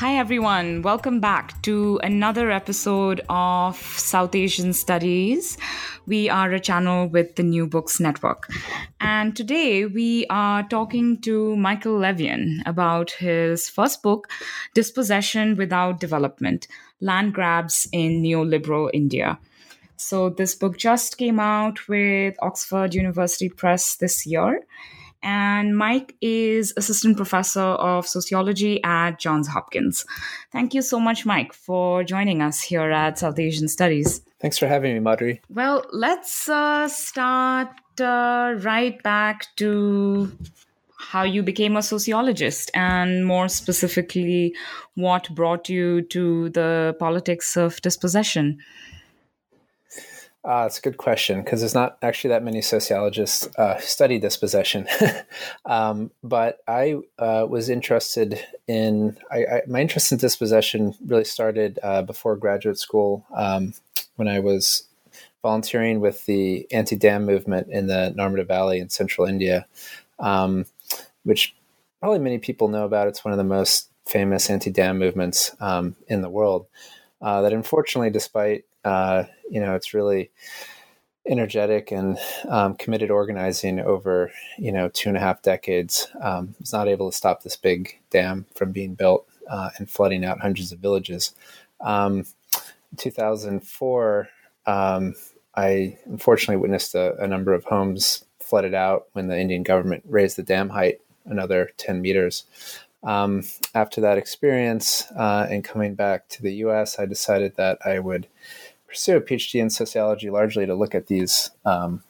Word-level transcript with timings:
Hi, 0.00 0.16
everyone. 0.16 0.80
Welcome 0.80 1.20
back 1.20 1.60
to 1.60 2.00
another 2.02 2.50
episode 2.50 3.20
of 3.28 3.76
South 3.76 4.34
Asian 4.34 4.72
Studies. 4.72 5.58
We 6.06 6.30
are 6.30 6.50
a 6.52 6.58
channel 6.58 7.06
with 7.06 7.36
the 7.36 7.42
New 7.42 7.66
Books 7.66 8.00
Network. 8.00 8.48
And 9.02 9.36
today 9.36 9.84
we 9.84 10.24
are 10.30 10.62
talking 10.62 11.20
to 11.20 11.54
Michael 11.54 11.98
Levien 11.98 12.62
about 12.64 13.10
his 13.10 13.68
first 13.68 14.02
book, 14.02 14.30
Dispossession 14.72 15.54
Without 15.56 16.00
Development 16.00 16.66
Land 17.02 17.34
Grabs 17.34 17.86
in 17.92 18.22
Neoliberal 18.22 18.88
India. 18.94 19.38
So, 19.98 20.30
this 20.30 20.54
book 20.54 20.78
just 20.78 21.18
came 21.18 21.38
out 21.38 21.88
with 21.88 22.36
Oxford 22.40 22.94
University 22.94 23.50
Press 23.50 23.96
this 23.96 24.24
year 24.24 24.62
and 25.22 25.76
Mike 25.76 26.16
is 26.20 26.72
assistant 26.76 27.16
professor 27.16 27.60
of 27.60 28.06
sociology 28.06 28.82
at 28.84 29.18
Johns 29.18 29.48
Hopkins. 29.48 30.04
Thank 30.52 30.74
you 30.74 30.82
so 30.82 30.98
much, 30.98 31.26
Mike, 31.26 31.52
for 31.52 32.04
joining 32.04 32.42
us 32.42 32.60
here 32.60 32.90
at 32.90 33.18
South 33.18 33.38
Asian 33.38 33.68
Studies. 33.68 34.22
Thanks 34.40 34.58
for 34.58 34.66
having 34.66 34.94
me, 34.94 35.00
Madhuri. 35.00 35.40
Well, 35.50 35.84
let's 35.92 36.48
uh, 36.48 36.88
start 36.88 37.68
uh, 38.00 38.54
right 38.58 39.02
back 39.02 39.46
to 39.56 40.32
how 40.98 41.22
you 41.24 41.42
became 41.42 41.76
a 41.76 41.82
sociologist 41.82 42.70
and 42.74 43.26
more 43.26 43.48
specifically 43.48 44.54
what 44.94 45.28
brought 45.34 45.68
you 45.68 46.02
to 46.02 46.50
the 46.50 46.94
politics 46.98 47.56
of 47.56 47.80
dispossession 47.80 48.58
uh, 50.42 50.64
it's 50.66 50.78
a 50.78 50.82
good 50.82 50.96
question 50.96 51.42
because 51.42 51.60
there's 51.60 51.74
not 51.74 51.98
actually 52.02 52.28
that 52.28 52.42
many 52.42 52.62
sociologists 52.62 53.48
uh, 53.58 53.78
study 53.78 54.18
dispossession. 54.18 54.86
um, 55.66 56.10
but 56.22 56.60
I 56.66 56.96
uh, 57.18 57.46
was 57.48 57.68
interested 57.68 58.40
in 58.66 59.18
I, 59.30 59.38
I, 59.44 59.62
my 59.66 59.80
interest 59.80 60.12
in 60.12 60.18
dispossession 60.18 60.94
really 61.04 61.24
started 61.24 61.78
uh, 61.82 62.02
before 62.02 62.36
graduate 62.36 62.78
school 62.78 63.26
um, 63.34 63.74
when 64.16 64.28
I 64.28 64.40
was 64.40 64.88
volunteering 65.42 66.00
with 66.00 66.24
the 66.24 66.66
anti-dam 66.72 67.26
movement 67.26 67.68
in 67.70 67.86
the 67.86 68.14
Narmada 68.16 68.46
Valley 68.46 68.78
in 68.78 68.88
central 68.88 69.26
India, 69.26 69.66
um, 70.18 70.64
which 71.22 71.54
probably 72.00 72.18
many 72.18 72.38
people 72.38 72.68
know 72.68 72.84
about. 72.84 73.08
It's 73.08 73.24
one 73.24 73.32
of 73.32 73.38
the 73.38 73.44
most 73.44 73.90
famous 74.06 74.48
anti-dam 74.48 74.98
movements 74.98 75.54
um, 75.60 75.96
in 76.08 76.22
the 76.22 76.30
world. 76.30 76.66
Uh, 77.20 77.42
that 77.42 77.52
unfortunately, 77.52 78.08
despite 78.08 78.64
uh, 78.84 79.24
you 79.50 79.60
know, 79.60 79.74
it's 79.74 79.94
really 79.94 80.30
energetic 81.26 81.92
and 81.92 82.18
um, 82.48 82.74
committed 82.74 83.10
organizing 83.10 83.78
over 83.78 84.32
you 84.58 84.72
know 84.72 84.88
two 84.88 85.08
and 85.08 85.18
a 85.18 85.20
half 85.20 85.42
decades 85.42 86.08
um, 86.22 86.54
not 86.72 86.88
able 86.88 87.10
to 87.10 87.16
stop 87.16 87.42
this 87.42 87.56
big 87.56 88.00
dam 88.10 88.46
from 88.54 88.72
being 88.72 88.94
built 88.94 89.28
uh, 89.48 89.70
and 89.76 89.90
flooding 89.90 90.24
out 90.24 90.40
hundreds 90.40 90.72
of 90.72 90.78
villages. 90.78 91.34
Um, 91.80 92.24
2004, 92.96 94.28
um, 94.66 95.14
I 95.54 95.98
unfortunately 96.06 96.56
witnessed 96.56 96.94
a, 96.94 97.16
a, 97.16 97.26
number 97.26 97.54
of 97.54 97.64
homes 97.64 98.24
flooded 98.38 98.74
out 98.74 99.06
when 99.12 99.28
the 99.28 99.38
Indian 99.38 99.62
government 99.62 100.04
raised 100.06 100.36
the 100.36 100.42
dam 100.42 100.68
height 100.70 101.00
another 101.24 101.70
10 101.76 102.00
meters. 102.00 102.44
Um, 103.02 103.44
after 103.74 104.00
that 104.02 104.18
experience 104.18 105.10
uh, 105.16 105.46
and 105.48 105.64
coming 105.64 105.94
back 105.94 106.28
to 106.30 106.42
the 106.42 106.54
U.S., 106.54 106.98
I 106.98 107.06
decided 107.06 107.56
that 107.56 107.78
I 107.84 107.98
would 107.98 108.26
pursue 108.90 109.16
a 109.16 109.20
PhD 109.20 109.60
in 109.60 109.70
sociology 109.70 110.30
largely 110.30 110.66
to 110.66 110.74
look 110.74 110.96
at 110.96 111.06
these 111.06 111.52
um, 111.64 112.02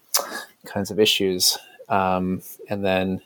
kinds 0.64 0.90
of 0.90 0.98
issues. 0.98 1.58
Um, 1.90 2.42
and 2.70 2.84
then 2.84 3.20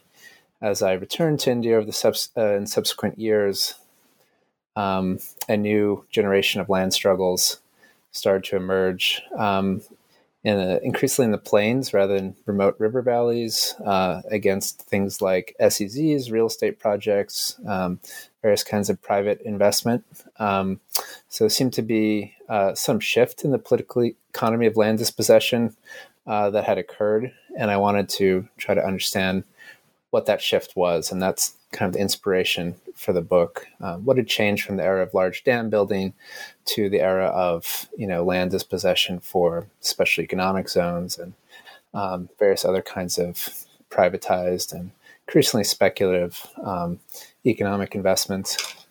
as 0.61 0.83
I 0.83 0.95
returned 0.95 1.39
to 1.41 1.53
India 1.53 1.77
over 1.77 1.87
the 1.87 1.93
subs- 1.93 2.31
uh, 2.37 2.55
in 2.55 2.67
subsequent 2.67 3.19
years, 3.19 3.75
um, 4.75 5.21
a 5.49 5.57
new 5.57 6.05
generation 6.11 6.61
of 6.61 6.69
land 6.69 6.93
struggles 6.93 7.61
started 8.11 8.43
to 8.45 8.57
emerge 8.57 9.23
um, 9.39 9.83
in 10.43 10.59
a, 10.59 10.81
increasingly 10.83 11.27
in 11.27 11.33
the 11.33 11.39
plains 11.39 11.95
rather 11.95 12.15
than 12.15 12.35
remote 12.47 12.75
river 12.81 13.03
valleys 13.03 13.77
uh, 13.85 14.21
against 14.31 14.83
things 14.83 15.23
like 15.23 15.55
SEZs, 15.61 16.33
real 16.33 16.47
estate 16.47 16.81
projects, 16.81 17.57
um, 17.67 18.01
various 18.43 18.65
kinds 18.65 18.91
of 18.91 19.01
private 19.01 19.41
investment. 19.43 20.05
Um, 21.35 21.39
so 21.39 21.45
there 21.45 21.51
seemed 21.51 21.73
to 21.75 21.83
be 21.83 22.35
uh, 22.49 22.75
some 22.75 23.01
shift 23.01 23.45
in 23.45 23.51
the 23.51 23.59
political 23.59 24.03
economy 24.03 24.67
of 24.67 24.77
land 24.77 24.99
dispossession 24.99 25.77
uh, 26.27 26.51
that 26.51 26.65
had 26.65 26.79
occurred, 26.79 27.33
and 27.59 27.71
I 27.71 27.77
wanted 27.77 28.09
to 28.21 28.49
try 28.57 28.75
to 28.75 28.85
understand 28.85 29.45
what 30.11 30.27
that 30.27 30.41
shift 30.41 30.77
was, 30.77 31.11
and 31.11 31.21
that's 31.21 31.57
kind 31.73 31.89
of 31.89 31.95
the 31.95 32.01
inspiration 32.01 32.77
for 32.95 33.13
the 33.13 33.21
book. 33.21 33.67
Uh, 33.81 33.97
what 33.97 34.17
had 34.17 34.29
changed 34.29 34.65
from 34.65 34.77
the 34.77 34.85
era 34.85 35.03
of 35.03 35.13
large 35.13 35.43
dam 35.43 35.71
building 35.71 36.15
to 36.67 36.89
the 36.89 37.01
era 37.01 37.27
of 37.27 37.89
you 37.99 38.07
know 38.07 38.25
land 38.25 38.53
dispossession 38.53 39.21
for 39.21 39.67
special 39.81 40.23
economic 40.23 40.69
zones 40.69 41.19
and 41.19 41.35
um, 41.95 42.29
various 42.39 42.65
other 42.65 42.83
kinds 42.83 43.19
of 43.19 43.67
privatized 43.91 44.73
and 44.73 44.93
increasingly 45.27 45.65
speculative 45.65 46.47
um, 46.63 47.01
economic 47.45 47.95
investments. 47.95 48.84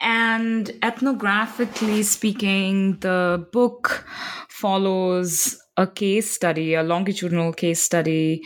And 0.00 0.66
ethnographically 0.82 2.04
speaking, 2.04 2.98
the 3.00 3.46
book 3.52 4.06
follows 4.48 5.60
a 5.76 5.86
case 5.86 6.30
study, 6.30 6.74
a 6.74 6.82
longitudinal 6.82 7.52
case 7.52 7.82
study 7.82 8.44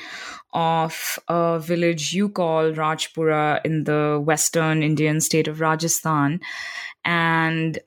of 0.55 1.19
a 1.29 1.59
village 1.59 2.13
you 2.13 2.29
call 2.29 2.73
Rajpura 2.73 3.61
in 3.65 3.85
the 3.85 4.21
western 4.23 4.83
Indian 4.83 5.21
state 5.21 5.49
of 5.49 5.61
Rajasthan. 5.61 6.41
And 7.05 7.79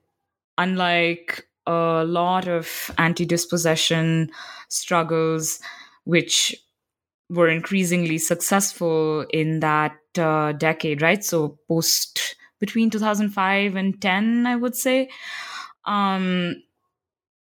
unlike 0.58 1.48
a 1.68 2.04
lot 2.06 2.48
of 2.48 2.92
anti 2.98 3.26
dispossession 3.26 4.32
struggles, 4.70 5.60
which 6.04 6.56
were 7.30 7.50
increasingly 7.50 8.18
successful 8.18 9.26
in 9.32 9.60
that 9.60 9.98
uh, 10.18 10.52
decade, 10.54 11.02
right? 11.02 11.24
So 11.24 11.58
post 11.68 12.36
between 12.60 12.90
2005 12.90 13.76
and 13.76 14.02
10, 14.02 14.48
I 14.48 14.56
would 14.56 14.76
say. 14.76 15.10
Um, 15.86 16.64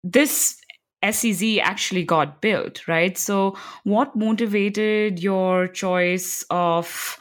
this 0.03 0.57
SEZ 1.03 1.59
actually 1.61 2.03
got 2.03 2.41
built, 2.41 2.87
right? 2.87 3.17
So, 3.17 3.57
what 3.83 4.15
motivated 4.15 5.21
your 5.21 5.67
choice 5.67 6.45
of 6.49 7.17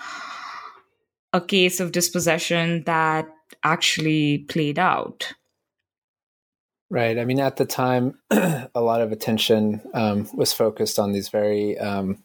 a 1.33 1.41
case 1.41 1.81
of 1.81 1.93
dispossession 1.93 2.85
that 2.85 3.29
actually 3.63 4.39
played 4.49 4.79
out? 4.79 5.35
Right. 6.89 7.19
I 7.19 7.25
mean, 7.25 7.41
at 7.41 7.57
the 7.57 7.65
time, 7.65 8.19
a 8.31 8.71
lot 8.77 9.01
of 9.01 9.11
attention 9.11 9.81
um, 9.93 10.29
was 10.35 10.53
focused 10.53 10.99
on 10.99 11.13
these 11.13 11.29
very, 11.31 11.77
um, 11.79 12.23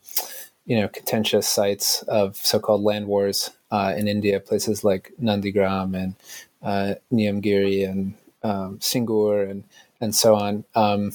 you 0.66 0.80
know, 0.80 0.88
contentious 0.88 1.48
sites 1.48 2.04
of 2.04 2.36
so-called 2.38 2.82
land 2.82 3.08
wars 3.08 3.52
uh, 3.72 3.94
in 3.98 4.08
India, 4.08 4.40
places 4.40 4.84
like 4.84 5.12
Nandigram 5.22 5.96
and 5.96 6.16
uh, 6.62 6.96
Niyamgiri 7.12 7.90
and 7.90 8.14
um, 8.44 8.80
Singur 8.80 9.44
and 9.50 9.64
and 10.00 10.16
so 10.16 10.36
on. 10.36 10.64
Um, 10.76 11.14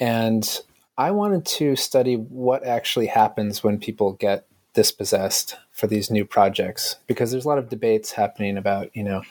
and 0.00 0.60
I 0.98 1.10
wanted 1.10 1.44
to 1.46 1.76
study 1.76 2.16
what 2.16 2.64
actually 2.64 3.06
happens 3.06 3.62
when 3.62 3.78
people 3.78 4.12
get 4.14 4.46
dispossessed 4.74 5.56
for 5.72 5.86
these 5.86 6.10
new 6.10 6.24
projects 6.24 6.96
because 7.06 7.30
there's 7.30 7.44
a 7.44 7.48
lot 7.48 7.58
of 7.58 7.70
debates 7.70 8.12
happening 8.12 8.58
about 8.58 8.94
you 8.94 9.02
know 9.02 9.22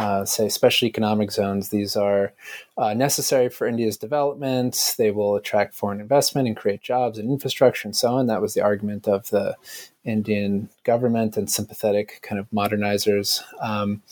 uh, 0.00 0.24
say 0.24 0.48
special 0.48 0.88
economic 0.88 1.30
zones. 1.30 1.68
These 1.68 1.94
are 1.94 2.32
uh, 2.78 2.94
necessary 2.94 3.50
for 3.50 3.66
India's 3.66 3.98
development. 3.98 4.94
They 4.96 5.10
will 5.10 5.36
attract 5.36 5.74
foreign 5.74 6.00
investment 6.00 6.48
and 6.48 6.56
create 6.56 6.80
jobs 6.80 7.18
and 7.18 7.30
infrastructure 7.30 7.86
and 7.86 7.94
so 7.94 8.14
on. 8.14 8.26
That 8.26 8.40
was 8.40 8.54
the 8.54 8.62
argument 8.62 9.06
of 9.06 9.28
the 9.28 9.56
Indian 10.02 10.70
government 10.84 11.36
and 11.36 11.50
sympathetic 11.50 12.20
kind 12.22 12.38
of 12.38 12.50
modernizers. 12.50 13.42
Um, 13.60 14.02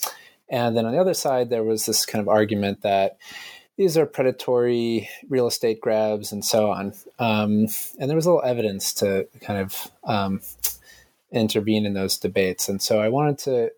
and 0.51 0.77
then 0.77 0.85
on 0.85 0.93
the 0.93 1.01
other 1.01 1.15
side, 1.15 1.49
there 1.49 1.65
was 1.65 1.87
this 1.87 2.05
kind 2.05 2.21
of 2.21 2.29
argument 2.29 2.83
that 2.83 3.17
these 3.79 3.97
are 3.97 4.05
predatory 4.05 5.09
real 5.31 5.47
estate 5.47 5.81
grabs 5.81 6.33
and 6.33 6.45
so 6.45 6.71
on. 6.71 6.93
Um, 7.19 7.69
and 7.99 8.11
there 8.11 8.17
was 8.17 8.27
a 8.27 8.31
little 8.31 8.45
evidence 8.45 8.93
to 8.95 9.27
kind 9.41 9.61
of 9.61 9.91
um, 10.05 10.43
intervene 11.33 11.87
in 11.87 11.95
those 11.95 12.19
debates. 12.19 12.69
And 12.69 12.83
so 12.83 13.01
I 13.01 13.09
wanted 13.09 13.39
to 13.39 13.73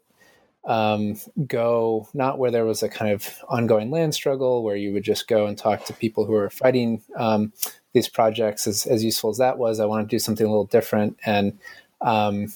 um, 0.65 1.17
go 1.47 2.09
not 2.13 2.39
where 2.39 2.51
there 2.51 2.65
was 2.65 2.83
a 2.83 2.89
kind 2.89 3.13
of 3.13 3.39
ongoing 3.49 3.91
land 3.91 4.15
struggle 4.15 4.63
where 4.63 4.77
you 4.77 4.93
would 4.93 5.03
just 5.03 5.27
go 5.27 5.47
and 5.47 5.57
talk 5.57 5.85
to 5.87 5.93
people 5.95 6.27
who 6.27 6.35
are 6.35 6.51
fighting 6.51 7.03
um, 7.17 7.53
these 7.93 8.09
projects 8.09 8.67
as, 8.67 8.87
as 8.87 9.03
useful 9.03 9.31
as 9.31 9.39
that 9.39 9.59
was. 9.59 9.81
I 9.81 9.87
want 9.87 10.09
to 10.09 10.15
do 10.15 10.19
something 10.19 10.47
a 10.47 10.51
little 10.51 10.67
different 10.67 11.19
and 11.25 11.59
um, 12.01 12.53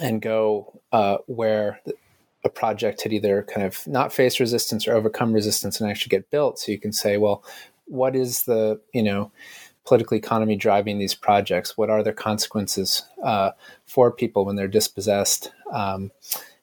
and 0.00 0.22
go 0.22 0.80
uh, 0.92 1.18
where 1.26 1.80
a 2.44 2.48
project 2.48 3.02
had 3.02 3.12
either 3.12 3.42
kind 3.42 3.66
of 3.66 3.84
not 3.86 4.12
faced 4.12 4.38
resistance 4.38 4.86
or 4.86 4.94
overcome 4.94 5.32
resistance 5.32 5.80
and 5.80 5.90
actually 5.90 6.10
get 6.10 6.30
built. 6.30 6.58
So 6.58 6.72
you 6.72 6.78
can 6.78 6.92
say 6.92 7.16
well 7.16 7.44
what 7.86 8.14
is 8.14 8.44
the 8.44 8.80
you 8.92 9.02
know 9.02 9.32
political 9.84 10.16
economy 10.16 10.54
driving 10.54 10.98
these 10.98 11.14
projects? 11.14 11.78
What 11.78 11.88
are 11.88 12.02
their 12.02 12.12
consequences 12.12 13.04
uh, 13.24 13.52
for 13.86 14.12
people 14.12 14.44
when 14.44 14.54
they're 14.54 14.68
dispossessed? 14.68 15.50
Um, 15.72 16.12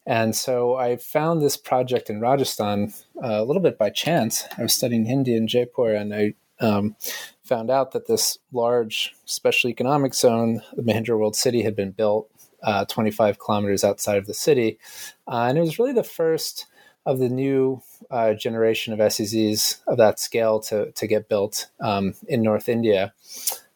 And 0.05 0.35
so 0.35 0.75
I 0.75 0.97
found 0.97 1.41
this 1.41 1.57
project 1.57 2.09
in 2.09 2.19
Rajasthan 2.19 2.93
uh, 3.23 3.41
a 3.41 3.43
little 3.43 3.61
bit 3.61 3.77
by 3.77 3.89
chance. 3.89 4.45
I 4.57 4.61
was 4.61 4.73
studying 4.73 5.05
Hindi 5.05 5.35
in 5.35 5.47
Jaipur, 5.47 5.93
and 5.93 6.13
I 6.13 6.33
um, 6.59 6.95
found 7.43 7.69
out 7.69 7.91
that 7.91 8.07
this 8.07 8.37
large 8.51 9.15
special 9.25 9.69
economic 9.69 10.13
zone, 10.13 10.61
the 10.73 10.83
Mahindra 10.83 11.17
World 11.17 11.35
City, 11.35 11.63
had 11.63 11.75
been 11.75 11.91
built 11.91 12.29
uh, 12.63 12.85
25 12.85 13.39
kilometers 13.39 13.83
outside 13.83 14.17
of 14.17 14.27
the 14.27 14.33
city. 14.33 14.79
Uh, 15.27 15.45
and 15.49 15.57
it 15.57 15.61
was 15.61 15.79
really 15.79 15.93
the 15.93 16.03
first 16.03 16.65
of 17.05 17.19
the 17.19 17.29
new 17.29 17.81
uh, 18.09 18.33
generation 18.33 18.93
of 18.93 18.99
SEZs 18.99 19.81
of 19.87 19.97
that 19.97 20.19
scale 20.19 20.59
to, 20.59 20.91
to 20.91 21.07
get 21.07 21.29
built 21.29 21.67
um, 21.79 22.15
in 22.27 22.41
North 22.41 22.67
India. 22.67 23.13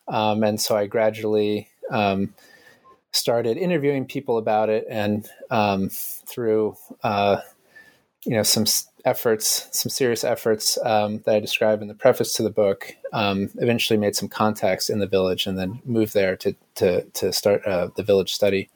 Um, 0.08 0.44
and 0.44 0.60
so 0.60 0.76
I 0.76 0.88
gradually 0.88 1.70
um, 1.92 2.34
started 3.12 3.58
interviewing 3.58 4.06
people 4.06 4.38
about 4.38 4.70
it, 4.70 4.86
and 4.90 5.28
um, 5.50 5.90
through 5.90 6.76
uh, 7.04 7.38
you 8.26 8.36
know 8.36 8.44
some 8.44 8.66
efforts, 9.06 9.68
some 9.72 9.90
serious 9.90 10.24
efforts 10.24 10.78
um, 10.84 11.20
that 11.26 11.36
I 11.36 11.40
describe 11.40 11.82
in 11.82 11.88
the 11.88 11.94
preface 11.94 12.34
to 12.34 12.44
the 12.44 12.50
book, 12.50 12.94
um, 13.14 13.50
eventually 13.56 13.98
made 13.98 14.16
some 14.16 14.30
contacts 14.30 14.90
in 14.90 15.00
the 15.00 15.08
village, 15.08 15.48
and 15.48 15.58
then 15.58 15.82
moved 15.86 16.14
there 16.14 16.36
to 16.38 16.56
to 16.76 17.04
to 17.04 17.34
start 17.34 17.66
uh, 17.66 17.90
the 17.96 18.04
village 18.04 18.34
study. 18.34 18.70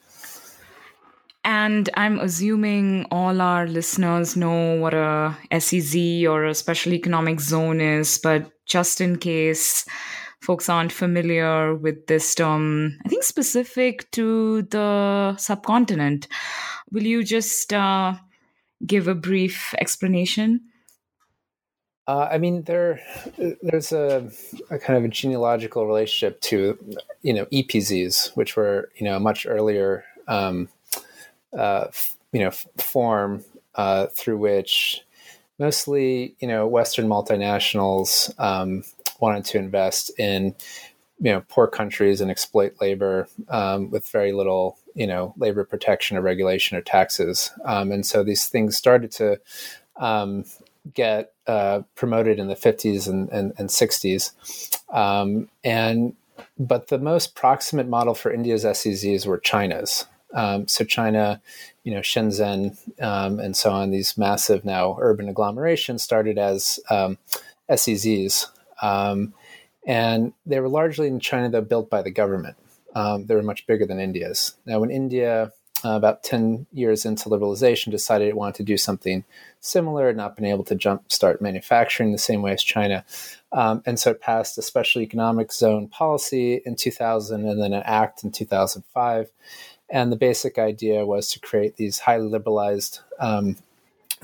And 1.45 1.89
I'm 1.95 2.19
assuming 2.19 3.05
all 3.11 3.41
our 3.41 3.67
listeners 3.67 4.37
know 4.37 4.79
what 4.79 4.93
a 4.93 5.35
SEZ 5.51 6.23
or 6.25 6.45
a 6.45 6.55
special 6.55 6.93
economic 6.93 7.41
zone 7.41 7.81
is, 7.81 8.17
but 8.17 8.49
just 8.65 9.01
in 9.01 9.17
case 9.17 9.85
folks 10.43 10.67
aren't 10.67 10.91
familiar 10.91 11.73
with 11.73 12.07
this 12.07 12.35
term, 12.35 12.99
I 13.05 13.09
think 13.09 13.23
specific 13.23 14.11
to 14.11 14.63
the 14.63 15.35
subcontinent, 15.37 16.27
will 16.91 17.03
you 17.03 17.23
just 17.23 17.71
uh, 17.71 18.15
give 18.85 19.07
a 19.07 19.15
brief 19.15 19.73
explanation? 19.79 20.61
Uh, 22.05 22.27
I 22.29 22.37
mean, 22.37 22.63
there, 22.63 22.99
there's 23.61 23.93
a, 23.93 24.29
a, 24.69 24.77
kind 24.77 24.97
of 24.97 25.05
a 25.05 25.07
genealogical 25.07 25.87
relationship 25.87 26.41
to, 26.41 26.77
you 27.21 27.33
know, 27.33 27.45
EPZs, 27.45 28.35
which 28.35 28.57
were, 28.57 28.89
you 28.95 29.05
know, 29.05 29.15
a 29.15 29.21
much 29.21 29.45
earlier, 29.45 30.03
um, 30.27 30.67
uh, 31.57 31.87
you 32.33 32.41
know, 32.41 32.47
f- 32.47 32.67
form 32.77 33.45
uh, 33.75 34.07
through 34.07 34.37
which 34.37 34.99
mostly, 35.57 36.35
you 36.41 36.47
know, 36.49 36.67
Western 36.67 37.07
multinationals 37.07 38.37
um, 38.37 38.83
wanted 39.23 39.45
to 39.45 39.57
invest 39.57 40.11
in 40.19 40.53
you 41.19 41.31
know 41.31 41.41
poor 41.47 41.65
countries 41.65 42.19
and 42.19 42.29
exploit 42.29 42.75
labor 42.81 43.25
um, 43.47 43.89
with 43.89 44.05
very 44.09 44.33
little 44.33 44.77
you 44.95 45.07
know 45.07 45.33
labor 45.37 45.63
protection 45.63 46.17
or 46.17 46.21
regulation 46.21 46.77
or 46.77 46.81
taxes. 46.81 47.51
Um, 47.63 47.93
and 47.93 48.05
so 48.05 48.21
these 48.23 48.47
things 48.47 48.75
started 48.75 49.11
to 49.11 49.39
um, 49.95 50.43
get 50.93 51.31
uh, 51.47 51.83
promoted 51.95 52.37
in 52.39 52.47
the 52.47 52.55
50s 52.55 53.07
and, 53.07 53.29
and, 53.29 53.53
and 53.57 53.69
60s 53.69 54.31
um, 54.93 55.47
and 55.63 56.15
but 56.59 56.89
the 56.89 56.99
most 56.99 57.35
proximate 57.35 57.87
model 57.87 58.13
for 58.13 58.33
india's 58.33 58.65
SEZs 58.65 59.25
were 59.25 59.37
china's. 59.37 60.05
Um, 60.33 60.67
so 60.67 60.83
china 60.83 61.41
you 61.85 61.93
know 61.93 62.01
shenzhen 62.01 62.61
um, 63.01 63.39
and 63.39 63.55
so 63.55 63.69
on 63.71 63.91
these 63.91 64.17
massive 64.17 64.65
now 64.65 64.97
urban 64.99 65.33
agglomerations 65.33 66.01
started 66.01 66.37
as 66.37 66.79
SEZs 67.69 68.47
um, 68.83 69.33
and 69.87 70.33
they 70.45 70.59
were 70.59 70.69
largely 70.69 71.07
in 71.07 71.19
China, 71.19 71.49
though, 71.49 71.61
built 71.61 71.89
by 71.89 72.01
the 72.01 72.11
government. 72.11 72.57
Um, 72.95 73.25
they 73.25 73.35
were 73.35 73.41
much 73.41 73.65
bigger 73.65 73.85
than 73.85 73.99
India's. 73.99 74.55
Now, 74.65 74.79
when 74.79 74.91
India, 74.91 75.51
uh, 75.83 75.89
about 75.91 76.23
10 76.23 76.67
years 76.73 77.05
into 77.05 77.29
liberalization, 77.29 77.91
decided 77.91 78.27
it 78.27 78.35
wanted 78.35 78.55
to 78.55 78.63
do 78.63 78.77
something 78.77 79.23
similar, 79.61 80.13
not 80.13 80.35
been 80.35 80.45
able 80.45 80.63
to 80.65 80.75
jumpstart 80.75 81.41
manufacturing 81.41 82.11
the 82.11 82.17
same 82.17 82.41
way 82.41 82.51
as 82.51 82.63
China. 82.63 83.03
Um, 83.51 83.81
and 83.85 83.99
so 83.99 84.11
it 84.11 84.21
passed 84.21 84.57
a 84.57 84.61
special 84.61 85.01
economic 85.01 85.51
zone 85.51 85.87
policy 85.87 86.61
in 86.65 86.75
2000 86.75 87.47
and 87.47 87.61
then 87.61 87.73
an 87.73 87.83
act 87.85 88.23
in 88.23 88.31
2005. 88.31 89.31
And 89.89 90.11
the 90.11 90.17
basic 90.17 90.57
idea 90.57 91.05
was 91.05 91.29
to 91.31 91.39
create 91.39 91.77
these 91.77 91.99
highly 91.99 92.27
liberalized 92.27 92.99
um, 93.19 93.57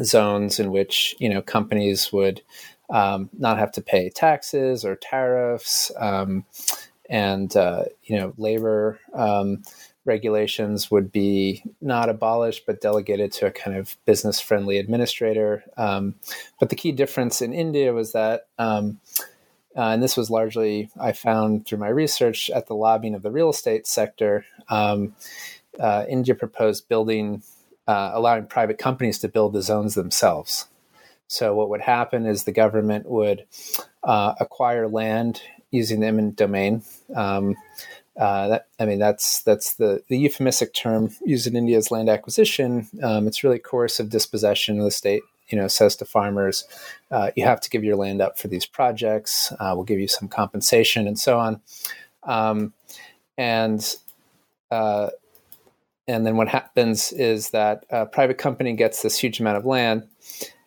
zones 0.03 0.59
in 0.59 0.71
which 0.71 1.15
you 1.19 1.29
know 1.29 1.41
companies 1.41 2.11
would 2.13 2.41
um, 2.89 3.29
not 3.37 3.57
have 3.57 3.71
to 3.73 3.81
pay 3.81 4.09
taxes 4.09 4.83
or 4.85 4.95
tariffs, 4.95 5.91
um, 5.97 6.45
and 7.09 7.55
uh, 7.55 7.85
you 8.03 8.17
know 8.17 8.33
labor 8.37 8.99
um, 9.13 9.63
regulations 10.05 10.89
would 10.89 11.11
be 11.11 11.63
not 11.81 12.09
abolished 12.09 12.65
but 12.65 12.81
delegated 12.81 13.31
to 13.31 13.45
a 13.45 13.51
kind 13.51 13.77
of 13.77 13.95
business 14.05 14.39
friendly 14.39 14.77
administrator. 14.77 15.63
Um, 15.77 16.15
but 16.59 16.69
the 16.69 16.75
key 16.75 16.91
difference 16.91 17.41
in 17.41 17.53
India 17.53 17.93
was 17.93 18.13
that. 18.13 18.47
Um, 18.57 18.99
uh, 19.75 19.91
and 19.91 20.03
this 20.03 20.17
was 20.17 20.31
largely 20.31 20.89
I 20.99 21.11
found 21.11 21.65
through 21.65 21.77
my 21.77 21.89
research 21.89 22.49
at 22.49 22.67
the 22.67 22.75
lobbying 22.75 23.13
of 23.13 23.21
the 23.21 23.31
real 23.31 23.49
estate 23.49 23.87
sector. 23.87 24.45
Um, 24.67 25.15
uh, 25.79 26.05
India 26.09 26.35
proposed 26.35 26.89
building, 26.89 27.43
uh, 27.87 28.11
allowing 28.13 28.47
private 28.47 28.77
companies 28.77 29.19
to 29.19 29.29
build 29.29 29.53
the 29.53 29.61
zones 29.61 29.95
themselves. 29.95 30.67
So 31.29 31.53
what 31.53 31.69
would 31.69 31.81
happen 31.81 32.25
is 32.25 32.43
the 32.43 32.51
government 32.51 33.07
would 33.07 33.45
uh, 34.03 34.33
acquire 34.39 34.87
land 34.87 35.43
using 35.69 35.99
the 35.99 36.07
eminent 36.07 36.35
domain. 36.35 36.81
Um, 37.15 37.55
uh, 38.17 38.47
that, 38.47 38.67
I 38.79 38.85
mean, 38.85 38.97
that's 38.97 39.43
that's 39.43 39.75
the, 39.75 40.03
the 40.09 40.17
euphemistic 40.17 40.73
term 40.73 41.11
used 41.23 41.45
in 41.45 41.55
India's 41.55 41.91
land 41.91 42.09
acquisition. 42.09 42.87
Um, 43.03 43.27
it's 43.27 43.43
really 43.43 43.59
coercive 43.59 44.09
dispossession. 44.09 44.79
Of 44.79 44.85
the 44.85 44.91
state, 44.91 45.21
you 45.49 45.57
know, 45.57 45.67
says 45.67 45.95
to 45.97 46.05
farmers, 46.05 46.65
uh, 47.11 47.29
"You 47.35 47.45
have 47.45 47.61
to 47.61 47.69
give 47.69 47.83
your 47.83 47.95
land 47.95 48.21
up 48.21 48.39
for 48.39 48.47
these 48.47 48.65
projects. 48.65 49.53
Uh, 49.59 49.73
we'll 49.75 49.85
give 49.85 49.99
you 49.99 50.07
some 50.07 50.27
compensation 50.27 51.07
and 51.07 51.17
so 51.17 51.39
on." 51.39 51.61
Um, 52.23 52.73
and 53.37 53.95
uh, 54.71 55.11
and 56.07 56.25
then 56.25 56.37
what 56.37 56.47
happens 56.47 57.11
is 57.11 57.51
that 57.51 57.85
a 57.91 58.07
private 58.07 58.39
company 58.39 58.73
gets 58.73 59.03
this 59.03 59.19
huge 59.19 59.39
amount 59.39 59.57
of 59.57 59.65
land 59.65 60.07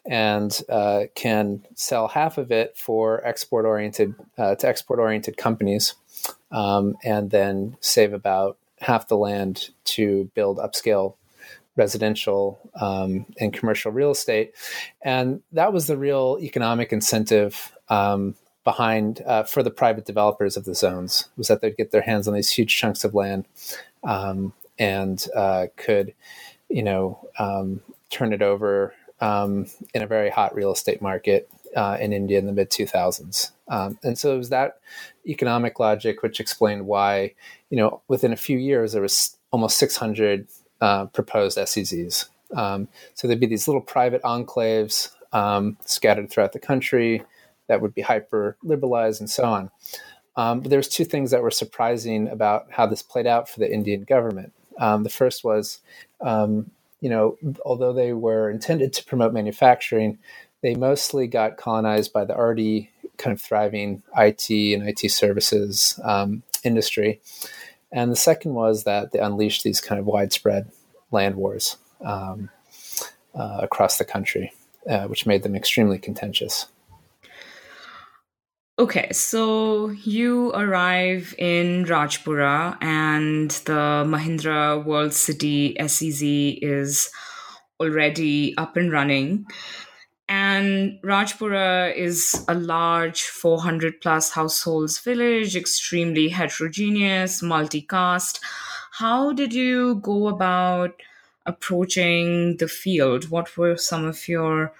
and 0.04 0.60
uh, 0.69 1.04
can 1.14 1.64
sell 1.75 2.08
half 2.08 2.38
of 2.38 2.50
it 2.50 2.76
for 2.76 3.25
export 3.26 3.64
oriented 3.64 4.14
uh, 4.38 4.54
to 4.56 4.69
export 4.69 4.99
oriented 4.99 5.37
companies, 5.37 5.94
um, 6.50 6.96
and 7.04 7.31
then 7.31 7.76
save 7.81 8.12
about 8.12 8.58
half 8.81 9.08
the 9.08 9.16
land 9.16 9.70
to 9.84 10.31
build 10.34 10.58
upscale 10.58 11.15
residential 11.76 12.58
um, 12.81 13.24
and 13.38 13.53
commercial 13.53 13.93
real 13.93 14.10
estate, 14.10 14.55
and 15.03 15.43
that 15.53 15.72
was 15.72 15.86
the 15.86 15.96
real 15.96 16.38
economic 16.41 16.93
incentive. 16.93 17.72
Um, 17.88 18.34
behind 18.65 19.20
uh, 19.26 19.43
for 19.43 19.62
the 19.65 19.72
private 19.72 20.05
developers 20.05 20.56
of 20.56 20.65
the 20.65 20.74
zones 20.74 21.29
was 21.36 21.48
that 21.48 21.60
they'd 21.60 21.76
get 21.76 21.91
their 21.91 22.00
hands 22.00 22.29
on 22.29 22.34
these 22.34 22.48
huge 22.48 22.76
chunks 22.76 23.03
of 23.03 23.12
land 23.12 23.44
um, 24.05 24.53
and 24.79 25.26
uh, 25.34 25.67
could 25.76 26.15
you 26.69 26.82
know 26.82 27.19
um, 27.38 27.81
turn 28.10 28.32
it 28.32 28.43
over 28.43 28.94
um, 29.22 29.67
in 29.94 30.02
a 30.02 30.06
very 30.06 30.29
hot 30.29 30.55
real 30.55 30.72
estate 30.72 31.00
market 31.00 31.48
uh, 31.76 31.96
in 32.00 32.12
India 32.12 32.38
in 32.38 32.46
the 32.46 32.52
mid 32.52 32.70
2000s. 32.70 33.52
Um, 33.69 33.98
and 34.02 34.19
so 34.19 34.34
it 34.34 34.38
was 34.38 34.50
that 34.50 34.81
economic 35.26 35.79
logic 35.79 36.22
which 36.22 36.41
explained 36.41 36.86
why, 36.86 37.34
you 37.70 37.79
know, 37.79 38.02
within 38.08 38.32
a 38.32 38.36
few 38.36 38.58
years 38.58 38.93
there 38.93 39.00
was 39.00 39.38
almost 39.52 39.79
600 39.79 40.48
uh, 40.81 41.06
proposed 41.06 41.56
SEZs. 41.56 42.29
Um, 42.55 42.88
so 43.14 43.26
there'd 43.26 43.41
be 43.41 43.46
these 43.46 43.69
little 43.69 43.81
private 43.81 44.22
enclaves 44.22 45.10
um, 45.32 45.79
scattered 45.86 46.29
throughout 46.29 46.52
the 46.52 46.58
country 46.58 47.22
that 47.69 47.81
would 47.81 47.94
be 47.94 48.02
hyper 48.02 48.56
liberalized 48.62 49.20
and 49.20 49.31
so 49.31 49.44
on. 49.44 49.70
Um, 50.34 50.60
but 50.60 50.70
there's 50.70 50.88
two 50.88 51.05
things 51.05 51.31
that 51.31 51.43
were 51.43 51.50
surprising 51.50 52.29
about 52.29 52.67
how 52.70 52.86
this 52.86 53.02
played 53.02 53.26
out 53.26 53.48
for 53.48 53.60
the 53.60 53.72
Indian 53.72 54.02
government. 54.02 54.52
Um, 54.79 55.05
the 55.05 55.10
first 55.10 55.44
was 55.44 55.79
you 57.02 57.10
know, 57.10 57.38
although 57.66 57.92
they 57.92 58.14
were 58.14 58.50
intended 58.50 58.94
to 58.94 59.04
promote 59.04 59.34
manufacturing, 59.34 60.20
they 60.62 60.76
mostly 60.76 61.28
got 61.28 61.58
colonized 61.58 62.14
by 62.14 62.24
the 62.24 62.36
already 62.36 62.90
kind 63.18 63.34
of 63.34 63.42
thriving 63.42 64.04
IT 64.16 64.50
and 64.50 64.88
IT 64.88 65.10
services 65.12 66.00
um, 66.04 66.44
industry. 66.64 67.20
And 67.92 68.12
the 68.12 68.16
second 68.16 68.54
was 68.54 68.84
that 68.84 69.12
they 69.12 69.20
unleashed 69.20 69.64
these 69.64 69.82
kind 69.82 70.00
of 70.00 70.06
widespread 70.06 70.70
land 71.10 71.36
wars 71.36 71.76
um, 72.04 72.50
uh, 73.34 73.58
across 73.62 73.98
the 73.98 74.06
country, 74.06 74.52
uh, 74.88 75.06
which 75.08 75.26
made 75.26 75.42
them 75.44 75.56
extremely 75.56 75.98
contentious. 75.98 76.66
Okay, 78.79 79.12
so 79.12 79.91
you 79.91 80.50
arrive 80.55 81.34
in 81.36 81.84
Rajpura 81.84 82.79
and 82.81 83.50
the 83.67 84.02
Mahindra 84.08 84.82
World 84.82 85.12
City 85.12 85.76
SEZ 85.79 86.22
is 86.62 87.10
already 87.79 88.56
up 88.56 88.79
and 88.79 88.91
running. 88.91 89.44
And 90.26 90.98
Rajpura 91.05 91.94
is 91.94 92.46
a 92.48 92.55
large 92.55 93.20
400 93.20 94.00
plus 94.00 94.31
households 94.31 94.98
village, 94.98 95.55
extremely 95.55 96.31
heterogeneous, 96.31 97.43
multi 97.43 97.82
caste. 97.82 98.41
How 98.93 99.34
did 99.34 99.52
you 99.52 99.96
go 99.96 100.29
about 100.29 100.94
approaching 101.44 102.56
the 102.56 102.69
field? 102.69 103.29
What 103.29 103.55
were 103.58 103.76
some 103.76 104.06
of 104.06 104.26
your 104.26 104.72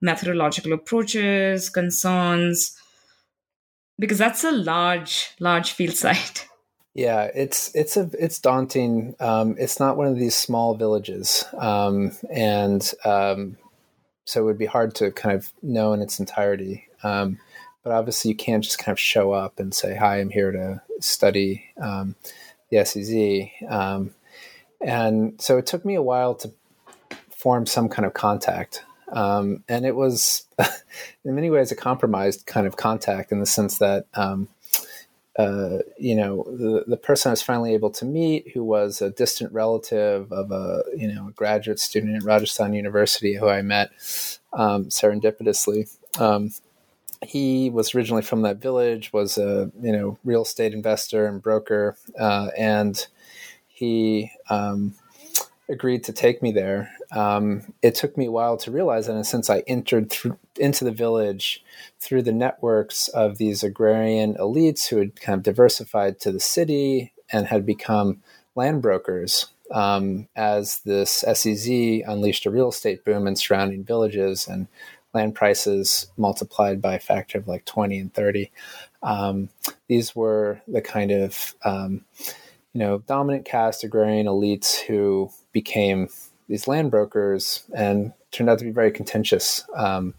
methodological 0.00 0.72
approaches, 0.74 1.68
concerns? 1.68 2.78
Because 3.98 4.18
that's 4.18 4.44
a 4.44 4.50
large, 4.50 5.32
large 5.40 5.72
field 5.72 5.94
site. 5.94 6.48
Yeah, 6.94 7.30
it's 7.34 7.74
it's 7.74 7.96
a 7.96 8.10
it's 8.18 8.38
daunting. 8.38 9.14
Um, 9.18 9.56
it's 9.58 9.80
not 9.80 9.96
one 9.96 10.08
of 10.08 10.18
these 10.18 10.36
small 10.36 10.74
villages, 10.74 11.42
um, 11.56 12.12
and 12.30 12.82
um, 13.06 13.56
so 14.26 14.42
it 14.42 14.44
would 14.44 14.58
be 14.58 14.66
hard 14.66 14.94
to 14.96 15.10
kind 15.10 15.34
of 15.34 15.50
know 15.62 15.94
in 15.94 16.02
its 16.02 16.20
entirety. 16.20 16.86
Um, 17.02 17.38
but 17.82 17.92
obviously, 17.92 18.30
you 18.30 18.36
can't 18.36 18.62
just 18.62 18.78
kind 18.78 18.92
of 18.92 19.00
show 19.00 19.32
up 19.32 19.58
and 19.58 19.72
say, 19.72 19.96
"Hi, 19.96 20.20
I'm 20.20 20.28
here 20.28 20.52
to 20.52 20.82
study 21.00 21.64
um, 21.80 22.14
the 22.70 22.84
SEZ." 22.84 23.70
Um, 23.70 24.14
and 24.82 25.40
so 25.40 25.56
it 25.56 25.64
took 25.64 25.86
me 25.86 25.94
a 25.94 26.02
while 26.02 26.34
to 26.34 26.52
form 27.30 27.64
some 27.64 27.88
kind 27.88 28.04
of 28.04 28.12
contact. 28.12 28.84
Um, 29.12 29.62
and 29.68 29.84
it 29.84 29.94
was, 29.94 30.46
in 31.24 31.34
many 31.34 31.50
ways, 31.50 31.70
a 31.70 31.76
compromised 31.76 32.46
kind 32.46 32.66
of 32.66 32.76
contact 32.76 33.30
in 33.30 33.40
the 33.40 33.46
sense 33.46 33.78
that, 33.78 34.06
um, 34.14 34.48
uh, 35.38 35.78
you 35.98 36.14
know, 36.14 36.44
the, 36.44 36.84
the 36.86 36.96
person 36.96 37.30
I 37.30 37.32
was 37.32 37.42
finally 37.42 37.74
able 37.74 37.90
to 37.90 38.04
meet, 38.04 38.50
who 38.52 38.64
was 38.64 39.00
a 39.00 39.10
distant 39.10 39.52
relative 39.52 40.30
of 40.32 40.50
a, 40.50 40.82
you 40.96 41.08
know, 41.08 41.28
a 41.28 41.32
graduate 41.32 41.78
student 41.78 42.16
at 42.16 42.22
Rajasthan 42.22 42.74
University 42.74 43.34
who 43.34 43.48
I 43.48 43.62
met 43.62 43.90
um, 44.52 44.86
serendipitously. 44.86 45.94
Um, 46.20 46.50
he 47.22 47.70
was 47.70 47.94
originally 47.94 48.22
from 48.22 48.42
that 48.42 48.58
village, 48.58 49.12
was 49.12 49.38
a, 49.38 49.70
you 49.80 49.92
know, 49.92 50.18
real 50.24 50.42
estate 50.42 50.74
investor 50.74 51.26
and 51.26 51.40
broker, 51.40 51.96
uh, 52.18 52.48
and 52.56 53.06
he 53.68 54.30
um, 54.50 54.94
agreed 55.68 56.04
to 56.04 56.12
take 56.12 56.42
me 56.42 56.52
there. 56.52 56.90
Um, 57.12 57.74
it 57.82 57.94
took 57.94 58.16
me 58.16 58.26
a 58.26 58.30
while 58.30 58.56
to 58.58 58.70
realize 58.70 59.06
that, 59.06 59.24
since 59.26 59.50
I 59.50 59.60
entered 59.66 60.12
into 60.58 60.84
the 60.84 60.92
village 60.92 61.62
through 62.00 62.22
the 62.22 62.32
networks 62.32 63.08
of 63.08 63.38
these 63.38 63.62
agrarian 63.62 64.34
elites 64.34 64.88
who 64.88 64.96
had 64.96 65.20
kind 65.20 65.36
of 65.36 65.42
diversified 65.42 66.18
to 66.20 66.32
the 66.32 66.40
city 66.40 67.12
and 67.30 67.46
had 67.46 67.66
become 67.66 68.22
land 68.54 68.82
brokers, 68.82 69.48
um, 69.70 70.28
as 70.36 70.78
this 70.80 71.24
SEZ 71.32 71.68
unleashed 72.06 72.46
a 72.46 72.50
real 72.50 72.68
estate 72.68 73.04
boom 73.04 73.26
in 73.26 73.36
surrounding 73.36 73.84
villages 73.84 74.46
and 74.46 74.66
land 75.14 75.34
prices 75.34 76.06
multiplied 76.16 76.80
by 76.80 76.94
a 76.94 77.00
factor 77.00 77.38
of 77.38 77.48
like 77.48 77.64
20 77.64 77.98
and 77.98 78.14
30. 78.14 78.50
Um, 79.02 79.48
these 79.88 80.14
were 80.14 80.60
the 80.68 80.80
kind 80.80 81.10
of 81.10 81.54
um, 81.64 82.04
you 82.72 82.78
know, 82.78 82.98
dominant 82.98 83.44
caste 83.44 83.84
agrarian 83.84 84.26
elites 84.26 84.80
who 84.80 85.30
became 85.52 86.08
these 86.52 86.68
land 86.68 86.90
brokers 86.90 87.64
and 87.74 88.12
turned 88.30 88.50
out 88.50 88.58
to 88.58 88.64
be 88.66 88.70
very 88.70 88.90
contentious 88.90 89.64
um, 89.74 90.12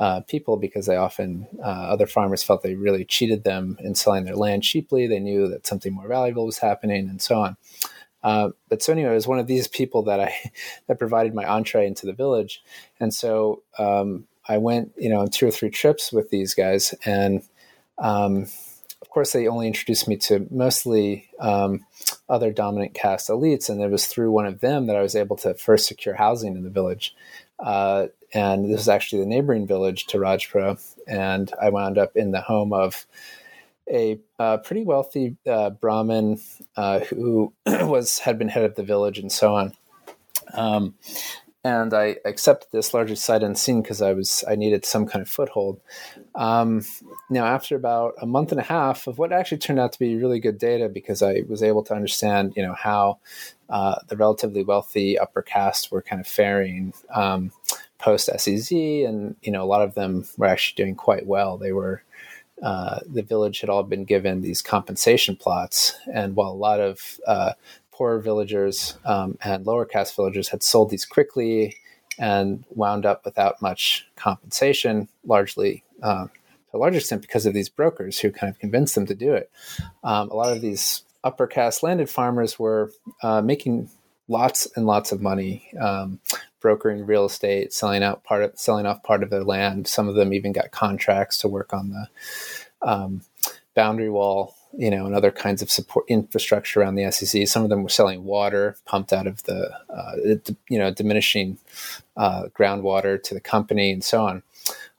uh, 0.00 0.20
people 0.22 0.56
because 0.56 0.86
they 0.86 0.96
often, 0.96 1.46
uh, 1.62 1.68
other 1.68 2.06
farmers 2.06 2.42
felt 2.42 2.62
they 2.62 2.74
really 2.74 3.04
cheated 3.04 3.44
them 3.44 3.76
in 3.80 3.94
selling 3.94 4.24
their 4.24 4.36
land 4.36 4.62
cheaply. 4.62 5.06
They 5.06 5.18
knew 5.18 5.48
that 5.48 5.66
something 5.66 5.92
more 5.92 6.08
valuable 6.08 6.46
was 6.46 6.56
happening 6.56 7.10
and 7.10 7.20
so 7.20 7.42
on. 7.42 7.58
Uh, 8.22 8.48
but 8.70 8.82
so 8.82 8.90
anyway, 8.90 9.10
it 9.10 9.16
was 9.16 9.28
one 9.28 9.38
of 9.38 9.48
these 9.48 9.68
people 9.68 10.02
that 10.04 10.18
I 10.18 10.34
that 10.86 10.98
provided 10.98 11.34
my 11.34 11.44
entree 11.44 11.86
into 11.86 12.06
the 12.06 12.14
village, 12.14 12.62
and 12.98 13.12
so 13.12 13.62
um, 13.78 14.26
I 14.48 14.56
went, 14.56 14.92
you 14.96 15.10
know, 15.10 15.20
on 15.20 15.28
two 15.28 15.46
or 15.46 15.50
three 15.50 15.70
trips 15.70 16.10
with 16.10 16.30
these 16.30 16.54
guys, 16.54 16.94
and 17.04 17.42
um, 17.98 18.46
course, 19.16 19.32
they 19.32 19.48
only 19.48 19.66
introduced 19.66 20.06
me 20.06 20.14
to 20.14 20.46
mostly 20.50 21.26
um, 21.40 21.86
other 22.28 22.52
dominant 22.52 22.92
caste 22.92 23.30
elites, 23.30 23.70
and 23.70 23.80
it 23.80 23.90
was 23.90 24.06
through 24.06 24.30
one 24.30 24.44
of 24.44 24.60
them 24.60 24.88
that 24.88 24.96
I 24.96 25.00
was 25.00 25.16
able 25.16 25.36
to 25.36 25.54
first 25.54 25.86
secure 25.86 26.14
housing 26.14 26.54
in 26.54 26.64
the 26.64 26.68
village. 26.68 27.16
Uh, 27.58 28.08
and 28.34 28.66
this 28.66 28.76
was 28.76 28.90
actually 28.90 29.20
the 29.20 29.28
neighboring 29.28 29.66
village 29.66 30.04
to 30.08 30.18
Rajpura, 30.18 30.78
and 31.08 31.50
I 31.58 31.70
wound 31.70 31.96
up 31.96 32.14
in 32.14 32.32
the 32.32 32.42
home 32.42 32.74
of 32.74 33.06
a 33.90 34.20
uh, 34.38 34.58
pretty 34.58 34.84
wealthy 34.84 35.38
uh, 35.46 35.70
Brahmin 35.70 36.38
uh, 36.76 37.00
who 37.00 37.54
was 37.66 38.18
had 38.18 38.38
been 38.38 38.48
head 38.48 38.64
of 38.64 38.74
the 38.74 38.82
village 38.82 39.18
and 39.18 39.32
so 39.32 39.54
on. 39.54 39.72
Um, 40.52 40.94
and 41.66 41.92
I 41.92 42.16
accepted 42.24 42.68
this 42.70 42.94
largely 42.94 43.16
sight 43.16 43.42
unseen 43.42 43.82
because 43.82 44.00
I 44.00 44.12
was 44.12 44.44
I 44.48 44.54
needed 44.54 44.84
some 44.84 45.06
kind 45.06 45.20
of 45.20 45.28
foothold. 45.28 45.80
Um, 46.34 46.82
now, 47.28 47.44
after 47.44 47.74
about 47.74 48.14
a 48.20 48.26
month 48.26 48.52
and 48.52 48.60
a 48.60 48.64
half 48.64 49.08
of 49.08 49.18
what 49.18 49.32
actually 49.32 49.58
turned 49.58 49.80
out 49.80 49.92
to 49.92 49.98
be 49.98 50.14
really 50.14 50.38
good 50.38 50.58
data, 50.58 50.88
because 50.88 51.22
I 51.22 51.42
was 51.48 51.62
able 51.62 51.82
to 51.84 51.94
understand, 51.94 52.54
you 52.56 52.62
know, 52.62 52.74
how 52.74 53.18
uh, 53.68 53.96
the 54.06 54.16
relatively 54.16 54.62
wealthy 54.62 55.18
upper 55.18 55.42
caste 55.42 55.90
were 55.90 56.02
kind 56.02 56.20
of 56.20 56.28
faring 56.28 56.92
um, 57.12 57.50
post 57.98 58.30
SEZ, 58.38 58.70
and 58.70 59.34
you 59.42 59.50
know, 59.50 59.62
a 59.62 59.66
lot 59.66 59.82
of 59.82 59.94
them 59.94 60.24
were 60.36 60.46
actually 60.46 60.84
doing 60.84 60.94
quite 60.94 61.26
well. 61.26 61.58
They 61.58 61.72
were 61.72 62.02
uh, 62.62 63.00
the 63.06 63.22
village 63.22 63.60
had 63.60 63.68
all 63.68 63.82
been 63.82 64.04
given 64.04 64.40
these 64.40 64.62
compensation 64.62 65.36
plots, 65.36 65.96
and 66.12 66.36
while 66.36 66.50
a 66.50 66.52
lot 66.52 66.80
of 66.80 67.20
uh, 67.26 67.52
poorer 67.96 68.20
villagers 68.20 68.98
um, 69.06 69.38
and 69.42 69.66
lower 69.66 69.86
caste 69.86 70.14
villagers 70.14 70.48
had 70.48 70.62
sold 70.62 70.90
these 70.90 71.06
quickly 71.06 71.76
and 72.18 72.64
wound 72.70 73.06
up 73.06 73.24
without 73.24 73.60
much 73.62 74.06
compensation, 74.16 75.08
largely 75.24 75.82
uh, 76.02 76.26
to 76.26 76.76
a 76.76 76.78
large 76.78 76.96
extent 76.96 77.22
because 77.22 77.46
of 77.46 77.54
these 77.54 77.70
brokers 77.70 78.18
who 78.18 78.30
kind 78.30 78.52
of 78.52 78.58
convinced 78.58 78.94
them 78.94 79.06
to 79.06 79.14
do 79.14 79.32
it. 79.32 79.50
Um, 80.04 80.30
a 80.30 80.34
lot 80.34 80.52
of 80.52 80.60
these 80.60 81.02
upper 81.24 81.46
caste 81.46 81.82
landed 81.82 82.10
farmers 82.10 82.58
were 82.58 82.92
uh, 83.22 83.40
making 83.40 83.90
lots 84.28 84.66
and 84.76 84.86
lots 84.86 85.12
of 85.12 85.22
money 85.22 85.70
um, 85.80 86.20
brokering 86.60 87.06
real 87.06 87.24
estate, 87.24 87.72
selling 87.72 88.02
out 88.02 88.24
part 88.24 88.42
of 88.42 88.58
selling 88.58 88.86
off 88.86 89.02
part 89.02 89.22
of 89.22 89.30
their 89.30 89.44
land. 89.44 89.86
Some 89.86 90.08
of 90.08 90.16
them 90.16 90.34
even 90.34 90.52
got 90.52 90.70
contracts 90.70 91.38
to 91.38 91.48
work 91.48 91.72
on 91.72 91.90
the 91.90 92.08
um, 92.82 93.22
boundary 93.74 94.10
wall 94.10 94.55
you 94.76 94.90
know, 94.90 95.06
and 95.06 95.14
other 95.14 95.30
kinds 95.30 95.62
of 95.62 95.70
support 95.70 96.04
infrastructure 96.08 96.80
around 96.80 96.96
the 96.96 97.10
SEZ. 97.10 97.50
Some 97.50 97.62
of 97.62 97.70
them 97.70 97.82
were 97.82 97.88
selling 97.88 98.24
water 98.24 98.76
pumped 98.84 99.12
out 99.12 99.26
of 99.26 99.42
the, 99.44 99.70
uh, 99.88 100.12
you 100.68 100.78
know, 100.78 100.90
diminishing 100.90 101.58
uh, 102.16 102.44
groundwater 102.54 103.22
to 103.22 103.34
the 103.34 103.40
company 103.40 103.92
and 103.92 104.04
so 104.04 104.24
on. 104.24 104.42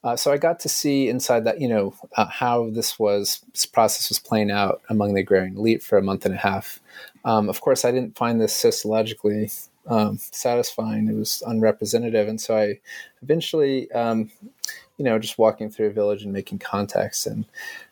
Uh, 0.03 0.15
so 0.15 0.31
I 0.31 0.37
got 0.37 0.59
to 0.61 0.69
see 0.69 1.09
inside 1.09 1.43
that, 1.45 1.59
you 1.59 1.67
know, 1.67 1.93
uh, 2.15 2.27
how 2.27 2.69
this 2.69 2.97
was 2.97 3.41
this 3.51 3.65
process 3.65 4.09
was 4.09 4.19
playing 4.19 4.51
out 4.51 4.81
among 4.89 5.13
the 5.13 5.21
agrarian 5.21 5.57
elite 5.57 5.83
for 5.83 5.97
a 5.97 6.03
month 6.03 6.25
and 6.25 6.33
a 6.33 6.37
half. 6.37 6.79
Um, 7.25 7.49
of 7.49 7.61
course, 7.61 7.83
I 7.83 7.91
didn't 7.91 8.17
find 8.17 8.39
this 8.39 8.55
sociologically 8.55 9.51
um, 9.87 10.17
satisfying. 10.17 11.07
It 11.07 11.15
was 11.15 11.43
unrepresentative, 11.45 12.27
and 12.27 12.39
so 12.39 12.57
I 12.57 12.79
eventually, 13.21 13.91
um, 13.91 14.31
you 14.97 15.05
know, 15.05 15.19
just 15.19 15.37
walking 15.37 15.69
through 15.69 15.87
a 15.87 15.91
village 15.93 16.23
and 16.23 16.33
making 16.33 16.59
contacts 16.59 17.25
and 17.25 17.45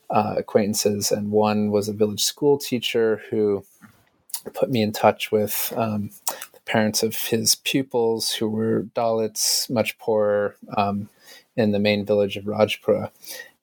uh, 0.10 0.36
acquaintances, 0.38 1.12
and 1.12 1.32
one 1.32 1.72
was 1.72 1.88
a 1.88 1.94
village 1.94 2.24
school 2.24 2.58
teacher 2.58 3.22
who 3.30 3.64
put 4.54 4.70
me 4.70 4.82
in 4.82 4.92
touch 4.92 5.32
with 5.32 5.74
um, 5.76 6.12
the 6.54 6.60
parents 6.66 7.04
of 7.04 7.16
his 7.16 7.56
pupils 7.56 8.32
who 8.32 8.48
were 8.48 8.84
Dalits, 8.96 9.70
much 9.70 9.98
poorer, 9.98 10.56
um, 10.78 11.10
in 11.56 11.72
the 11.72 11.80
main 11.80 12.06
village 12.06 12.38
of 12.38 12.46
Rajpura. 12.46 13.10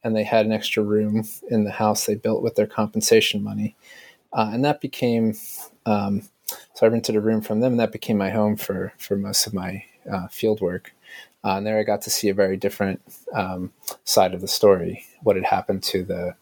And 0.03 0.17
they 0.17 0.25
had 0.25 0.47
an 0.47 0.53
extra 0.53 0.83
room 0.83 1.25
in 1.49 1.65
the 1.65 1.71
house 1.71 2.07
they 2.07 2.17
built 2.17 2.43
with 2.43 2.57
their 2.57 2.67
compensation 2.67 3.43
money. 3.43 3.77
Uh, 4.33 4.51
and 4.53 4.65
that 4.65 4.81
became, 4.81 5.35
um, 5.87 6.23
so 6.75 6.87
I 6.87 6.89
rented 6.89 7.15
a 7.15 7.21
room 7.21 7.41
from 7.41 7.61
them, 7.61 7.75
and 7.75 7.81
that 7.81 7.93
became 7.93 8.19
my 8.19 8.31
home 8.31 8.57
for, 8.57 8.93
for 8.99 9.17
most 9.17 9.47
of 9.47 9.55
my 9.55 9.85
uh, 10.11 10.27
field 10.29 10.61
work. 10.61 10.93
Uh, 11.45 11.57
and 11.57 11.67
there 11.67 11.79
I 11.79 11.83
got 11.83 12.03
to 12.03 12.11
see 12.11 12.29
a 12.29 12.35
very 12.35 12.57
different 12.57 13.03
um, 13.35 13.73
side 14.05 14.35
of 14.35 14.41
the 14.41 14.49
story, 14.49 15.05
what 15.23 15.37
had 15.37 15.45
happened 15.45 15.83
to 15.85 16.05
the 16.05 16.35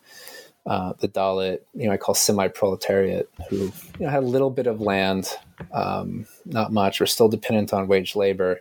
uh, 0.67 0.93
the 0.99 1.09
Dalit, 1.09 1.61
you 1.75 1.87
know, 1.87 1.93
I 1.93 1.97
call 1.97 2.15
semi-proletariat, 2.15 3.31
who 3.49 3.57
you 3.57 3.73
know, 4.01 4.11
had 4.11 4.23
a 4.23 4.27
little 4.27 4.51
bit 4.51 4.67
of 4.67 4.81
land, 4.81 5.29
um, 5.73 6.27
not 6.45 6.71
much, 6.71 7.01
were 7.01 7.07
still 7.07 7.29
dependent 7.29 7.73
on 7.73 7.89
wage 7.89 8.15
labor, 8.15 8.61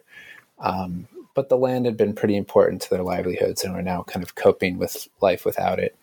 um, 0.60 1.08
but 1.36 1.50
the 1.50 1.58
land 1.58 1.86
had 1.86 1.98
been 1.98 2.14
pretty 2.14 2.38
important 2.38 2.82
to 2.82 2.90
their 2.90 3.04
livelihoods, 3.04 3.64
and 3.64 3.74
were 3.74 3.82
now 3.82 4.04
kind 4.04 4.24
of 4.24 4.36
coping 4.36 4.78
with 4.78 5.10
life 5.22 5.44
without 5.44 5.78
it, 5.78 5.96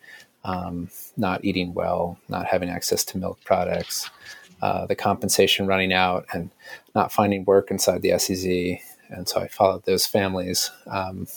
um, 0.43 0.89
not 1.17 1.43
eating 1.43 1.73
well, 1.73 2.19
not 2.29 2.45
having 2.45 2.69
access 2.69 3.03
to 3.05 3.17
milk 3.17 3.39
products, 3.43 4.09
uh, 4.61 4.85
the 4.85 4.95
compensation 4.95 5.65
running 5.65 5.91
out, 5.91 6.27
and 6.31 6.51
not 6.93 7.11
finding 7.11 7.43
work 7.43 7.71
inside 7.71 8.03
the 8.03 8.17
SEZ, 8.17 8.45
and 9.09 9.27
so 9.27 9.41
I 9.41 9.47
followed 9.47 9.85
those 9.85 10.05
families 10.05 10.71
um, 10.87 11.27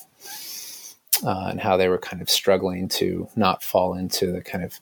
uh, 1.25 1.49
and 1.51 1.61
how 1.61 1.77
they 1.77 1.89
were 1.89 1.99
kind 1.99 2.23
of 2.23 2.31
struggling 2.31 2.89
to 2.89 3.29
not 3.37 3.63
fall 3.63 3.95
into 3.95 4.33
the 4.33 4.43
kind 4.43 4.65
of 4.65 4.81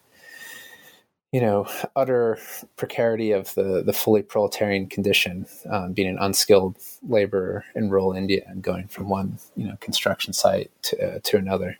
you 1.32 1.40
know 1.40 1.66
utter 1.94 2.38
precarity 2.76 3.32
of 3.32 3.54
the 3.54 3.82
the 3.84 3.92
fully 3.92 4.22
proletarian 4.22 4.86
condition, 4.86 5.46
um, 5.70 5.92
being 5.92 6.08
an 6.08 6.18
unskilled 6.18 6.76
laborer 7.06 7.64
in 7.74 7.90
rural 7.90 8.12
India 8.12 8.42
and 8.46 8.62
going 8.62 8.88
from 8.88 9.08
one 9.08 9.38
you 9.56 9.66
know 9.66 9.76
construction 9.80 10.32
site 10.32 10.70
to 10.82 11.16
uh, 11.16 11.18
to 11.24 11.36
another. 11.36 11.76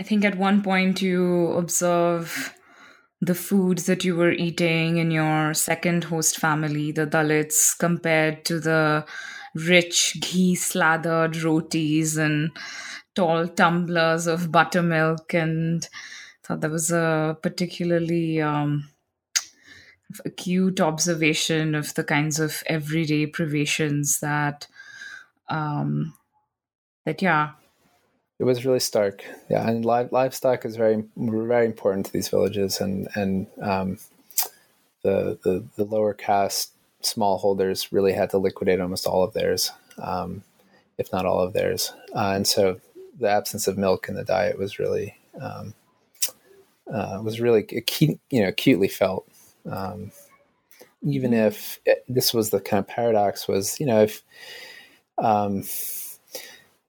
I 0.00 0.04
think 0.04 0.24
at 0.24 0.38
one 0.38 0.62
point 0.62 1.02
you 1.02 1.52
observe 1.52 2.54
the 3.20 3.34
foods 3.36 3.86
that 3.86 4.04
you 4.04 4.16
were 4.16 4.32
eating 4.32 4.96
in 4.96 5.12
your 5.12 5.54
second 5.54 6.04
host 6.04 6.40
family, 6.40 6.90
the 6.90 7.06
Dalits, 7.06 7.78
compared 7.78 8.44
to 8.46 8.58
the 8.58 9.04
rich 9.54 10.18
ghee 10.20 10.54
slathered 10.54 11.36
rotis 11.42 12.16
and 12.16 12.50
tall 13.14 13.48
tumblers 13.48 14.26
of 14.26 14.52
buttermilk. 14.52 15.34
And 15.34 15.88
thought 16.42 16.60
that 16.60 16.70
was 16.70 16.90
a 16.90 17.36
particularly 17.42 18.40
um, 18.40 18.88
acute 20.24 20.80
observation 20.80 21.74
of 21.74 21.94
the 21.94 22.04
kinds 22.04 22.40
of 22.40 22.62
everyday 22.66 23.26
privations 23.26 24.20
that, 24.20 24.66
um, 25.48 26.14
that 27.04 27.22
yeah, 27.22 27.52
it 28.42 28.44
was 28.44 28.66
really 28.66 28.80
stark. 28.80 29.22
Yeah, 29.48 29.68
and 29.68 29.84
live, 29.84 30.10
livestock 30.10 30.64
is 30.64 30.74
very 30.74 31.04
very 31.16 31.64
important 31.64 32.06
to 32.06 32.12
these 32.12 32.28
villages, 32.28 32.80
and 32.80 33.06
and 33.14 33.46
um, 33.60 33.98
the, 35.04 35.38
the 35.44 35.64
the 35.76 35.84
lower 35.84 36.12
caste 36.12 36.72
smallholders 37.02 37.92
really 37.92 38.12
had 38.12 38.30
to 38.30 38.38
liquidate 38.38 38.80
almost 38.80 39.06
all 39.06 39.22
of 39.24 39.32
theirs, 39.32 39.70
um, 39.98 40.42
if 40.98 41.12
not 41.12 41.26
all 41.26 41.40
of 41.40 41.52
theirs, 41.52 41.92
uh, 42.14 42.32
and 42.34 42.46
so 42.46 42.80
the 43.18 43.28
absence 43.28 43.68
of 43.68 43.78
milk 43.78 44.08
in 44.08 44.14
the 44.14 44.24
diet 44.24 44.58
was 44.58 44.78
really 44.78 45.16
um, 45.40 45.74
uh, 46.92 47.20
was 47.22 47.40
really 47.40 47.66
acute, 47.76 48.20
you 48.30 48.42
know 48.42 48.48
acutely 48.48 48.88
felt. 48.88 49.26
Um, 49.70 50.10
even 51.02 51.32
if 51.32 51.80
it, 51.84 52.04
this 52.08 52.32
was 52.32 52.50
the 52.50 52.60
kind 52.60 52.78
of 52.78 52.86
paradox 52.86 53.48
was 53.48 53.78
you 53.80 53.86
know 53.86 54.02
if 54.02 54.22
um, 55.18 55.62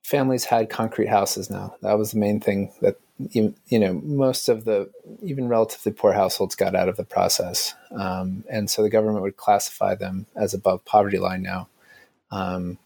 families 0.03 0.45
had 0.45 0.69
concrete 0.69 1.07
houses 1.07 1.49
now. 1.49 1.75
That 1.81 1.97
was 1.97 2.11
the 2.11 2.19
main 2.19 2.39
thing 2.39 2.71
that 2.81 2.99
you, 3.17 3.53
you 3.67 3.79
know 3.79 3.93
most 3.93 4.49
of 4.49 4.65
the 4.65 4.89
even 5.21 5.47
relatively 5.47 5.91
poor 5.91 6.13
households 6.13 6.55
got 6.55 6.75
out 6.75 6.89
of 6.89 6.97
the 6.97 7.03
process, 7.03 7.75
um, 7.91 8.43
and 8.49 8.69
so 8.69 8.81
the 8.81 8.89
government 8.89 9.21
would 9.21 9.37
classify 9.37 9.95
them 9.95 10.25
as 10.35 10.53
above 10.53 10.83
poverty 10.85 11.19
line 11.19 11.43
now. 11.43 11.67
Um, 12.31 12.77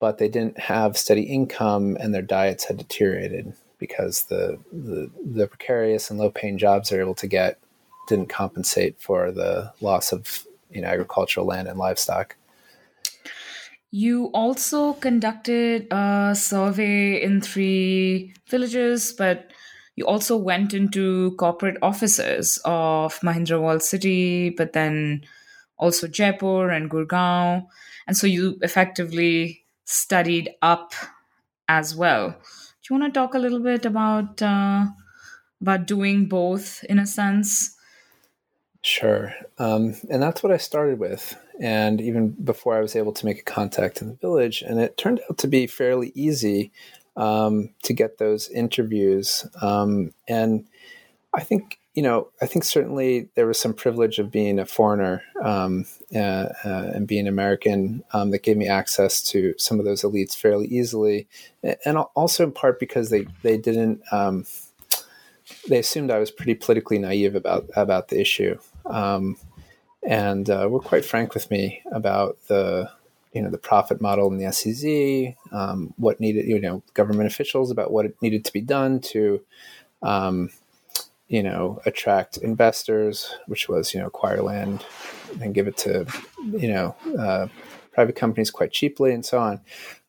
but 0.00 0.18
they 0.18 0.28
didn't 0.28 0.58
have 0.58 0.96
steady 0.96 1.22
income, 1.22 1.96
and 1.98 2.14
their 2.14 2.22
diets 2.22 2.64
had 2.64 2.76
deteriorated 2.76 3.52
because 3.78 4.24
the, 4.24 4.58
the 4.72 5.10
the 5.24 5.46
precarious 5.46 6.10
and 6.10 6.18
low 6.18 6.30
paying 6.30 6.58
jobs 6.58 6.90
they're 6.90 7.00
able 7.00 7.14
to 7.14 7.26
get 7.26 7.58
didn't 8.08 8.28
compensate 8.28 9.00
for 9.00 9.30
the 9.30 9.72
loss 9.80 10.12
of 10.12 10.44
you 10.70 10.80
know 10.80 10.88
agricultural 10.88 11.46
land 11.46 11.68
and 11.68 11.78
livestock. 11.78 12.36
You 13.90 14.26
also 14.34 14.92
conducted 14.94 15.86
a 15.90 16.34
survey 16.36 17.22
in 17.22 17.40
three 17.40 18.34
villages, 18.48 19.12
but 19.12 19.50
you 19.96 20.06
also 20.06 20.36
went 20.36 20.74
into 20.74 21.34
corporate 21.36 21.78
offices 21.82 22.58
of 22.64 23.18
Mahindra 23.20 23.60
World 23.60 23.82
City, 23.82 24.50
but 24.50 24.74
then 24.74 25.22
also 25.78 26.06
Jaipur 26.06 26.70
and 26.70 26.90
Gurgaon. 26.90 27.66
And 28.06 28.16
so 28.16 28.26
you 28.26 28.58
effectively 28.60 29.64
studied 29.84 30.50
up 30.60 30.92
as 31.68 31.96
well. 31.96 32.30
Do 32.30 32.94
you 32.94 33.00
want 33.00 33.12
to 33.12 33.18
talk 33.18 33.34
a 33.34 33.38
little 33.38 33.60
bit 33.60 33.86
about 33.86 34.40
uh, 34.42 34.86
about 35.60 35.86
doing 35.86 36.26
both 36.26 36.84
in 36.84 36.98
a 36.98 37.06
sense? 37.06 37.74
Sure. 38.82 39.34
Um, 39.58 39.94
and 40.10 40.22
that's 40.22 40.42
what 40.42 40.52
I 40.52 40.58
started 40.58 40.98
with. 40.98 41.36
And 41.60 42.00
even 42.00 42.30
before 42.30 42.76
I 42.76 42.80
was 42.80 42.94
able 42.94 43.12
to 43.12 43.26
make 43.26 43.40
a 43.40 43.42
contact 43.42 44.00
in 44.00 44.08
the 44.08 44.14
village, 44.14 44.62
and 44.62 44.80
it 44.80 44.96
turned 44.96 45.20
out 45.28 45.38
to 45.38 45.48
be 45.48 45.66
fairly 45.66 46.12
easy 46.14 46.72
um, 47.16 47.70
to 47.82 47.92
get 47.92 48.18
those 48.18 48.48
interviews. 48.48 49.46
Um, 49.60 50.12
and 50.28 50.66
I 51.34 51.40
think, 51.40 51.80
you 51.94 52.02
know, 52.02 52.28
I 52.40 52.46
think 52.46 52.64
certainly 52.64 53.28
there 53.34 53.46
was 53.46 53.58
some 53.58 53.74
privilege 53.74 54.20
of 54.20 54.30
being 54.30 54.60
a 54.60 54.66
foreigner 54.66 55.22
um, 55.42 55.84
uh, 56.14 56.48
uh, 56.64 56.92
and 56.94 57.08
being 57.08 57.26
American 57.26 58.04
um, 58.12 58.30
that 58.30 58.44
gave 58.44 58.56
me 58.56 58.68
access 58.68 59.20
to 59.24 59.54
some 59.58 59.80
of 59.80 59.84
those 59.84 60.02
elites 60.02 60.36
fairly 60.36 60.68
easily. 60.68 61.26
And 61.84 61.98
also 62.14 62.44
in 62.44 62.52
part 62.52 62.78
because 62.78 63.10
they, 63.10 63.26
they 63.42 63.58
didn't 63.58 64.00
um, 64.12 64.46
they 65.68 65.78
assumed 65.78 66.10
I 66.10 66.18
was 66.18 66.30
pretty 66.30 66.54
politically 66.54 66.98
naive 66.98 67.34
about 67.34 67.66
about 67.76 68.08
the 68.08 68.20
issue, 68.20 68.58
um, 68.86 69.36
and 70.02 70.48
uh, 70.48 70.68
were 70.70 70.80
quite 70.80 71.04
frank 71.04 71.34
with 71.34 71.50
me 71.50 71.82
about 71.92 72.38
the 72.48 72.90
you 73.32 73.42
know 73.42 73.50
the 73.50 73.58
profit 73.58 74.00
model 74.00 74.30
in 74.32 74.38
the 74.38 74.52
SEZ, 74.52 75.34
um, 75.52 75.92
what 75.96 76.20
needed 76.20 76.46
you 76.46 76.60
know 76.60 76.82
government 76.94 77.26
officials 77.26 77.70
about 77.70 77.92
what 77.92 78.06
needed 78.22 78.44
to 78.44 78.52
be 78.52 78.60
done 78.60 79.00
to 79.00 79.42
um, 80.02 80.50
you 81.28 81.42
know 81.42 81.80
attract 81.86 82.38
investors, 82.38 83.34
which 83.46 83.68
was 83.68 83.92
you 83.92 84.00
know 84.00 84.06
acquire 84.06 84.42
land 84.42 84.84
and 85.40 85.54
give 85.54 85.68
it 85.68 85.76
to 85.78 86.06
you 86.52 86.72
know 86.72 86.96
uh, 87.18 87.46
private 87.92 88.16
companies 88.16 88.50
quite 88.50 88.72
cheaply 88.72 89.12
and 89.12 89.24
so 89.24 89.38
on. 89.38 89.60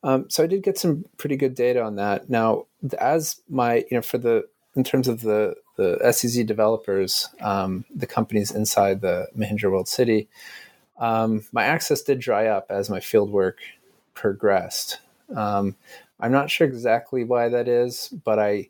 Um, 0.04 0.30
so 0.30 0.44
I 0.44 0.48
did 0.48 0.64
get 0.64 0.78
some 0.78 1.06
pretty 1.18 1.36
good 1.36 1.56
data 1.56 1.82
on 1.82 1.96
that. 1.96 2.30
Now, 2.30 2.68
as 2.98 3.42
my 3.50 3.78
you 3.78 3.98
know 3.98 4.02
for 4.02 4.18
the 4.18 4.48
in 4.76 4.84
terms 4.84 5.08
of 5.08 5.22
the 5.22 5.56
the 5.80 6.12
SEZ 6.12 6.44
developers, 6.44 7.30
um, 7.40 7.86
the 7.96 8.06
companies 8.06 8.52
inside 8.52 9.00
the 9.00 9.28
Mahindra 9.38 9.72
World 9.72 9.88
City, 9.88 10.28
um, 10.98 11.46
my 11.54 11.64
access 11.64 12.02
did 12.02 12.20
dry 12.20 12.48
up 12.48 12.68
as 12.70 12.90
my 12.90 13.00
fieldwork 13.00 13.56
progressed. 14.14 15.00
Um, 15.34 15.78
I'm 16.20 16.34
not 16.34 16.52
sure 16.52 16.68
exactly 16.68 17.24
why 17.24 17.48
that 17.48 17.70
is, 17.70 18.10
but 18.26 18.40
I 18.40 18.68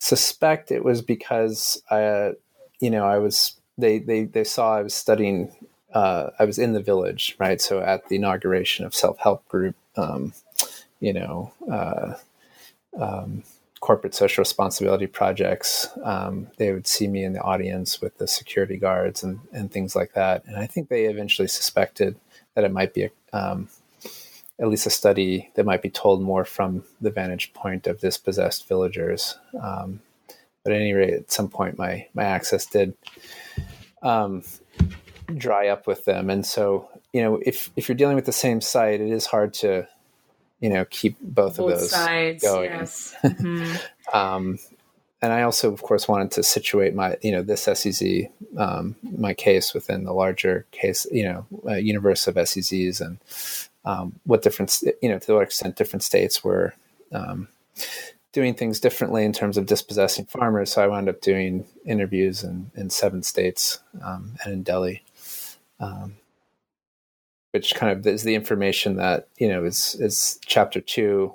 suspect 0.00 0.72
it 0.72 0.84
was 0.84 1.00
because 1.00 1.80
I, 1.88 2.02
uh, 2.02 2.32
you 2.80 2.90
know, 2.90 3.04
I 3.06 3.18
was 3.18 3.54
they 3.78 4.00
they 4.00 4.24
they 4.24 4.44
saw 4.44 4.76
I 4.76 4.82
was 4.82 4.94
studying. 4.94 5.54
Uh, 5.94 6.30
I 6.38 6.44
was 6.44 6.58
in 6.58 6.72
the 6.72 6.82
village, 6.82 7.36
right? 7.38 7.60
So 7.60 7.80
at 7.80 8.08
the 8.08 8.16
inauguration 8.16 8.84
of 8.84 8.94
self 8.94 9.18
help 9.18 9.46
group, 9.48 9.76
um, 9.96 10.32
you 10.98 11.12
know. 11.12 11.52
Uh, 11.70 12.14
um, 12.98 13.44
corporate 13.80 14.14
social 14.14 14.42
responsibility 14.42 15.06
projects, 15.06 15.88
um, 16.04 16.48
they 16.58 16.72
would 16.72 16.86
see 16.86 17.08
me 17.08 17.24
in 17.24 17.32
the 17.32 17.40
audience 17.40 18.00
with 18.00 18.16
the 18.18 18.28
security 18.28 18.76
guards 18.76 19.22
and, 19.22 19.40
and 19.52 19.72
things 19.72 19.96
like 19.96 20.12
that. 20.12 20.44
And 20.46 20.56
I 20.56 20.66
think 20.66 20.88
they 20.88 21.06
eventually 21.06 21.48
suspected 21.48 22.16
that 22.54 22.64
it 22.64 22.72
might 22.72 22.92
be 22.92 23.04
a, 23.04 23.10
um, 23.32 23.68
at 24.58 24.68
least 24.68 24.86
a 24.86 24.90
study 24.90 25.50
that 25.54 25.64
might 25.64 25.80
be 25.80 25.88
told 25.88 26.20
more 26.20 26.44
from 26.44 26.84
the 27.00 27.10
vantage 27.10 27.52
point 27.54 27.86
of 27.86 28.00
dispossessed 28.00 28.68
villagers. 28.68 29.38
Um, 29.60 30.00
but 30.62 30.74
at 30.74 30.80
any 30.80 30.92
rate, 30.92 31.14
at 31.14 31.32
some 31.32 31.48
point, 31.48 31.78
my 31.78 32.06
my 32.12 32.24
access 32.24 32.66
did 32.66 32.94
um, 34.02 34.42
dry 35.34 35.68
up 35.68 35.86
with 35.86 36.04
them, 36.04 36.28
and 36.28 36.44
so 36.44 36.90
you 37.14 37.22
know, 37.22 37.40
if 37.42 37.70
if 37.76 37.88
you're 37.88 37.96
dealing 37.96 38.16
with 38.16 38.26
the 38.26 38.32
same 38.32 38.60
site, 38.60 39.00
it 39.00 39.10
is 39.10 39.26
hard 39.26 39.54
to 39.54 39.88
you 40.60 40.68
know 40.68 40.84
keep 40.86 41.18
both, 41.20 41.56
both 41.56 41.72
of 41.72 41.80
those 41.80 41.90
sides, 41.90 42.42
going. 42.42 42.70
Yes. 42.70 43.14
Mm-hmm. 43.24 44.16
um, 44.16 44.58
and 45.22 45.34
I 45.34 45.42
also, 45.42 45.70
of 45.70 45.82
course, 45.82 46.08
wanted 46.08 46.30
to 46.32 46.42
situate 46.42 46.94
my 46.94 47.16
you 47.22 47.32
know 47.32 47.42
this 47.42 47.62
SEZ 47.62 48.02
um, 48.56 48.96
my 49.02 49.34
case 49.34 49.74
within 49.74 50.04
the 50.04 50.12
larger 50.12 50.66
case 50.70 51.06
you 51.10 51.24
know 51.24 51.46
uh, 51.68 51.74
universe 51.74 52.26
of 52.26 52.36
SEZs 52.36 53.00
and 53.00 53.18
um, 53.84 54.18
what 54.24 54.42
different 54.42 54.82
you 55.02 55.08
know 55.08 55.18
to 55.18 55.34
what 55.34 55.42
extent 55.42 55.76
different 55.76 56.02
states 56.02 56.42
were 56.42 56.74
um, 57.12 57.48
doing 58.32 58.54
things 58.54 58.80
differently 58.80 59.24
in 59.24 59.32
terms 59.32 59.56
of 59.56 59.66
dispossessing 59.66 60.26
farmers. 60.26 60.72
So 60.72 60.82
I 60.82 60.86
wound 60.86 61.08
up 61.08 61.20
doing 61.20 61.66
interviews 61.84 62.44
in, 62.44 62.70
in 62.76 62.90
seven 62.90 63.22
states 63.22 63.80
um, 64.02 64.36
and 64.44 64.52
in 64.52 64.62
Delhi. 64.62 65.02
Um, 65.80 66.14
which 67.52 67.74
kind 67.74 67.92
of 67.92 68.06
is 68.06 68.22
the 68.22 68.34
information 68.34 68.96
that 68.96 69.28
you 69.38 69.48
know 69.48 69.64
is 69.64 69.96
is 70.00 70.38
chapter 70.44 70.80
two 70.80 71.34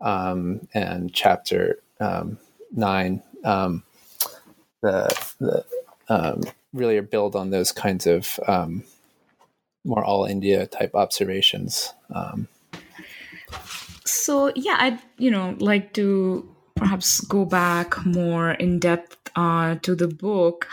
um, 0.00 0.66
and 0.74 1.12
chapter 1.12 1.78
um, 2.00 2.38
nine. 2.72 3.22
Um, 3.44 3.82
the 4.82 5.34
the 5.40 5.64
um, 6.08 6.42
really 6.72 7.00
build 7.00 7.36
on 7.36 7.50
those 7.50 7.72
kinds 7.72 8.06
of 8.06 8.38
um, 8.46 8.84
more 9.84 10.04
all 10.04 10.24
India 10.24 10.66
type 10.66 10.94
observations. 10.94 11.92
Um. 12.14 12.48
so 14.04 14.52
yeah, 14.54 14.76
I'd 14.78 15.00
you 15.18 15.30
know 15.30 15.56
like 15.58 15.92
to 15.94 16.48
perhaps 16.74 17.20
go 17.20 17.44
back 17.44 18.04
more 18.04 18.52
in 18.52 18.78
depth 18.78 19.16
uh, 19.36 19.76
to 19.76 19.94
the 19.94 20.08
book 20.08 20.68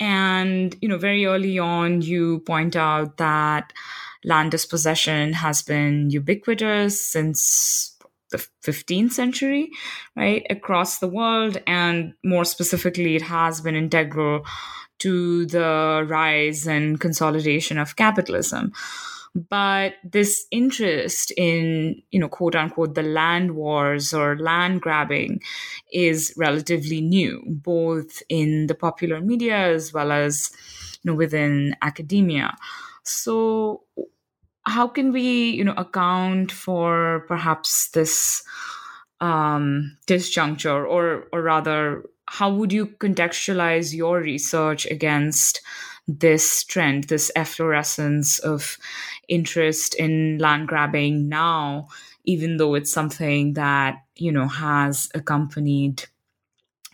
and, 0.00 0.76
you 0.80 0.88
know, 0.88 0.98
very 0.98 1.26
early 1.26 1.58
on, 1.58 2.02
you 2.02 2.40
point 2.40 2.76
out 2.76 3.16
that 3.18 3.72
land 4.24 4.50
dispossession 4.50 5.32
has 5.32 5.62
been 5.62 6.10
ubiquitous 6.10 7.00
since 7.00 7.96
the 8.30 8.46
15th 8.64 9.12
century, 9.12 9.70
right, 10.16 10.46
across 10.50 10.98
the 10.98 11.08
world. 11.08 11.58
And 11.66 12.14
more 12.24 12.44
specifically, 12.44 13.16
it 13.16 13.22
has 13.22 13.60
been 13.60 13.74
integral 13.74 14.44
to 15.00 15.46
the 15.46 16.04
rise 16.08 16.66
and 16.66 17.00
consolidation 17.00 17.78
of 17.78 17.96
capitalism. 17.96 18.72
But 19.48 19.94
this 20.04 20.46
interest 20.50 21.32
in 21.36 22.00
you 22.10 22.18
know 22.18 22.28
quote 22.28 22.56
unquote 22.56 22.94
the 22.94 23.02
land 23.02 23.54
wars 23.54 24.12
or 24.14 24.36
land 24.38 24.80
grabbing 24.80 25.40
is 25.92 26.32
relatively 26.36 27.00
new 27.00 27.42
both 27.46 28.22
in 28.28 28.66
the 28.66 28.74
popular 28.74 29.20
media 29.20 29.56
as 29.56 29.92
well 29.92 30.12
as 30.12 30.50
you 31.02 31.10
know 31.10 31.14
within 31.16 31.74
academia. 31.82 32.56
So 33.04 33.84
how 34.66 34.88
can 34.88 35.12
we 35.12 35.50
you 35.50 35.64
know 35.64 35.74
account 35.76 36.52
for 36.52 37.24
perhaps 37.28 37.90
this 37.90 38.42
um 39.20 39.96
disjuncture? 40.06 40.86
Or 40.88 41.28
or 41.32 41.42
rather 41.42 42.04
how 42.26 42.52
would 42.52 42.72
you 42.72 42.86
contextualize 42.86 43.94
your 43.94 44.20
research 44.20 44.86
against 44.86 45.60
this 46.06 46.64
trend, 46.64 47.04
this 47.04 47.30
efflorescence 47.36 48.38
of 48.38 48.78
interest 49.28 49.94
in 49.94 50.38
land 50.38 50.68
grabbing 50.68 51.28
now, 51.28 51.88
even 52.24 52.56
though 52.56 52.74
it's 52.74 52.92
something 52.92 53.54
that, 53.54 54.02
you 54.16 54.32
know, 54.32 54.48
has 54.48 55.08
accompanied 55.14 56.04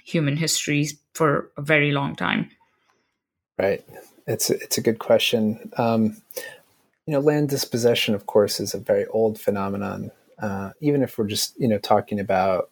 human 0.02 0.36
history 0.36 0.88
for 1.14 1.50
a 1.56 1.62
very 1.62 1.92
long 1.92 2.14
time? 2.14 2.50
Right. 3.58 3.84
It's 4.26 4.50
it's 4.50 4.78
a 4.78 4.82
good 4.82 4.98
question. 4.98 5.70
Um, 5.76 6.16
you 7.06 7.12
know, 7.12 7.20
land 7.20 7.50
dispossession, 7.50 8.14
of 8.14 8.26
course, 8.26 8.60
is 8.60 8.74
a 8.74 8.78
very 8.78 9.06
old 9.06 9.38
phenomenon. 9.38 10.10
Uh, 10.38 10.70
even 10.80 11.02
if 11.02 11.18
we're 11.18 11.26
just, 11.26 11.58
you 11.60 11.68
know, 11.68 11.78
talking 11.78 12.18
about 12.18 12.70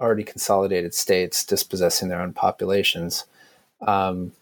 already 0.00 0.24
consolidated 0.24 0.94
states 0.94 1.44
dispossessing 1.44 2.08
their 2.08 2.20
own 2.20 2.32
populations. 2.32 3.24
Um, 3.86 4.32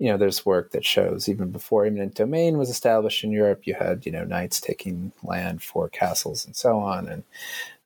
you 0.00 0.06
know, 0.06 0.16
there's 0.16 0.46
work 0.46 0.70
that 0.70 0.84
shows 0.84 1.28
even 1.28 1.50
before 1.50 1.84
eminent 1.84 2.14
domain 2.14 2.56
was 2.56 2.70
established 2.70 3.22
in 3.22 3.30
Europe, 3.30 3.66
you 3.66 3.74
had 3.74 4.06
you 4.06 4.10
know 4.10 4.24
knights 4.24 4.58
taking 4.58 5.12
land 5.22 5.62
for 5.62 5.90
castles 5.90 6.46
and 6.46 6.56
so 6.56 6.80
on, 6.80 7.06
and, 7.06 7.22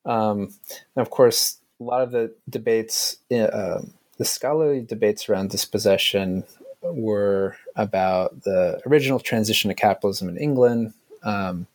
um, 0.07 0.55
and 0.95 1.03
of 1.05 1.11
course 1.11 1.59
a 1.81 1.83
lot 1.83 2.03
of 2.03 2.13
the 2.13 2.33
debates, 2.49 3.17
uh, 3.33 3.83
the 4.17 4.25
scholarly 4.25 4.81
debates 4.81 5.29
around 5.29 5.51
dispossession 5.51 6.45
were 6.83 7.57
about 7.75 8.45
the 8.45 8.81
original 8.87 9.19
transition 9.19 9.69
to 9.69 9.75
capitalism 9.75 10.29
in 10.29 10.37
England. 10.37 10.95
Um, 11.25 11.67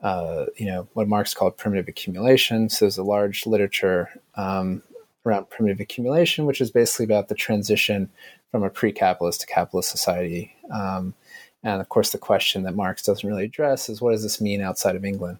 uh, 0.00 0.46
you 0.56 0.66
know 0.66 0.86
what 0.92 1.08
Marx 1.08 1.34
called 1.34 1.56
primitive 1.56 1.88
accumulation. 1.88 2.68
So 2.68 2.84
there's 2.84 2.98
a 2.98 3.02
large 3.02 3.46
literature 3.46 4.10
um, 4.36 4.84
around 5.26 5.50
primitive 5.50 5.80
accumulation, 5.80 6.46
which 6.46 6.60
is 6.60 6.70
basically 6.70 7.04
about 7.04 7.28
the 7.28 7.34
transition 7.34 8.10
from 8.50 8.62
a 8.62 8.70
pre-capitalist 8.70 9.40
to 9.40 9.46
capitalist 9.46 9.90
society. 9.90 10.54
Um, 10.70 11.14
and 11.62 11.80
of 11.80 11.88
course, 11.88 12.10
the 12.10 12.18
question 12.18 12.62
that 12.62 12.76
Marx 12.76 13.02
doesn't 13.02 13.28
really 13.28 13.44
address 13.44 13.88
is 13.88 14.00
what 14.00 14.12
does 14.12 14.22
this 14.22 14.40
mean 14.40 14.60
outside 14.60 14.94
of 14.96 15.04
England? 15.04 15.38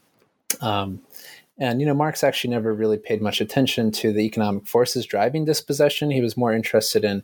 um, 0.60 1.00
and 1.56 1.80
you 1.80 1.86
know, 1.86 1.94
Marx 1.94 2.24
actually 2.24 2.50
never 2.50 2.74
really 2.74 2.98
paid 2.98 3.22
much 3.22 3.40
attention 3.40 3.90
to 3.92 4.12
the 4.12 4.20
economic 4.20 4.66
forces 4.66 5.06
driving 5.06 5.44
dispossession. 5.44 6.10
He 6.10 6.20
was 6.20 6.36
more 6.36 6.52
interested 6.52 7.04
in, 7.04 7.22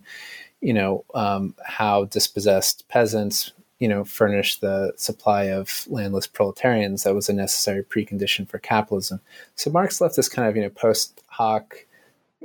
you 0.60 0.72
know, 0.72 1.04
um, 1.14 1.54
how 1.64 2.04
dispossessed 2.04 2.88
peasants, 2.88 3.52
you 3.78 3.88
know, 3.88 4.04
furnish 4.04 4.56
the 4.56 4.92
supply 4.96 5.44
of 5.44 5.86
landless 5.88 6.26
proletarians. 6.26 7.02
That 7.02 7.14
was 7.14 7.28
a 7.28 7.32
necessary 7.32 7.82
precondition 7.82 8.48
for 8.48 8.58
capitalism. 8.58 9.20
So 9.56 9.70
Marx 9.70 10.00
left 10.00 10.16
this 10.16 10.28
kind 10.28 10.48
of, 10.48 10.56
you 10.56 10.62
know, 10.62 10.70
post 10.70 11.22
hoc 11.26 11.86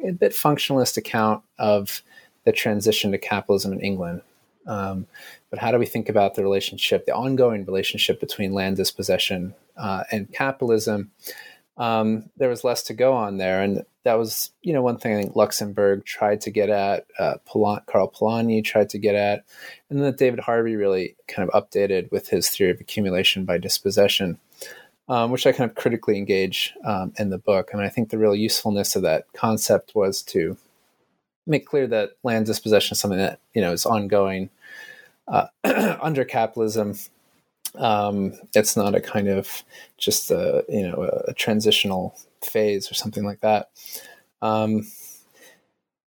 a 0.04 0.12
bit 0.12 0.34
functionalist 0.34 0.98
account 0.98 1.44
of 1.58 2.02
the 2.44 2.52
transition 2.52 3.12
to 3.12 3.18
capitalism 3.18 3.74
in 3.74 3.82
England. 3.82 4.22
Um, 4.68 5.08
but 5.50 5.60
how 5.60 5.72
do 5.72 5.78
we 5.78 5.86
think 5.86 6.10
about 6.10 6.36
the 6.36 6.44
relationship, 6.44 7.06
the 7.06 7.16
ongoing 7.16 7.66
relationship 7.66 8.20
between 8.20 8.54
land 8.54 8.78
dispossession 8.78 9.54
uh, 9.78 10.04
and 10.12 10.32
capitalism? 10.32 11.12
Um, 11.78 12.30
there 12.38 12.50
was 12.50 12.64
less 12.64 12.84
to 12.84 12.94
go 12.94 13.14
on 13.14 13.38
there, 13.38 13.62
and 13.62 13.84
that 14.04 14.18
was, 14.18 14.52
you 14.62 14.72
know, 14.72 14.82
one 14.82 14.98
thing 14.98 15.14
I 15.14 15.22
think 15.22 15.36
Luxemburg 15.36 16.06
tried 16.06 16.42
to 16.42 16.52
get 16.52 16.70
at, 16.70 17.06
uh, 17.20 17.36
Karl 17.46 18.12
Polanyi 18.12 18.64
tried 18.64 18.90
to 18.90 18.98
get 18.98 19.16
at, 19.16 19.44
and 19.90 20.02
then 20.02 20.16
David 20.16 20.40
Harvey 20.40 20.78
really 20.78 21.16
kind 21.28 21.48
of 21.48 21.64
updated 21.64 22.12
with 22.12 22.30
his 22.30 22.50
theory 22.50 22.72
of 22.72 22.80
accumulation 22.80 23.44
by 23.44 23.58
dispossession 23.58 24.40
um, 25.08 25.32
which 25.32 25.46
I 25.46 25.52
kind 25.52 25.70
of 25.70 25.76
critically 25.76 26.18
engage 26.18 26.74
um, 26.84 27.14
in 27.18 27.30
the 27.30 27.38
book. 27.38 27.70
And 27.72 27.82
I 27.82 27.90
think 27.90 28.10
the 28.10 28.18
real 28.18 28.36
usefulness 28.36 28.96
of 28.96 29.04
that 29.04 29.26
concept 29.34 29.94
was 29.96 30.22
to 30.24 30.58
make 31.48 31.66
clear 31.66 31.88
that 31.88 32.12
land 32.24 32.46
dispossession 32.46 32.94
is 32.94 33.00
something 33.00 33.20
that 33.20 33.40
you 33.54 33.62
know 33.62 33.72
is 33.72 33.86
ongoing 33.86 34.50
uh, 35.28 35.48
under 36.02 36.26
capitalism. 36.26 36.96
Um, 37.76 38.34
it's 38.54 38.78
not 38.78 38.96
a 38.96 39.02
kind 39.02 39.28
of 39.28 39.64
just 39.98 40.32
a 40.32 40.64
you 40.70 40.88
know 40.88 41.04
a, 41.04 41.32
a 41.32 41.34
transitional 41.34 42.16
phase 42.44 42.90
or 42.90 42.96
something 42.96 43.24
like 43.24 43.42
that. 43.42 43.70
Um, 44.42 44.88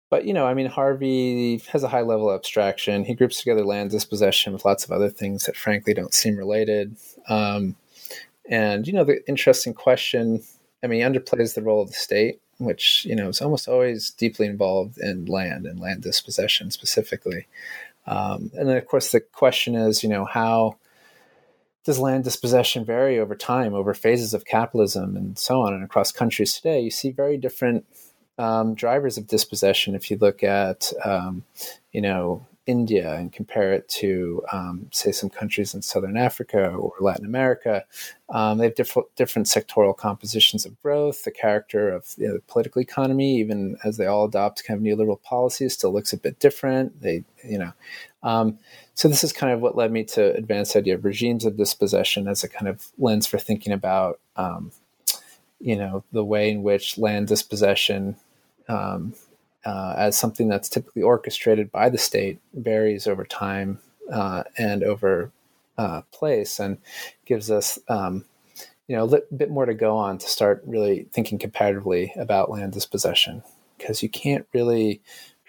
but 0.10 0.26
you 0.26 0.34
know, 0.34 0.46
I 0.46 0.54
mean, 0.54 0.68
Harvey 0.68 1.58
has 1.72 1.84
a 1.84 1.90
high 1.90 2.02
level 2.02 2.30
of 2.30 2.36
abstraction. 2.36 3.04
He 3.04 3.14
groups 3.14 3.40
together 3.40 3.66
land 3.66 3.92
dispossession 3.92 4.54
with 4.54 4.66
lots 4.66 4.86
of 4.86 4.92
other 4.92 5.10
things 5.10 5.46
that, 5.46 5.58
frankly, 5.58 5.94
don't 5.94 6.14
seem 6.14 6.38
related. 6.38 6.96
Um, 7.28 7.76
and 8.50 8.88
you 8.88 8.94
know, 8.94 9.04
the 9.04 9.28
interesting 9.28 9.74
question. 9.74 10.44
I 10.84 10.88
mean, 10.88 11.02
underplays 11.02 11.56
the 11.56 11.62
role 11.62 11.82
of 11.82 11.90
the 11.90 11.96
state, 11.96 12.40
which 12.58 13.06
you 13.06 13.16
know 13.16 13.30
is 13.30 13.42
almost 13.42 13.68
always 13.68 14.12
deeply 14.12 14.46
involved 14.46 14.98
in 14.98 15.26
land 15.26 15.66
and 15.66 15.80
land 15.80 16.02
dispossession 16.02 16.72
specifically. 16.72 17.48
Um, 18.06 18.52
and 18.58 18.70
then, 18.70 18.78
of 18.78 18.88
course, 18.88 19.12
the 19.12 19.20
question 19.20 19.76
is, 19.76 20.02
you 20.02 20.10
know, 20.10 20.26
how 20.26 20.78
does 21.84 22.00
land 22.00 22.24
dispossession 22.24 22.86
vary 22.86 23.20
over 23.20 23.36
time, 23.36 23.74
over 23.74 23.94
phases 23.94 24.34
of 24.34 24.46
capitalism, 24.46 25.18
and 25.18 25.38
so 25.38 25.62
on, 25.62 25.74
and 25.74 25.84
across 25.84 26.12
countries 26.12 26.54
today? 26.54 26.80
You 26.80 26.90
see 26.90 27.12
very 27.12 27.38
different 27.38 27.86
um, 28.38 28.76
drivers 28.76 29.18
of 29.18 29.28
dispossession. 29.28 29.94
If 29.94 30.10
you 30.10 30.18
look 30.18 30.42
at, 30.44 30.94
um, 31.04 31.44
you 31.92 32.02
know, 32.02 32.47
India 32.68 33.14
and 33.14 33.32
compare 33.32 33.74
it 33.74 33.88
to, 33.88 34.44
um, 34.52 34.88
say, 34.92 35.12
some 35.12 35.30
countries 35.30 35.74
in 35.74 35.82
Southern 35.82 36.18
Africa 36.18 36.70
or 36.70 36.94
Latin 37.00 37.26
America, 37.26 37.86
um, 38.30 38.58
they 38.58 38.66
have 38.66 38.76
different 38.76 39.08
different 39.16 39.48
sectoral 39.48 39.96
compositions 39.96 40.66
of 40.66 40.80
growth. 40.84 41.24
The 41.24 41.32
character 41.32 41.90
of 41.90 42.14
you 42.18 42.28
know, 42.28 42.34
the 42.36 42.42
political 42.42 42.82
economy, 42.82 43.38
even 43.38 43.78
as 43.86 43.98
they 43.98 44.06
all 44.06 44.26
adopt 44.26 44.66
kind 44.66 44.78
of 44.78 44.84
neoliberal 44.84 45.22
policies, 45.24 45.74
still 45.74 45.94
looks 45.94 46.12
a 46.12 46.18
bit 46.18 46.40
different. 46.40 47.02
They, 47.02 47.24
you 47.44 47.58
know, 47.58 47.72
um, 48.22 48.60
so 48.94 49.08
this 49.08 49.24
is 49.24 49.32
kind 49.32 49.54
of 49.54 49.62
what 49.62 49.78
led 49.78 49.92
me 49.92 50.04
to 50.04 50.36
advance 50.36 50.74
the 50.74 50.80
idea 50.80 50.96
of 50.96 51.06
regimes 51.06 51.46
of 51.46 51.56
dispossession 51.56 52.28
as 52.28 52.44
a 52.44 52.50
kind 52.50 52.68
of 52.68 52.88
lens 52.98 53.26
for 53.26 53.38
thinking 53.38 53.72
about, 53.72 54.20
um, 54.36 54.74
you 55.60 55.78
know, 55.78 56.04
the 56.12 56.26
way 56.26 56.52
in 56.52 56.64
which 56.64 56.98
land 56.98 57.28
dispossession 57.28 58.18
um, 58.68 59.14
uh, 59.68 59.94
as 59.98 60.18
something 60.18 60.48
that's 60.48 60.70
typically 60.70 61.02
orchestrated 61.02 61.70
by 61.74 61.90
the 61.90 61.98
state 61.98 62.40
varies 62.54 63.06
over 63.06 63.26
time 63.26 63.80
uh, 64.10 64.44
and 64.58 64.82
over 64.82 65.30
uh, 65.78 66.02
place 66.14 66.58
and 66.58 66.78
gives 67.26 67.52
us 67.52 67.78
um, 67.90 68.24
you 68.88 68.96
know 68.96 69.04
a 69.04 69.22
bit 69.36 69.52
more 69.52 69.66
to 69.66 69.74
go 69.74 69.98
on 69.98 70.18
to 70.18 70.30
start 70.30 70.64
really 70.66 71.06
thinking 71.12 71.38
comparatively 71.38 72.14
about 72.16 72.50
land 72.50 72.72
dispossession. 72.72 73.44
Because 73.78 74.02
you 74.02 74.08
can't 74.08 74.48
really 74.54 75.02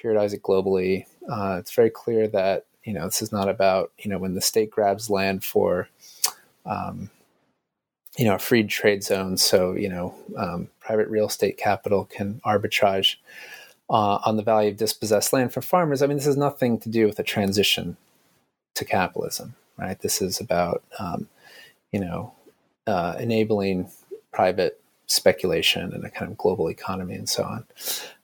periodize 0.02 0.34
it 0.34 0.42
globally. 0.42 1.06
Uh, 1.30 1.56
it's 1.60 1.72
very 1.72 1.88
clear 1.88 2.26
that 2.26 2.66
you 2.82 2.92
know 2.92 3.04
this 3.04 3.22
is 3.22 3.30
not 3.30 3.48
about 3.48 3.92
you 4.00 4.10
know 4.10 4.18
when 4.18 4.34
the 4.34 4.40
state 4.40 4.72
grabs 4.72 5.08
land 5.08 5.44
for 5.44 5.88
um, 6.66 7.08
you 8.16 8.24
know 8.24 8.34
a 8.34 8.40
free 8.40 8.64
trade 8.64 9.04
zone 9.04 9.36
so 9.36 9.74
you 9.74 9.88
know 9.88 10.12
um, 10.36 10.68
private 10.80 11.06
real 11.06 11.28
estate 11.28 11.56
capital 11.56 12.04
can 12.04 12.40
arbitrage 12.44 13.14
uh, 13.90 14.18
on 14.24 14.36
the 14.36 14.42
value 14.42 14.70
of 14.70 14.76
dispossessed 14.76 15.32
land 15.32 15.52
for 15.52 15.62
farmers, 15.62 16.02
I 16.02 16.06
mean, 16.06 16.18
this 16.18 16.26
has 16.26 16.36
nothing 16.36 16.78
to 16.80 16.88
do 16.88 17.06
with 17.06 17.18
a 17.18 17.22
transition 17.22 17.96
to 18.74 18.84
capitalism, 18.84 19.54
right? 19.76 19.98
This 20.00 20.20
is 20.20 20.40
about, 20.40 20.82
um, 20.98 21.28
you 21.92 22.00
know, 22.00 22.32
uh, 22.86 23.16
enabling 23.18 23.90
private 24.32 24.80
speculation 25.06 25.92
and 25.92 26.04
a 26.04 26.10
kind 26.10 26.30
of 26.30 26.38
global 26.38 26.68
economy 26.68 27.14
and 27.14 27.28
so 27.28 27.42
on. 27.44 27.64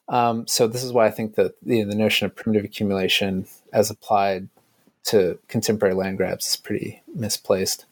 Um, 0.07 0.47
so 0.47 0.67
this 0.67 0.83
is 0.83 0.93
why 0.93 1.07
I 1.07 1.11
think 1.11 1.35
that 1.35 1.55
the, 1.61 1.83
the 1.83 1.95
notion 1.95 2.25
of 2.25 2.35
primitive 2.35 2.65
accumulation, 2.65 3.47
as 3.73 3.89
applied 3.89 4.49
to 5.05 5.39
contemporary 5.47 5.95
land 5.95 6.17
grabs, 6.17 6.47
is 6.47 6.55
pretty 6.55 7.01
misplaced. 7.13 7.85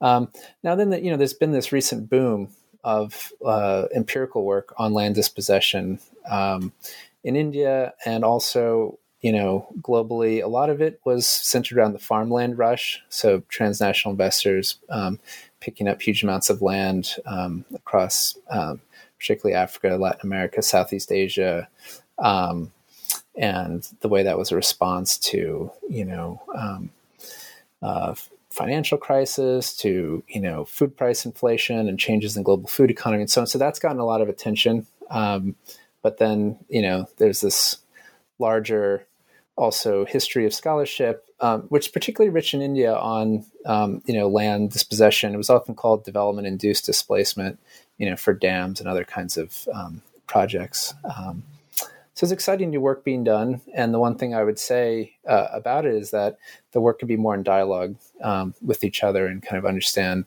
Um, 0.00 0.30
now, 0.62 0.74
then, 0.74 0.90
the, 0.90 1.00
you 1.00 1.10
know, 1.10 1.16
there's 1.16 1.34
been 1.34 1.52
this 1.52 1.72
recent 1.72 2.08
boom 2.08 2.48
of 2.82 3.32
uh, 3.44 3.86
empirical 3.94 4.44
work 4.44 4.74
on 4.76 4.92
land 4.92 5.14
dispossession 5.14 5.98
um, 6.28 6.72
in 7.22 7.36
India 7.36 7.94
and 8.04 8.24
also, 8.24 8.98
you 9.20 9.32
know, 9.32 9.68
globally. 9.80 10.42
A 10.42 10.48
lot 10.48 10.70
of 10.70 10.80
it 10.80 11.00
was 11.04 11.26
centered 11.26 11.78
around 11.78 11.92
the 11.92 11.98
farmland 11.98 12.58
rush. 12.58 13.02
So 13.08 13.42
transnational 13.48 14.12
investors 14.12 14.78
um, 14.90 15.20
picking 15.60 15.88
up 15.88 16.02
huge 16.02 16.22
amounts 16.22 16.50
of 16.50 16.62
land 16.62 17.16
um, 17.26 17.64
across, 17.74 18.36
um, 18.50 18.80
particularly 19.18 19.54
Africa, 19.54 19.96
Latin 19.96 20.20
America, 20.24 20.62
Southeast 20.62 21.10
Asia. 21.10 21.68
Um, 22.18 22.72
and 23.36 23.88
the 24.00 24.08
way 24.08 24.22
that 24.22 24.38
was 24.38 24.52
a 24.52 24.56
response 24.56 25.18
to, 25.18 25.72
you 25.88 26.04
know, 26.04 26.40
uh, 27.82 28.14
financial 28.54 28.96
crisis 28.96 29.76
to 29.76 30.22
you 30.28 30.40
know 30.40 30.64
food 30.64 30.96
price 30.96 31.26
inflation 31.26 31.88
and 31.88 31.98
changes 31.98 32.36
in 32.36 32.44
global 32.44 32.68
food 32.68 32.90
economy 32.90 33.22
and 33.22 33.30
so 33.30 33.40
on. 33.40 33.46
So 33.48 33.58
that's 33.58 33.80
gotten 33.80 33.98
a 33.98 34.06
lot 34.06 34.20
of 34.20 34.28
attention. 34.28 34.86
Um, 35.10 35.56
but 36.04 36.18
then 36.18 36.58
you 36.68 36.82
know 36.82 37.08
there's 37.16 37.40
this 37.40 37.78
larger 38.38 39.06
also 39.56 40.04
history 40.04 40.44
of 40.44 40.52
scholarship, 40.52 41.24
um, 41.40 41.62
which 41.62 41.86
is 41.86 41.92
particularly 41.92 42.32
rich 42.32 42.54
in 42.54 42.60
India 42.60 42.94
on 42.94 43.44
um, 43.66 44.02
you 44.04 44.14
know 44.14 44.28
land 44.28 44.70
dispossession. 44.70 45.34
It 45.34 45.38
was 45.38 45.50
often 45.50 45.74
called 45.74 46.04
development 46.04 46.46
induced 46.46 46.86
displacement, 46.86 47.58
you 47.98 48.08
know, 48.08 48.16
for 48.16 48.34
dams 48.34 48.78
and 48.78 48.88
other 48.88 49.04
kinds 49.04 49.36
of 49.36 49.66
um, 49.74 50.02
projects. 50.26 50.94
Um, 51.04 51.42
so 52.12 52.24
it's 52.24 52.32
exciting 52.32 52.70
new 52.70 52.80
work 52.80 53.02
being 53.02 53.24
done. 53.24 53.60
And 53.74 53.92
the 53.92 53.98
one 53.98 54.16
thing 54.16 54.34
I 54.34 54.44
would 54.44 54.58
say 54.58 55.16
uh, 55.28 55.48
about 55.52 55.84
it 55.84 55.94
is 55.94 56.12
that 56.12 56.38
the 56.70 56.80
work 56.80 57.00
could 57.00 57.08
be 57.08 57.16
more 57.16 57.34
in 57.34 57.42
dialogue 57.42 57.96
um, 58.22 58.54
with 58.62 58.84
each 58.84 59.02
other 59.02 59.26
and 59.26 59.42
kind 59.42 59.58
of 59.58 59.66
understand, 59.66 60.24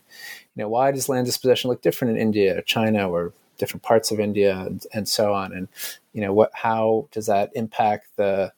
you 0.53 0.63
know, 0.63 0.67
why 0.67 0.91
does 0.91 1.07
land 1.07 1.27
dispossession 1.27 1.69
look 1.69 1.81
different 1.81 2.17
in 2.17 2.21
India, 2.21 2.57
or 2.57 2.61
China, 2.61 3.09
or 3.09 3.31
different 3.57 3.83
parts 3.83 4.11
of 4.11 4.19
India, 4.19 4.57
and, 4.57 4.85
and 4.93 5.07
so 5.07 5.33
on. 5.33 5.53
And 5.53 5.67
you 6.13 6.21
know, 6.21 6.33
what 6.33 6.51
how 6.53 7.07
does 7.11 7.27
that 7.27 7.51
impact 7.55 8.07
the 8.15 8.51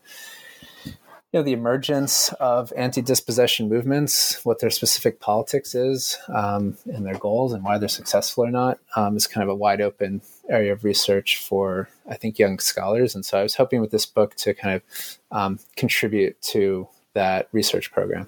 you 1.31 1.39
know 1.39 1.43
the 1.43 1.53
emergence 1.53 2.33
of 2.39 2.73
anti-dispossession 2.75 3.69
movements, 3.69 4.43
what 4.43 4.59
their 4.59 4.71
specific 4.71 5.19
politics 5.19 5.75
is, 5.75 6.17
um, 6.29 6.75
and 6.85 7.05
their 7.05 7.17
goals, 7.17 7.53
and 7.53 7.63
why 7.63 7.77
they're 7.77 7.87
successful 7.87 8.45
or 8.45 8.51
not, 8.51 8.79
um, 8.95 9.15
is 9.15 9.27
kind 9.27 9.43
of 9.43 9.49
a 9.49 9.55
wide 9.55 9.79
open 9.79 10.21
area 10.49 10.73
of 10.73 10.83
research 10.83 11.37
for 11.37 11.87
I 12.09 12.15
think 12.15 12.39
young 12.39 12.57
scholars. 12.57 13.13
And 13.13 13.23
so 13.23 13.39
I 13.39 13.43
was 13.43 13.55
hoping 13.55 13.79
with 13.79 13.91
this 13.91 14.07
book 14.07 14.35
to 14.35 14.53
kind 14.55 14.75
of 14.75 15.17
um, 15.31 15.59
contribute 15.75 16.41
to 16.53 16.87
that 17.13 17.47
research 17.51 17.91
program. 17.91 18.27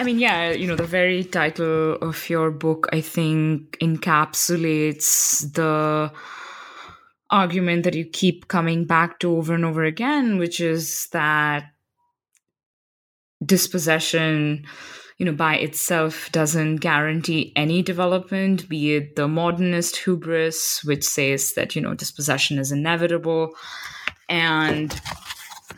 I 0.00 0.02
mean, 0.02 0.18
yeah, 0.18 0.52
you 0.52 0.66
know, 0.66 0.76
the 0.76 0.84
very 0.84 1.24
title 1.24 1.96
of 1.96 2.30
your 2.30 2.50
book, 2.50 2.88
I 2.90 3.02
think, 3.02 3.76
encapsulates 3.82 5.52
the 5.52 6.10
argument 7.28 7.84
that 7.84 7.92
you 7.92 8.06
keep 8.06 8.48
coming 8.48 8.86
back 8.86 9.18
to 9.18 9.36
over 9.36 9.54
and 9.54 9.62
over 9.62 9.84
again, 9.84 10.38
which 10.38 10.58
is 10.58 11.06
that 11.12 11.64
dispossession, 13.44 14.64
you 15.18 15.26
know, 15.26 15.34
by 15.34 15.56
itself 15.56 16.32
doesn't 16.32 16.76
guarantee 16.76 17.52
any 17.54 17.82
development, 17.82 18.70
be 18.70 18.94
it 18.94 19.16
the 19.16 19.28
modernist 19.28 19.98
hubris, 19.98 20.82
which 20.82 21.04
says 21.04 21.52
that, 21.56 21.76
you 21.76 21.82
know, 21.82 21.92
dispossession 21.92 22.58
is 22.58 22.72
inevitable, 22.72 23.50
and 24.30 24.98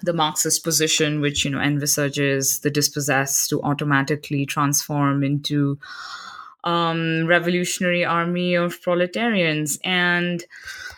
the 0.02 0.12
Marxist 0.12 0.64
position, 0.64 1.20
which, 1.20 1.44
you 1.44 1.50
know, 1.50 1.60
envisages 1.60 2.60
the 2.60 2.70
dispossessed 2.70 3.50
to 3.50 3.62
automatically 3.62 4.46
transform 4.46 5.22
into 5.22 5.78
um, 6.64 7.26
revolutionary 7.26 8.04
army 8.04 8.54
of 8.54 8.80
proletarians. 8.82 9.78
And 9.84 10.44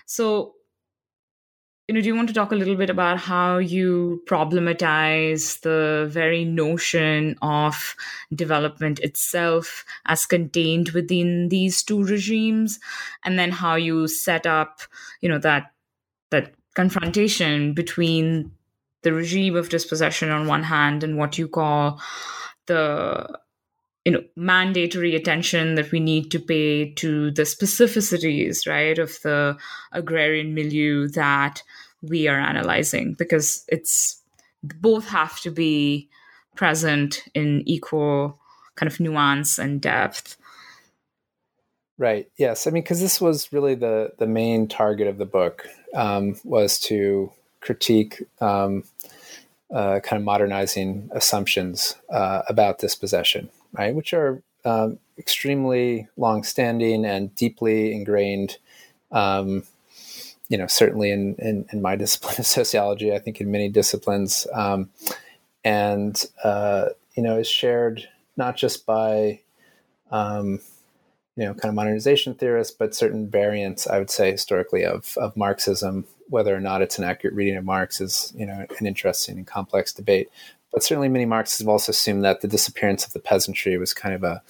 so, 0.07 0.55
you 1.89 1.95
know, 1.95 2.01
do 2.01 2.07
you 2.07 2.17
want 2.17 2.29
to 2.29 2.35
talk 2.35 2.51
a 2.51 2.55
little 2.55 2.77
bit 2.77 2.89
about 2.89 3.19
how 3.19 3.59
you 3.59 4.23
problematize 4.27 5.61
the 5.61 6.07
very 6.11 6.43
notion 6.43 7.37
of 7.43 7.95
development 8.35 9.01
itself 9.01 9.85
as 10.07 10.25
contained 10.25 10.91
within 10.91 11.51
these 11.51 11.83
two 11.83 12.03
regimes, 12.03 12.81
and 13.23 13.39
then 13.39 13.51
how 13.51 13.75
you 13.75 14.09
set 14.09 14.47
up, 14.47 14.81
you 15.21 15.29
know, 15.29 15.39
that 15.39 15.73
that 16.31 16.55
confrontation 16.75 17.75
between 17.75 18.51
the 19.05 19.13
regime 19.13 19.55
of 19.55 19.69
dispossession 19.69 20.31
on 20.31 20.49
one 20.49 20.65
hand 20.65 21.05
and 21.05 21.17
what 21.17 21.39
you 21.39 21.47
call 21.47 22.01
the 22.67 23.39
you 24.05 24.13
know 24.13 24.23
mandatory 24.37 25.15
attention 25.15 25.77
that 25.77 25.91
we 25.93 26.01
need 26.01 26.31
to 26.31 26.39
pay 26.39 26.93
to 26.95 27.31
the 27.31 27.43
specificities 27.43 28.67
right 28.67 28.99
of 28.99 29.19
the 29.23 29.57
agrarian 29.93 30.55
milieu 30.55 31.09
that 31.09 31.63
we 32.03 32.29
are 32.29 32.41
analyzing 32.41 33.15
because 33.15 33.65
it's 33.69 34.21
both 34.63 35.09
have 35.09 35.41
to 35.41 35.51
be 35.51 36.09
present 36.57 37.25
in 37.35 37.63
equal 37.67 38.39
kind 38.77 38.91
of 38.91 39.01
nuance 39.01 39.59
and 39.59 39.81
depth. 39.81 40.37
Right. 41.97 42.29
Yes. 42.37 42.67
I 42.67 42.71
mean 42.71 42.83
because 42.83 43.01
this 43.01 43.21
was 43.21 43.53
really 43.53 43.75
the 43.75 44.13
the 44.19 44.27
main 44.27 44.67
target 44.69 45.07
of 45.07 45.19
the 45.19 45.27
book 45.27 45.67
um, 45.95 46.37
was 46.45 46.79
to 46.81 47.33
critique 47.65 48.23
um, 48.41 48.85
uh, 49.73 49.99
kind 50.01 50.21
of 50.21 50.25
modernizing 50.25 51.09
assumptions 51.13 51.97
uh, 52.11 52.43
about 52.49 52.79
dispossession 52.79 53.49
right, 53.75 53.95
which 53.95 54.15
are 54.15 54.43
um, 54.65 54.99
extremely 55.19 56.09
long-standing 56.17 57.05
and 57.05 57.35
deeply 57.35 57.93
ingrained. 57.93 58.59
Um, 59.13 59.65
you 60.49 60.59
know, 60.59 60.67
certainly 60.67 61.11
in, 61.11 61.35
in, 61.39 61.67
in 61.73 61.83
my 61.83 61.97
discipline 62.05 62.37
of 62.39 62.47
sociology, 62.47 63.13
I 63.13 63.19
think 63.19 63.41
in 63.41 63.51
many 63.51 63.69
disciplines, 63.69 64.47
um, 64.53 64.91
and 65.65 66.25
uh, 66.43 66.87
you 67.15 67.23
know, 67.23 67.39
is 67.39 67.49
shared 67.49 68.09
not 68.37 68.57
just 68.57 68.85
by 68.87 69.41
um, 70.11 70.61
you 71.37 71.45
know, 71.45 71.55
kind 71.55 71.71
of 71.71 71.75
modernization 71.75 72.35
theorists, 72.35 72.75
but 72.77 72.95
certain 72.95 73.29
variants, 73.29 73.87
I 73.87 73.99
would 73.99 74.11
say, 74.11 74.31
historically 74.31 74.85
of 74.85 75.17
of 75.19 75.37
Marxism. 75.37 76.07
Whether 76.29 76.55
or 76.55 76.61
not 76.61 76.83
it's 76.83 76.99
an 76.99 77.05
accurate 77.05 77.35
reading 77.35 77.57
of 77.57 77.65
Marx 77.65 78.01
is, 78.01 78.33
you 78.37 78.47
know, 78.47 78.67
an 78.79 78.87
interesting 78.87 79.37
and 79.37 79.47
complex 79.47 79.93
debate. 79.93 80.29
But 80.73 80.83
certainly, 80.83 81.09
many 81.09 81.25
Marxists 81.25 81.61
have 81.61 81.69
also 81.69 81.91
assumed 81.91 82.25
that 82.25 82.41
the 82.41 82.49
disappearance 82.49 83.07
of 83.07 83.13
the 83.13 83.21
peasantry 83.21 83.79
was 83.79 83.95
kind 83.95 84.13
of 84.13 84.25
a 84.25 84.43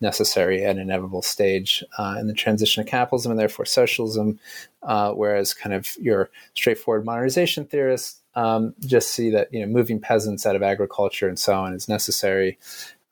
necessary 0.00 0.64
and 0.64 0.78
inevitable 0.78 1.22
stage 1.22 1.82
uh, 1.98 2.16
in 2.20 2.28
the 2.28 2.34
transition 2.34 2.84
to 2.84 2.88
capitalism 2.88 3.32
and 3.32 3.40
therefore 3.40 3.64
socialism. 3.64 4.38
Uh, 4.84 5.12
whereas, 5.12 5.54
kind 5.54 5.74
of 5.74 5.96
your 6.00 6.30
straightforward 6.54 7.04
modernization 7.04 7.64
theorists 7.64 8.22
um, 8.34 8.74
just 8.80 9.10
see 9.10 9.30
that 9.30 9.52
you 9.52 9.60
know 9.60 9.66
moving 9.66 10.00
peasants 10.00 10.46
out 10.46 10.56
of 10.56 10.62
agriculture 10.62 11.28
and 11.28 11.38
so 11.38 11.54
on 11.54 11.74
is 11.74 11.88
necessary 11.88 12.58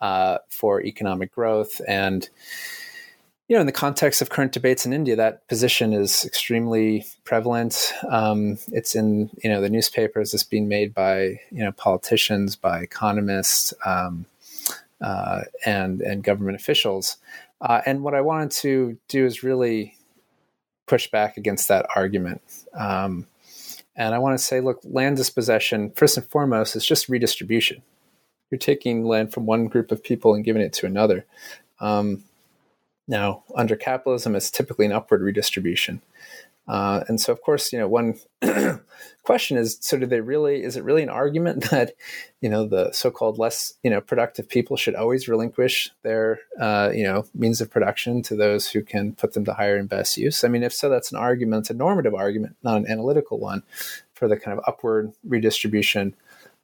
uh, 0.00 0.38
for 0.48 0.80
economic 0.82 1.32
growth 1.32 1.80
and 1.86 2.30
you 3.50 3.56
know, 3.56 3.60
in 3.62 3.66
the 3.66 3.72
context 3.72 4.22
of 4.22 4.30
current 4.30 4.52
debates 4.52 4.86
in 4.86 4.92
India, 4.92 5.16
that 5.16 5.48
position 5.48 5.92
is 5.92 6.24
extremely 6.24 7.04
prevalent. 7.24 7.92
Um, 8.08 8.58
it's 8.70 8.94
in 8.94 9.28
you 9.42 9.50
know 9.50 9.60
the 9.60 9.68
newspapers. 9.68 10.32
It's 10.32 10.44
being 10.44 10.68
made 10.68 10.94
by 10.94 11.40
you 11.50 11.64
know 11.64 11.72
politicians, 11.72 12.54
by 12.54 12.78
economists, 12.78 13.74
um, 13.84 14.24
uh, 15.00 15.40
and 15.66 16.00
and 16.00 16.22
government 16.22 16.60
officials. 16.60 17.16
Uh, 17.60 17.80
and 17.84 18.04
what 18.04 18.14
I 18.14 18.20
wanted 18.20 18.52
to 18.62 18.96
do 19.08 19.26
is 19.26 19.42
really 19.42 19.96
push 20.86 21.10
back 21.10 21.36
against 21.36 21.66
that 21.66 21.86
argument. 21.96 22.42
Um, 22.72 23.26
and 23.96 24.14
I 24.14 24.18
want 24.18 24.38
to 24.38 24.44
say, 24.44 24.60
look, 24.60 24.78
land 24.84 25.16
dispossession 25.16 25.90
first 25.96 26.16
and 26.16 26.24
foremost 26.24 26.76
is 26.76 26.86
just 26.86 27.08
redistribution. 27.08 27.82
You're 28.48 28.58
taking 28.58 29.04
land 29.04 29.32
from 29.32 29.44
one 29.44 29.66
group 29.66 29.90
of 29.90 30.04
people 30.04 30.34
and 30.34 30.44
giving 30.44 30.62
it 30.62 30.72
to 30.74 30.86
another. 30.86 31.26
Um, 31.80 32.22
now, 33.10 33.42
under 33.56 33.74
capitalism, 33.74 34.36
it's 34.36 34.50
typically 34.50 34.86
an 34.86 34.92
upward 34.92 35.20
redistribution. 35.20 36.00
Uh, 36.68 37.02
and 37.08 37.20
so, 37.20 37.32
of 37.32 37.42
course, 37.42 37.72
you 37.72 37.78
know, 37.80 37.88
one 37.88 38.14
question 39.24 39.58
is: 39.58 39.76
so, 39.80 39.98
do 39.98 40.06
they 40.06 40.20
really? 40.20 40.62
Is 40.62 40.76
it 40.76 40.84
really 40.84 41.02
an 41.02 41.08
argument 41.08 41.64
that, 41.70 41.94
you 42.40 42.48
know, 42.48 42.66
the 42.66 42.92
so-called 42.92 43.38
less, 43.38 43.74
you 43.82 43.90
know, 43.90 44.00
productive 44.00 44.48
people 44.48 44.76
should 44.76 44.94
always 44.94 45.28
relinquish 45.28 45.90
their, 46.02 46.38
uh, 46.60 46.90
you 46.94 47.02
know, 47.02 47.26
means 47.34 47.60
of 47.60 47.68
production 47.68 48.22
to 48.22 48.36
those 48.36 48.68
who 48.68 48.82
can 48.82 49.12
put 49.14 49.32
them 49.32 49.44
to 49.44 49.54
higher 49.54 49.76
and 49.76 49.88
best 49.88 50.16
use? 50.16 50.44
I 50.44 50.48
mean, 50.48 50.62
if 50.62 50.72
so, 50.72 50.88
that's 50.88 51.10
an 51.10 51.18
argument, 51.18 51.62
it's 51.62 51.70
a 51.70 51.74
normative 51.74 52.14
argument, 52.14 52.54
not 52.62 52.76
an 52.76 52.86
analytical 52.86 53.40
one, 53.40 53.64
for 54.14 54.28
the 54.28 54.36
kind 54.36 54.56
of 54.56 54.64
upward 54.68 55.12
redistribution 55.26 56.14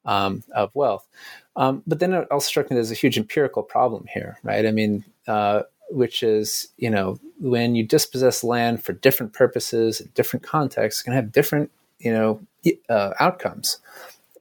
um, 0.05 0.45
of 0.55 0.71
wealth. 0.75 1.09
Um, 1.57 1.83
but 1.87 1.99
then 1.99 2.13
it 2.13 2.29
also 2.31 2.47
struck 2.47 2.71
me 2.71 2.75
there's 2.77 2.93
a 2.93 2.95
huge 2.95 3.19
empirical 3.19 3.65
problem 3.65 4.07
here, 4.13 4.39
right? 4.45 4.65
I 4.65 4.71
mean, 4.71 5.05
uh, 5.27 5.63
which 5.91 6.23
is 6.23 6.69
you 6.77 6.91
know 6.91 7.19
when 7.39 7.75
you 7.75 7.85
dispossess 7.85 8.43
land 8.43 8.83
for 8.83 8.93
different 8.93 9.33
purposes 9.33 10.01
in 10.01 10.09
different 10.15 10.45
contexts 10.45 11.03
can 11.03 11.13
have 11.13 11.33
different 11.33 11.71
you 11.99 12.13
know 12.13 12.41
uh, 12.89 13.13
outcomes. 13.21 13.79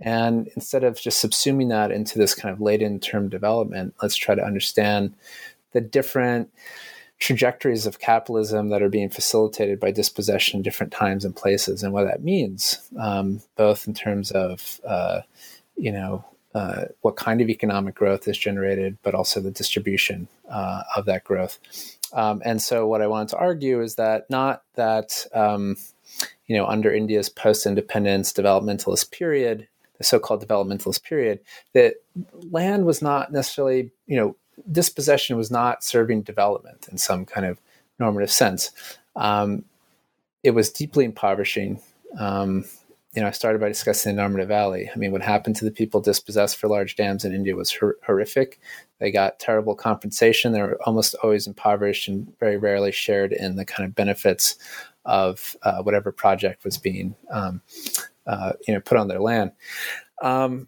And 0.01 0.49
instead 0.55 0.83
of 0.83 0.99
just 0.99 1.23
subsuming 1.23 1.69
that 1.69 1.89
into 1.89 2.19
this 2.19 2.35
kind 2.35 2.51
of 2.51 2.59
latent 2.59 3.01
term 3.03 3.29
development 3.29 3.95
let's 4.01 4.15
try 4.15 4.35
to 4.35 4.43
understand 4.43 5.15
the 5.71 5.81
different 5.81 6.49
trajectories 7.17 7.85
of 7.85 7.99
capitalism 7.99 8.69
that 8.69 8.81
are 8.81 8.89
being 8.89 9.09
facilitated 9.09 9.79
by 9.79 9.91
dispossession 9.91 10.57
in 10.57 10.63
different 10.63 10.91
times 10.91 11.23
and 11.23 11.35
places 11.35 11.81
and 11.81 11.93
what 11.93 12.03
that 12.03 12.23
means 12.23 12.81
um, 12.99 13.41
both 13.55 13.87
in 13.87 13.93
terms 13.93 14.31
of 14.31 14.81
uh, 14.85 15.21
you 15.77 15.91
know 15.91 16.25
uh, 16.55 16.85
what 17.01 17.17
kind 17.17 17.41
of 17.41 17.49
economic 17.49 17.95
growth 17.95 18.29
is 18.29 18.37
generated, 18.37 18.97
but 19.03 19.13
also 19.13 19.41
the 19.41 19.51
distribution 19.51 20.29
uh, 20.49 20.83
of 20.95 21.03
that 21.03 21.25
growth. 21.25 21.59
Um, 22.13 22.41
and 22.45 22.61
so, 22.61 22.87
what 22.87 23.01
I 23.01 23.07
wanted 23.07 23.27
to 23.29 23.37
argue 23.37 23.81
is 23.81 23.95
that 23.95 24.29
not 24.29 24.63
that 24.75 25.27
um, 25.33 25.75
you 26.47 26.55
know 26.55 26.65
under 26.65 26.93
India's 26.93 27.27
post-independence 27.27 28.31
developmentalist 28.31 29.11
period, 29.11 29.67
the 29.97 30.05
so-called 30.05 30.47
developmentalist 30.47 31.03
period, 31.03 31.41
that 31.73 31.95
land 32.49 32.85
was 32.85 33.01
not 33.01 33.33
necessarily, 33.33 33.91
you 34.07 34.15
know, 34.15 34.37
dispossession 34.71 35.35
was 35.35 35.51
not 35.51 35.83
serving 35.83 36.21
development 36.21 36.87
in 36.89 36.97
some 36.97 37.25
kind 37.25 37.45
of 37.45 37.59
normative 37.99 38.31
sense. 38.31 38.71
Um, 39.17 39.65
it 40.41 40.51
was 40.51 40.69
deeply 40.69 41.03
impoverishing. 41.03 41.81
Um, 42.17 42.63
you 43.15 43.21
know, 43.21 43.27
I 43.27 43.31
started 43.31 43.61
by 43.61 43.69
discussing 43.69 44.15
the 44.15 44.21
Narmada 44.21 44.45
Valley. 44.45 44.89
I 44.93 44.97
mean, 44.97 45.13
what 45.13 45.21
happened 45.21 45.55
to 45.57 45.65
the 45.65 45.71
people 45.71 46.01
dispossessed 46.01 46.57
for 46.57 46.67
large 46.67 46.95
dams 46.95 47.23
in 47.23 47.33
India 47.33 47.55
was 47.55 47.71
hor- 47.71 47.95
horrific. 48.05 48.59
They 48.99 49.09
got 49.09 49.39
terrible 49.39 49.73
compensation. 49.73 50.51
They 50.51 50.61
were 50.61 50.77
almost 50.85 51.15
always 51.23 51.47
impoverished 51.47 52.09
and 52.09 52.37
very 52.39 52.57
rarely 52.57 52.91
shared 52.91 53.31
in 53.31 53.55
the 53.55 53.63
kind 53.63 53.87
of 53.87 53.95
benefits 53.95 54.57
of 55.05 55.55
uh, 55.63 55.81
whatever 55.81 56.11
project 56.11 56.65
was 56.65 56.77
being, 56.77 57.15
um, 57.29 57.61
uh, 58.27 58.53
you 58.67 58.73
know, 58.73 58.81
put 58.81 58.97
on 58.97 59.07
their 59.07 59.21
land. 59.21 59.51
Um, 60.21 60.67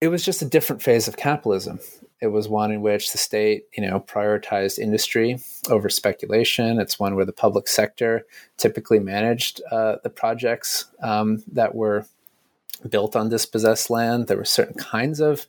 it 0.00 0.08
was 0.08 0.24
just 0.24 0.42
a 0.42 0.46
different 0.46 0.82
phase 0.82 1.06
of 1.06 1.16
capitalism. 1.16 1.78
It 2.20 2.28
was 2.28 2.48
one 2.48 2.72
in 2.72 2.80
which 2.80 3.12
the 3.12 3.18
state, 3.18 3.64
you 3.76 3.86
know, 3.86 4.00
prioritized 4.00 4.78
industry 4.78 5.38
over 5.68 5.90
speculation. 5.90 6.80
It's 6.80 6.98
one 6.98 7.14
where 7.14 7.26
the 7.26 7.32
public 7.32 7.68
sector 7.68 8.24
typically 8.56 8.98
managed 8.98 9.60
uh, 9.70 9.96
the 10.02 10.08
projects 10.08 10.86
um, 11.02 11.42
that 11.52 11.74
were 11.74 12.06
built 12.88 13.16
on 13.16 13.28
dispossessed 13.28 13.90
land. 13.90 14.28
There 14.28 14.38
were 14.38 14.46
certain 14.46 14.76
kinds 14.76 15.20
of 15.20 15.46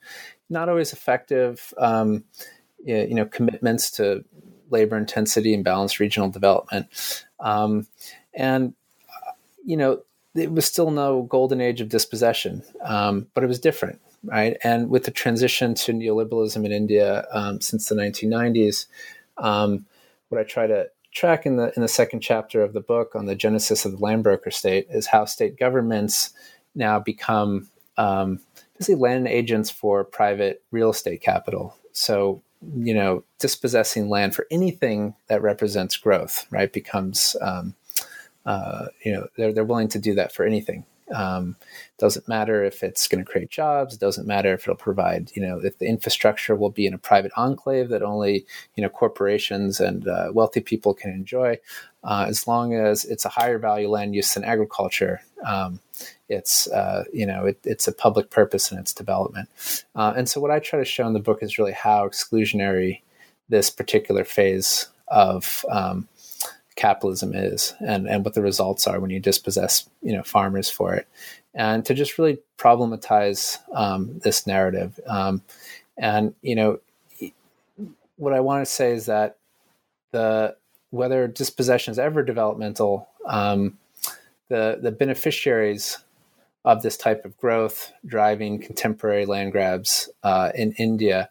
not 0.49 0.67
always 0.67 0.91
effective, 0.91 1.73
um, 1.77 2.25
you 2.83 3.15
know, 3.15 3.25
commitments 3.25 3.91
to 3.91 4.25
labor 4.69 4.97
intensity 4.97 5.53
and 5.53 5.63
balanced 5.63 5.99
regional 5.99 6.29
development. 6.29 6.87
Um, 7.39 7.87
and 8.33 8.73
you 9.63 9.77
know, 9.77 10.01
it 10.35 10.51
was 10.51 10.65
still 10.65 10.91
no 10.91 11.23
golden 11.23 11.61
age 11.61 11.81
of 11.81 11.89
dispossession, 11.89 12.63
um, 12.81 13.27
but 13.33 13.43
it 13.43 13.47
was 13.47 13.59
different 13.59 14.01
right? 14.23 14.57
And 14.63 14.89
with 14.89 15.05
the 15.05 15.11
transition 15.11 15.73
to 15.75 15.93
neoliberalism 15.93 16.65
in 16.65 16.71
India 16.71 17.25
um, 17.31 17.61
since 17.61 17.87
the 17.87 17.95
1990s, 17.95 18.87
um, 19.37 19.85
what 20.29 20.41
I 20.41 20.43
try 20.43 20.67
to 20.67 20.87
track 21.11 21.45
in 21.45 21.55
the 21.55 21.73
in 21.75 21.81
the 21.81 21.87
second 21.87 22.19
chapter 22.19 22.61
of 22.61 22.73
the 22.73 22.81
book 22.81 23.15
on 23.15 23.25
the 23.25 23.35
genesis 23.35 23.85
of 23.85 23.93
the 23.93 23.97
land 23.97 24.23
broker 24.23 24.51
state 24.51 24.87
is 24.89 25.07
how 25.07 25.25
state 25.25 25.57
governments 25.57 26.31
now 26.75 26.99
become 26.99 27.69
um, 27.97 28.39
basically 28.77 28.95
land 28.95 29.27
agents 29.27 29.69
for 29.69 30.03
private 30.03 30.63
real 30.71 30.91
estate 30.91 31.21
capital. 31.21 31.75
So 31.91 32.43
you 32.75 32.93
know, 32.93 33.23
dispossessing 33.39 34.09
land 34.09 34.35
for 34.35 34.47
anything 34.49 35.15
that 35.27 35.41
represents 35.41 35.95
growth, 35.95 36.47
right, 36.51 36.71
becomes 36.71 37.35
um, 37.41 37.75
uh, 38.45 38.87
you 39.03 39.11
know 39.11 39.27
they're 39.37 39.53
they're 39.53 39.63
willing 39.63 39.89
to 39.89 39.99
do 39.99 40.13
that 40.15 40.31
for 40.31 40.45
anything. 40.45 40.85
Um, 41.13 41.55
doesn't 41.97 42.27
matter 42.27 42.63
if 42.63 42.83
it's 42.83 43.07
going 43.07 43.23
to 43.23 43.29
create 43.29 43.49
jobs. 43.49 43.93
It 43.93 43.99
doesn't 43.99 44.27
matter 44.27 44.53
if 44.53 44.63
it'll 44.63 44.75
provide, 44.75 45.31
you 45.33 45.41
know, 45.41 45.59
if 45.59 45.77
the 45.79 45.87
infrastructure 45.87 46.55
will 46.55 46.69
be 46.69 46.85
in 46.85 46.93
a 46.93 46.97
private 46.97 47.31
enclave 47.37 47.89
that 47.89 48.03
only, 48.03 48.45
you 48.75 48.83
know, 48.83 48.89
corporations 48.89 49.79
and 49.79 50.07
uh, 50.07 50.29
wealthy 50.33 50.59
people 50.59 50.93
can 50.93 51.11
enjoy. 51.11 51.59
Uh, 52.03 52.25
as 52.27 52.47
long 52.47 52.73
as 52.73 53.05
it's 53.05 53.25
a 53.25 53.29
higher 53.29 53.57
value 53.57 53.89
land 53.89 54.15
use 54.15 54.33
than 54.33 54.43
agriculture, 54.43 55.21
um, 55.45 55.79
it's, 56.29 56.67
uh, 56.67 57.03
you 57.13 57.25
know, 57.25 57.45
it, 57.45 57.59
it's 57.63 57.87
a 57.87 57.93
public 57.93 58.29
purpose 58.29 58.71
in 58.71 58.77
its 58.77 58.93
development. 58.93 59.49
Uh, 59.95 60.13
and 60.15 60.29
so 60.29 60.41
what 60.41 60.51
I 60.51 60.59
try 60.59 60.79
to 60.79 60.85
show 60.85 61.07
in 61.07 61.13
the 61.13 61.19
book 61.19 61.41
is 61.41 61.57
really 61.57 61.73
how 61.73 62.07
exclusionary 62.07 63.01
this 63.49 63.69
particular 63.69 64.23
phase 64.23 64.87
of 65.07 65.65
um, 65.69 66.07
capitalism 66.77 67.33
is 67.33 67.73
and, 67.85 68.07
and 68.07 68.23
what 68.23 68.35
the 68.35 68.41
results 68.41 68.87
are 68.87 68.99
when 68.99 69.09
you 69.09 69.19
dispossess 69.19 69.89
you 70.01 70.13
know 70.13 70.23
farmers 70.23 70.69
for 70.69 70.93
it. 70.93 71.07
And 71.53 71.83
to 71.85 71.95
just 71.95 72.19
really 72.19 72.37
problematize 72.57 73.57
um, 73.73 74.19
this 74.19 74.47
narrative 74.47 74.99
um, 75.07 75.41
and 75.97 76.33
you 76.41 76.55
know 76.55 76.79
what 78.17 78.33
i 78.33 78.39
want 78.39 78.65
to 78.65 78.71
say 78.71 78.93
is 78.93 79.07
that 79.07 79.37
the 80.11 80.55
whether 80.91 81.27
dispossession 81.27 81.91
is 81.91 81.99
ever 81.99 82.23
developmental 82.23 83.09
um, 83.25 83.77
the 84.49 84.79
the 84.81 84.91
beneficiaries 84.91 85.97
of 86.65 86.81
this 86.81 86.97
type 86.97 87.25
of 87.25 87.37
growth 87.37 87.91
driving 88.05 88.59
contemporary 88.59 89.25
land 89.25 89.51
grabs 89.51 90.09
uh, 90.23 90.51
in 90.55 90.71
india 90.73 91.29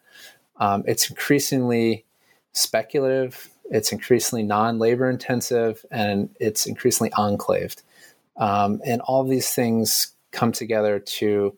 um, 0.57 0.83
it's 0.87 1.09
increasingly 1.09 2.05
speculative 2.51 3.49
it's 3.69 3.91
increasingly 3.91 4.43
non-labor 4.43 5.09
intensive, 5.09 5.85
and 5.91 6.29
it's 6.39 6.65
increasingly 6.65 7.11
enclaved. 7.17 7.83
Um, 8.37 8.81
and 8.85 9.01
all 9.01 9.23
these 9.23 9.53
things 9.53 10.13
come 10.31 10.51
together 10.51 10.99
to 10.99 11.57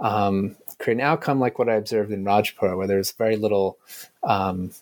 um, 0.00 0.56
create 0.78 0.96
an 0.96 1.00
outcome 1.02 1.40
like 1.40 1.58
what 1.58 1.68
I 1.68 1.74
observed 1.74 2.12
in 2.12 2.24
Rajpura, 2.24 2.76
where 2.76 2.86
there's 2.86 3.12
very 3.12 3.36
little, 3.36 3.78
um, 4.22 4.72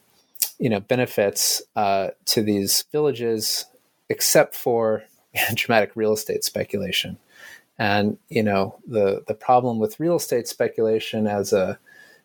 you 0.59 0.71
know, 0.71 0.81
benefits 0.81 1.63
uh, 1.75 2.09
to 2.27 2.43
these 2.43 2.85
villages 2.93 3.67
except 4.09 4.55
for 4.55 5.05
dramatic 5.55 5.93
real 5.95 6.13
estate 6.13 6.45
speculation. 6.45 7.19
And 7.79 8.19
you 8.29 8.43
know, 8.43 8.77
the 8.87 9.23
the 9.27 9.35
problem 9.35 9.79
with 9.79 10.01
real 10.01 10.17
estate 10.17 10.49
speculation 10.49 11.27
as 11.27 11.53
a 11.53 11.79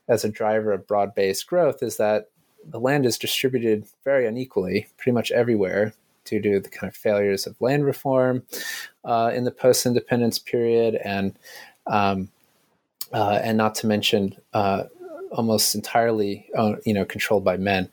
as 0.08 0.24
a 0.24 0.30
driver 0.30 0.72
of 0.72 0.88
broad-based 0.88 1.46
growth 1.48 1.84
is 1.84 1.98
that 1.98 2.30
the 2.66 2.80
land 2.80 3.06
is 3.06 3.18
distributed 3.18 3.86
very 4.04 4.28
unequally, 4.28 4.88
pretty 4.98 5.14
much 5.14 5.32
everywhere, 5.32 5.94
due 6.26 6.42
to 6.42 6.60
the 6.60 6.70
kind 6.70 6.90
of 6.90 6.96
failures 6.96 7.48
of 7.48 7.60
land 7.62 7.86
reform 7.86 8.44
uh, 9.04 9.32
in 9.34 9.44
the 9.44 9.52
post-independence 9.52 10.40
period, 10.40 10.96
and 11.04 11.38
um, 11.88 12.30
uh, 13.14 13.40
and 13.44 13.58
not 13.58 13.76
to 13.76 13.88
mention 13.88 14.36
uh, 14.54 14.84
almost 15.32 15.76
entirely, 15.76 16.48
uh, 16.56 16.76
you 16.86 16.94
know, 16.94 17.06
controlled 17.06 17.44
by 17.44 17.58
men. 17.58 17.90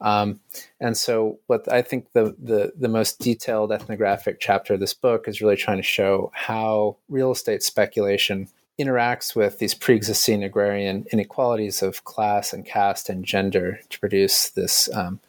Um, 0.00 0.40
and 0.80 0.96
so, 0.96 1.38
what 1.46 1.70
I 1.72 1.82
think 1.82 2.12
the, 2.12 2.34
the 2.42 2.72
the 2.76 2.88
most 2.88 3.20
detailed 3.20 3.70
ethnographic 3.70 4.40
chapter 4.40 4.74
of 4.74 4.80
this 4.80 4.94
book 4.94 5.28
is 5.28 5.40
really 5.40 5.56
trying 5.56 5.76
to 5.76 5.82
show 5.82 6.32
how 6.34 6.96
real 7.08 7.30
estate 7.30 7.62
speculation 7.62 8.48
interacts 8.82 9.36
with 9.36 9.58
these 9.58 9.74
pre-existing 9.74 10.42
agrarian 10.42 11.06
inequalities 11.12 11.82
of 11.82 12.04
class 12.04 12.52
and 12.52 12.66
caste 12.66 13.08
and 13.08 13.24
gender 13.24 13.80
to 13.90 14.00
produce 14.00 14.50
this, 14.50 14.88
um, 14.94 15.20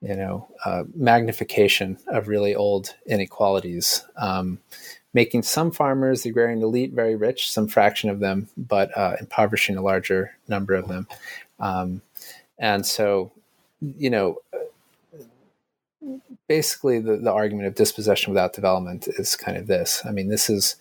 you 0.00 0.16
know, 0.16 0.48
uh, 0.64 0.84
magnification 0.94 1.98
of 2.08 2.28
really 2.28 2.54
old 2.54 2.94
inequalities, 3.06 4.04
um, 4.16 4.58
making 5.12 5.42
some 5.42 5.70
farmers, 5.70 6.22
the 6.22 6.30
agrarian 6.30 6.62
elite, 6.62 6.92
very 6.92 7.16
rich, 7.16 7.50
some 7.50 7.68
fraction 7.68 8.10
of 8.10 8.20
them, 8.20 8.48
but 8.56 8.96
uh, 8.96 9.16
impoverishing 9.20 9.76
a 9.76 9.82
larger 9.82 10.36
number 10.48 10.74
of 10.74 10.88
them. 10.88 11.06
Um, 11.60 12.02
and 12.58 12.84
so, 12.84 13.32
you 13.80 14.10
know, 14.10 14.38
basically 16.48 16.98
the, 17.00 17.16
the 17.16 17.32
argument 17.32 17.66
of 17.66 17.74
dispossession 17.74 18.32
without 18.32 18.52
development 18.52 19.08
is 19.08 19.36
kind 19.36 19.56
of 19.56 19.66
this. 19.66 20.02
I 20.04 20.10
mean, 20.10 20.28
this 20.28 20.50
is 20.50 20.76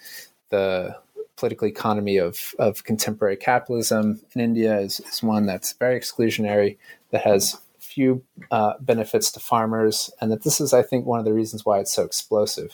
the 0.49 0.95
political 1.43 1.67
economy 1.67 2.15
of, 2.15 2.55
of 2.57 2.85
contemporary 2.85 3.35
capitalism 3.35 4.21
in 4.33 4.39
India 4.39 4.79
is, 4.79 5.01
is 5.01 5.21
one 5.21 5.45
that's 5.45 5.73
very 5.73 5.99
exclusionary, 5.99 6.77
that 7.11 7.21
has 7.21 7.59
few 7.79 8.23
uh, 8.49 8.75
benefits 8.79 9.29
to 9.29 9.41
farmers, 9.41 10.09
and 10.21 10.31
that 10.31 10.43
this 10.43 10.61
is, 10.61 10.73
I 10.73 10.83
think, 10.83 11.05
one 11.05 11.19
of 11.19 11.25
the 11.25 11.33
reasons 11.33 11.65
why 11.65 11.79
it's 11.79 11.91
so 11.91 12.03
explosive. 12.03 12.73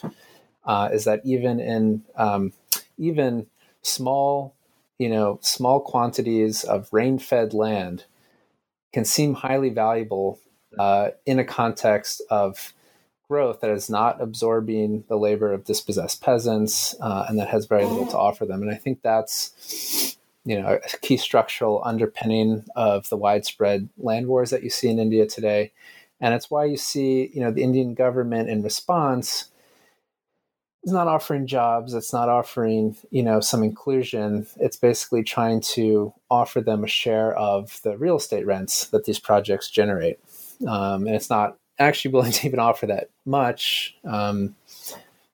Uh, 0.63 0.87
is 0.93 1.05
that 1.05 1.21
even 1.25 1.59
in 1.59 2.03
um, 2.15 2.53
even 2.99 3.47
small, 3.81 4.53
you 4.99 5.09
know, 5.09 5.39
small 5.41 5.79
quantities 5.79 6.63
of 6.63 6.89
rain-fed 6.91 7.55
land 7.55 8.05
can 8.93 9.03
seem 9.03 9.33
highly 9.33 9.69
valuable 9.69 10.39
uh, 10.77 11.09
in 11.25 11.39
a 11.39 11.43
context 11.43 12.21
of 12.29 12.71
growth 13.29 13.61
that 13.61 13.69
is 13.69 13.89
not 13.89 14.19
absorbing 14.19 15.03
the 15.07 15.15
labor 15.15 15.53
of 15.53 15.63
dispossessed 15.63 16.21
peasants 16.21 16.95
uh, 16.99 17.25
and 17.29 17.37
that 17.39 17.47
has 17.47 17.67
very 17.67 17.85
little 17.85 18.07
to 18.07 18.17
offer 18.17 18.45
them. 18.45 18.61
And 18.63 18.71
I 18.71 18.75
think 18.75 19.01
that's 19.01 20.17
you 20.45 20.59
know 20.59 20.79
a 20.83 20.97
key 20.97 21.17
structural 21.17 21.81
underpinning 21.85 22.65
of 22.75 23.07
the 23.09 23.17
widespread 23.17 23.87
land 23.97 24.27
wars 24.27 24.49
that 24.49 24.63
you 24.63 24.69
see 24.69 24.89
in 24.89 24.99
India 24.99 25.27
today. 25.27 25.71
And 26.19 26.33
it's 26.33 26.49
why 26.49 26.65
you 26.65 26.77
see 26.77 27.29
you 27.33 27.41
know 27.41 27.51
the 27.51 27.63
Indian 27.63 27.93
government 27.93 28.49
in 28.49 28.63
response 28.63 29.45
is 30.83 30.93
not 30.93 31.07
offering 31.09 31.45
jobs 31.45 31.93
it's 31.93 32.13
not 32.13 32.29
offering 32.29 32.95
you 33.11 33.21
know 33.21 33.41
some 33.41 33.63
inclusion 33.63 34.47
it's 34.61 34.77
basically 34.77 35.21
trying 35.21 35.59
to 35.59 36.13
offer 36.31 36.61
them 36.61 36.85
a 36.85 36.87
share 36.87 37.35
of 37.35 37.81
the 37.83 37.97
real 37.97 38.15
estate 38.15 38.45
rents 38.45 38.85
that 38.87 39.03
these 39.03 39.19
projects 39.19 39.69
generate 39.69 40.19
um, 40.67 41.05
and 41.05 41.15
it's 41.15 41.29
not 41.29 41.57
actually 41.79 42.11
willing 42.11 42.31
to 42.31 42.47
even 42.47 42.59
offer 42.59 42.85
that 42.87 43.09
much. 43.25 43.95
Um, 44.03 44.55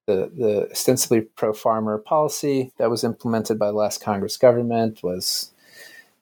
the, 0.06 0.32
the 0.36 0.70
ostensibly 0.72 1.22
pro 1.22 1.52
farmer 1.52 1.98
policy 1.98 2.72
that 2.78 2.90
was 2.90 3.04
implemented 3.04 3.58
by 3.58 3.68
the 3.68 3.78
last 3.78 4.02
Congress 4.02 4.38
government 4.38 5.02
was, 5.02 5.52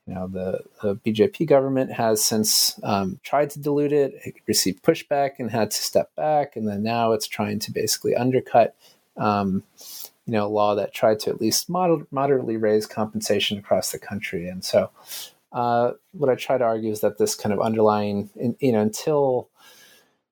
you 0.08 0.14
know, 0.14 0.28
the, 0.28 0.62
the 0.82 0.96
BJP 0.96 1.48
government 1.48 1.92
has 1.92 2.24
since 2.24 2.80
um, 2.84 3.20
tried 3.24 3.50
to 3.52 3.60
dilute 3.60 3.92
it. 3.92 4.14
It 4.24 4.36
received 4.48 4.84
pushback 4.84 5.32
and 5.40 5.52
had 5.52 5.72
to 5.72 5.78
step 5.78 6.16
back, 6.16 6.56
and 6.56 6.68
then 6.68 6.82
now 6.82 7.12
it's 7.12 7.28
trying 7.28 7.60
to 7.60 7.72
basically 7.72 8.16
undercut 8.16 8.76
um, 9.18 9.64
you 10.26 10.34
know 10.34 10.46
a 10.46 10.48
law 10.48 10.76
that 10.76 10.94
tried 10.94 11.20
to 11.20 11.30
at 11.30 11.42
least 11.42 11.70
moder- 11.70 12.08
moderately 12.12 12.58
raise 12.58 12.86
compensation 12.86 13.58
across 13.58 13.92
the 13.92 14.00
country. 14.00 14.48
And 14.48 14.64
so, 14.64 14.90
uh, 15.52 15.92
what 16.14 16.30
I 16.30 16.36
try 16.36 16.58
to 16.58 16.64
argue 16.64 16.92
is 16.92 17.02
that 17.02 17.18
this 17.18 17.36
kind 17.36 17.54
of 17.54 17.60
underlying, 17.60 18.30
you 18.60 18.72
know, 18.72 18.82
until 18.82 19.50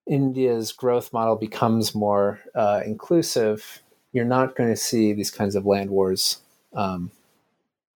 India's 0.08 0.72
growth 0.72 1.14
model 1.14 1.36
becomes 1.36 1.96
more 1.96 2.40
uh, 2.56 2.82
inclusive, 2.86 3.82
you're 4.12 4.26
not 4.26 4.56
going 4.56 4.70
to 4.70 4.76
see 4.76 5.14
these 5.14 5.32
kinds 5.32 5.56
of 5.56 5.66
land 5.66 5.90
wars 5.90 6.38
um, 6.74 7.12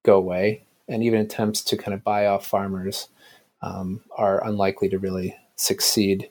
go 0.03 0.15
away, 0.15 0.63
and 0.87 1.03
even 1.03 1.19
attempts 1.19 1.61
to 1.63 1.77
kind 1.77 1.93
of 1.93 2.03
buy 2.03 2.27
off 2.27 2.45
farmers 2.45 3.09
um, 3.61 4.01
are 4.17 4.45
unlikely 4.45 4.89
to 4.89 4.99
really 4.99 5.35
succeed 5.55 6.29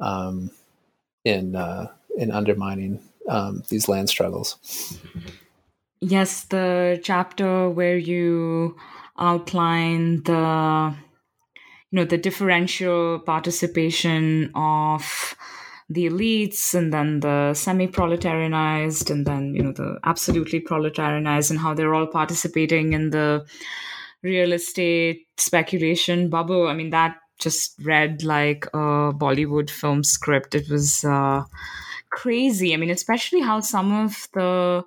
um, 0.00 0.50
in 1.24 1.56
uh, 1.56 1.88
in 2.16 2.30
undermining 2.30 3.00
um, 3.28 3.62
these 3.70 3.88
land 3.88 4.08
struggles. 4.08 4.98
Yes, 6.00 6.44
the 6.44 7.00
chapter 7.02 7.70
where 7.70 7.96
you 7.96 8.76
outline 9.18 10.22
the 10.24 10.94
you 11.94 12.00
know 12.00 12.04
the 12.04 12.18
differential 12.18 13.20
participation 13.20 14.50
of 14.56 15.36
the 15.88 16.08
elites 16.08 16.74
and 16.74 16.92
then 16.92 17.20
the 17.20 17.54
semi-proletarianized 17.54 19.12
and 19.12 19.24
then 19.24 19.54
you 19.54 19.62
know 19.62 19.70
the 19.70 19.96
absolutely 20.02 20.60
proletarianized 20.60 21.50
and 21.50 21.60
how 21.60 21.72
they're 21.72 21.94
all 21.94 22.08
participating 22.08 22.94
in 22.94 23.10
the 23.10 23.46
real 24.22 24.52
estate 24.52 25.24
speculation 25.36 26.28
bubble 26.28 26.66
i 26.66 26.74
mean 26.74 26.90
that 26.90 27.16
just 27.38 27.78
read 27.84 28.24
like 28.24 28.66
a 28.74 29.12
bollywood 29.22 29.70
film 29.70 30.02
script 30.02 30.56
it 30.56 30.68
was 30.68 31.04
uh, 31.04 31.44
crazy. 32.14 32.72
I 32.72 32.76
mean, 32.76 32.90
especially 32.90 33.40
how 33.40 33.60
some 33.60 33.92
of 33.92 34.28
the 34.32 34.84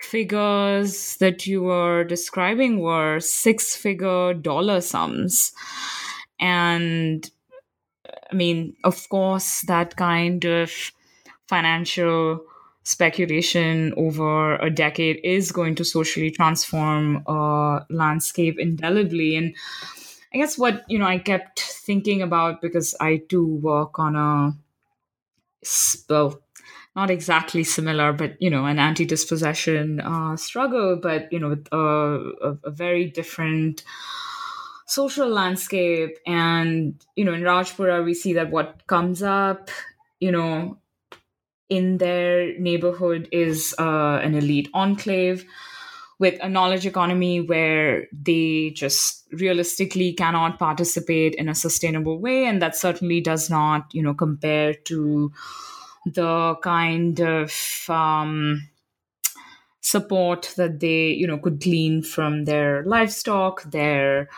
figures 0.00 1.16
that 1.16 1.46
you 1.46 1.62
were 1.62 2.04
describing 2.04 2.80
were 2.80 3.20
six 3.20 3.76
figure 3.76 4.34
dollar 4.34 4.80
sums. 4.80 5.52
And 6.40 7.30
I 8.04 8.34
mean, 8.34 8.76
of 8.84 9.08
course, 9.08 9.62
that 9.62 9.96
kind 9.96 10.44
of 10.44 10.72
financial 11.48 12.40
speculation 12.82 13.92
over 13.96 14.56
a 14.56 14.70
decade 14.70 15.20
is 15.22 15.52
going 15.52 15.74
to 15.76 15.84
socially 15.84 16.30
transform 16.30 17.22
a 17.26 17.84
landscape 17.90 18.58
indelibly. 18.58 19.36
And 19.36 19.54
I 20.32 20.38
guess 20.38 20.56
what, 20.56 20.84
you 20.88 20.98
know, 20.98 21.06
I 21.06 21.18
kept 21.18 21.60
thinking 21.60 22.22
about 22.22 22.60
because 22.60 22.94
I 23.00 23.22
do 23.28 23.44
work 23.46 23.98
on 23.98 24.16
a 24.16 24.54
well, 26.08 26.40
not 26.96 27.10
exactly 27.10 27.64
similar, 27.64 28.12
but 28.12 28.40
you 28.40 28.50
know, 28.50 28.64
an 28.64 28.78
anti-dispossession 28.78 30.00
uh, 30.00 30.36
struggle, 30.36 30.98
but 31.00 31.32
you 31.32 31.38
know, 31.38 31.50
with 31.50 31.68
a, 31.70 31.76
a, 31.76 32.56
a, 32.64 32.70
very 32.70 33.10
different 33.10 33.84
social 34.90 35.28
landscape. 35.28 36.18
And 36.26 36.94
you 37.16 37.24
know, 37.24 37.32
in 37.32 37.42
Rajpura, 37.42 38.04
we 38.04 38.14
see 38.14 38.32
that 38.34 38.50
what 38.50 38.86
comes 38.86 39.22
up, 39.22 39.70
you 40.18 40.32
know, 40.32 40.78
in 41.68 41.98
their 41.98 42.58
neighborhood 42.58 43.28
is 43.30 43.74
uh, 43.78 44.20
an 44.22 44.34
elite 44.34 44.68
enclave 44.74 45.44
with 46.18 46.38
a 46.42 46.48
knowledge 46.48 46.84
economy 46.84 47.40
where 47.40 48.06
they 48.12 48.70
just 48.76 49.26
realistically 49.32 50.12
cannot 50.12 50.58
participate 50.58 51.34
in 51.36 51.48
a 51.48 51.54
sustainable 51.54 52.18
way 52.18 52.44
and 52.44 52.60
that 52.60 52.76
certainly 52.76 53.20
does 53.20 53.48
not 53.48 53.88
you 53.94 54.02
know 54.02 54.12
compare 54.12 54.74
to 54.74 55.32
the 56.04 56.56
kind 56.62 57.20
of 57.20 57.52
um, 57.88 58.68
support 59.80 60.52
that 60.56 60.80
they 60.80 61.08
you 61.08 61.26
know 61.26 61.38
could 61.38 61.60
glean 61.60 62.02
from 62.02 62.44
their 62.44 62.84
livestock 62.84 63.62
their 63.70 64.28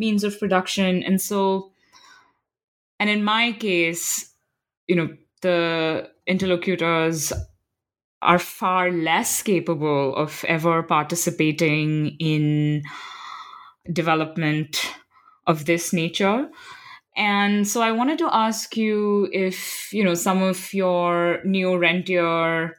means 0.00 0.24
of 0.24 0.38
production 0.40 1.02
and 1.04 1.20
so 1.20 1.70
and 2.98 3.10
in 3.10 3.22
my 3.22 3.52
case 3.52 4.34
you 4.88 4.96
know 4.96 5.08
the 5.42 6.10
interlocutors 6.26 7.32
are 8.22 8.38
far 8.38 8.90
less 8.90 9.42
capable 9.42 10.14
of 10.14 10.44
ever 10.46 10.82
participating 10.82 12.16
in 12.18 12.82
development 13.92 14.94
of 15.46 15.64
this 15.64 15.92
nature. 15.92 16.48
And 17.16 17.66
so 17.66 17.80
I 17.80 17.92
wanted 17.92 18.18
to 18.18 18.28
ask 18.32 18.76
you 18.76 19.28
if, 19.32 19.92
you 19.92 20.04
know, 20.04 20.14
some 20.14 20.42
of 20.42 20.72
your 20.72 21.40
neo 21.44 21.76
rentier 21.76 22.76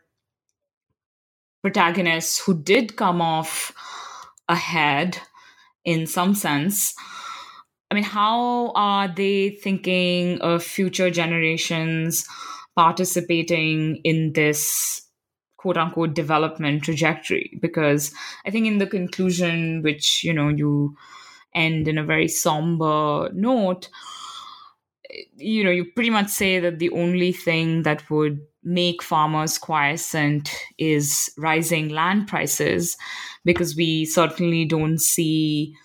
protagonists 1.61 2.43
who 2.43 2.53
did 2.61 2.95
come 2.95 3.22
off 3.22 3.74
ahead 4.47 5.17
in 5.84 6.07
some 6.07 6.34
sense, 6.36 6.93
I 7.91 7.93
mean, 7.93 8.05
how 8.05 8.71
are 8.73 9.09
they 9.09 9.49
thinking 9.49 10.39
of 10.39 10.63
future 10.63 11.09
generations 11.11 12.25
participating 12.73 13.97
in 14.05 14.31
this 14.31 15.01
quote 15.57 15.75
unquote 15.75 16.13
development 16.13 16.83
trajectory? 16.83 17.59
Because 17.61 18.13
i 18.45 18.49
think 18.49 18.65
in 18.65 18.77
the 18.77 18.87
conclusion 18.87 19.81
which 19.83 20.23
you 20.23 20.33
know 20.33 20.47
you 20.47 20.95
end 21.53 21.87
in 21.87 21.97
a 21.97 22.03
very 22.03 22.29
somber 22.29 23.29
note 23.33 23.89
you 25.35 25.63
know 25.63 25.69
you 25.69 25.85
pretty 25.85 26.09
much 26.09 26.29
say 26.29 26.59
that 26.59 26.79
the 26.79 26.89
only 26.91 27.31
thing 27.33 27.83
that 27.83 28.09
would 28.09 28.39
make 28.63 29.03
farmers 29.03 29.57
quiescent 29.57 30.49
is 30.77 31.29
rising 31.37 31.89
land 31.89 32.27
prices 32.27 32.95
because 33.43 33.75
we 33.75 34.05
certainly 34.05 34.63
don't 34.65 34.99
see 35.01 35.75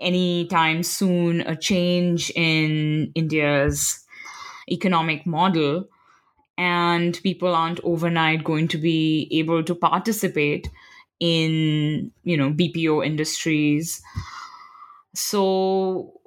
anytime 0.00 0.82
soon 0.82 1.40
a 1.42 1.56
change 1.56 2.30
in 2.34 3.12
india's 3.14 4.04
economic 4.70 5.26
model 5.26 5.86
and 6.58 7.20
people 7.22 7.54
aren't 7.54 7.80
overnight 7.84 8.44
going 8.44 8.68
to 8.68 8.78
be 8.78 9.28
able 9.32 9.62
to 9.64 9.74
participate 9.74 10.70
in 11.20 12.10
you 12.24 12.36
know 12.36 12.50
bpo 12.50 13.04
industries. 13.04 14.02
So 15.14 16.20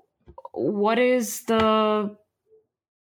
what 0.53 0.99
is 0.99 1.43
the 1.45 2.15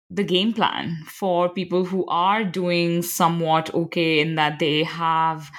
the 0.10 0.24
game 0.24 0.54
plan 0.54 1.04
for 1.06 1.50
people 1.50 1.86
who 1.86 2.06
are 2.08 2.44
doing 2.44 3.02
somewhat 3.02 3.74
okay 3.74 4.20
in 4.20 4.36
that 4.36 4.60
they 4.60 4.84
have 4.84 5.52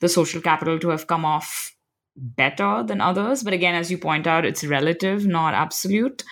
the 0.00 0.08
social 0.08 0.40
capital 0.40 0.78
to 0.78 0.90
have 0.90 1.06
come 1.06 1.24
off 1.24 1.73
better 2.16 2.82
than 2.86 3.00
others 3.00 3.42
but 3.42 3.52
again 3.52 3.74
as 3.74 3.90
you 3.90 3.98
point 3.98 4.26
out 4.26 4.44
it's 4.44 4.64
relative 4.64 5.26
not 5.26 5.54
absolute 5.54 6.22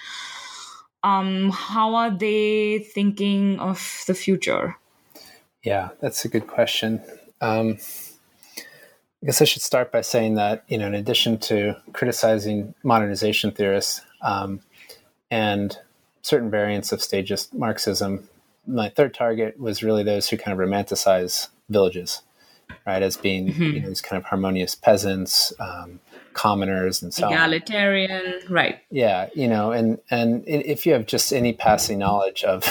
um, 1.03 1.51
how 1.51 1.95
are 1.95 2.11
they 2.11 2.79
thinking 2.79 3.59
of 3.59 4.05
the 4.07 4.15
future? 4.15 4.77
Yeah, 5.65 5.91
that's 6.01 6.25
a 6.25 6.29
good 6.29 6.47
question. 6.47 7.03
Um, 7.41 7.79
I 8.59 9.27
guess 9.27 9.43
I 9.43 9.45
should 9.45 9.63
start 9.63 9.93
by 9.93 10.01
saying 10.01 10.35
that, 10.35 10.65
you 10.69 10.79
know, 10.79 10.87
in 10.87 10.95
addition 10.95 11.39
to 11.39 11.77
criticizing 11.93 12.75
modernization 12.83 13.53
theorists 13.53 14.03
um, 14.21 14.61
and 15.31 15.77
certain 16.23 16.51
variants 16.51 16.93
of 16.93 17.03
stagist 17.03 17.55
Marxism, 17.55 18.29
my 18.67 18.89
third 18.89 19.15
target 19.15 19.59
was 19.59 19.83
really 19.83 20.03
those 20.03 20.29
who 20.29 20.37
kind 20.37 20.59
of 20.59 20.67
romanticize 20.67 21.49
villages, 21.69 22.23
right, 22.87 23.03
as 23.03 23.17
being 23.17 23.49
mm-hmm. 23.49 23.63
you 23.63 23.81
know, 23.81 23.89
these 23.89 24.01
kind 24.01 24.21
of 24.21 24.25
harmonious 24.29 24.75
peasants, 24.75 25.53
um, 25.59 26.01
commoners 26.33 27.03
and 27.03 27.13
so 27.13 27.27
egalitarian 27.29 28.27
on. 28.27 28.53
right 28.53 28.79
yeah 28.91 29.29
you 29.35 29.47
know 29.47 29.73
and 29.73 29.99
and 30.11 30.43
if 30.47 30.87
you 30.87 30.93
have 30.93 31.07
just 31.07 31.33
any 31.33 31.53
passing 31.53 31.99
knowledge 31.99 32.45
of 32.45 32.65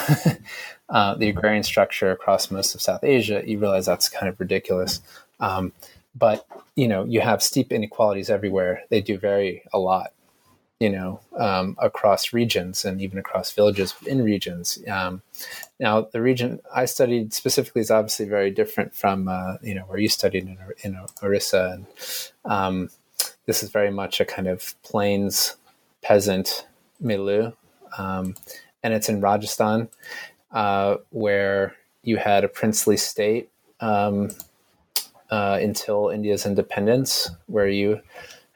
uh, 0.89 1.16
the 1.16 1.30
agrarian 1.30 1.64
structure 1.64 2.12
across 2.12 2.52
most 2.52 2.76
of 2.76 2.82
south 2.82 3.04
asia 3.04 3.41
you 3.45 3.60
realize 3.60 3.86
that's 3.86 4.10
kind 4.10 4.28
of 4.28 4.39
ridiculous 4.39 5.02
um, 5.39 5.72
but 6.16 6.45
you 6.76 6.88
know 6.88 7.06
you 7.06 7.22
have 7.22 7.41
steep 7.41 7.72
inequalities 7.72 8.30
everywhere 8.30 8.84
they 8.89 9.02
do 9.02 9.18
vary 9.18 9.64
a 9.74 9.80
lot 9.80 10.12
you 10.82 10.89
know 10.89 11.19
um, 11.38 11.75
across 11.79 12.34
regions 12.34 12.84
and 12.86 13.01
even 13.01 13.19
across 13.19 13.51
villages 13.53 13.93
within 13.99 14.23
regions 14.23 14.79
um, 14.89 15.21
now 15.79 16.01
the 16.01 16.21
region 16.21 16.59
i 16.73 16.86
studied 16.86 17.34
specifically 17.34 17.82
is 17.82 17.91
obviously 17.91 18.25
very 18.25 18.49
different 18.49 18.95
from 18.95 19.27
uh, 19.27 19.57
you 19.61 19.75
know 19.75 19.84
where 19.84 19.99
you 19.99 20.09
studied 20.09 20.43
in, 20.43 20.57
in 20.84 20.97
orissa 21.21 21.71
and 21.73 21.86
um, 22.45 22.89
this 23.45 23.63
is 23.63 23.69
very 23.69 23.91
much 23.91 24.19
a 24.19 24.25
kind 24.25 24.47
of 24.47 24.82
plains 24.84 25.55
peasant 26.01 26.67
milieu. 26.99 27.51
Um, 27.97 28.36
and 28.84 28.93
it's 28.93 29.09
in 29.09 29.21
Rajasthan, 29.21 29.89
uh, 30.51 30.97
where 31.09 31.75
you 32.03 32.17
had 32.17 32.43
a 32.43 32.47
princely 32.47 32.97
state 32.97 33.49
um, 33.79 34.29
uh, 35.29 35.59
until 35.61 36.09
India's 36.09 36.45
independence, 36.45 37.29
where 37.47 37.67
you 37.67 38.01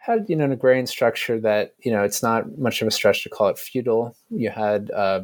had 0.06 0.30
you 0.30 0.36
know 0.36 0.45
an 0.45 0.51
agrarian 0.51 0.86
structure 0.88 1.39
that 1.39 1.74
you 1.82 1.91
know 1.91 2.03
it's 2.03 2.22
not 2.22 2.58
much 2.58 2.82
of 2.82 2.88
a 2.88 2.91
stretch 2.91 3.24
to 3.24 3.30
call 3.30 3.47
it 3.47 3.58
feudal. 3.58 4.16
You 4.30 4.51
had 4.51 4.91
uh, 4.91 5.22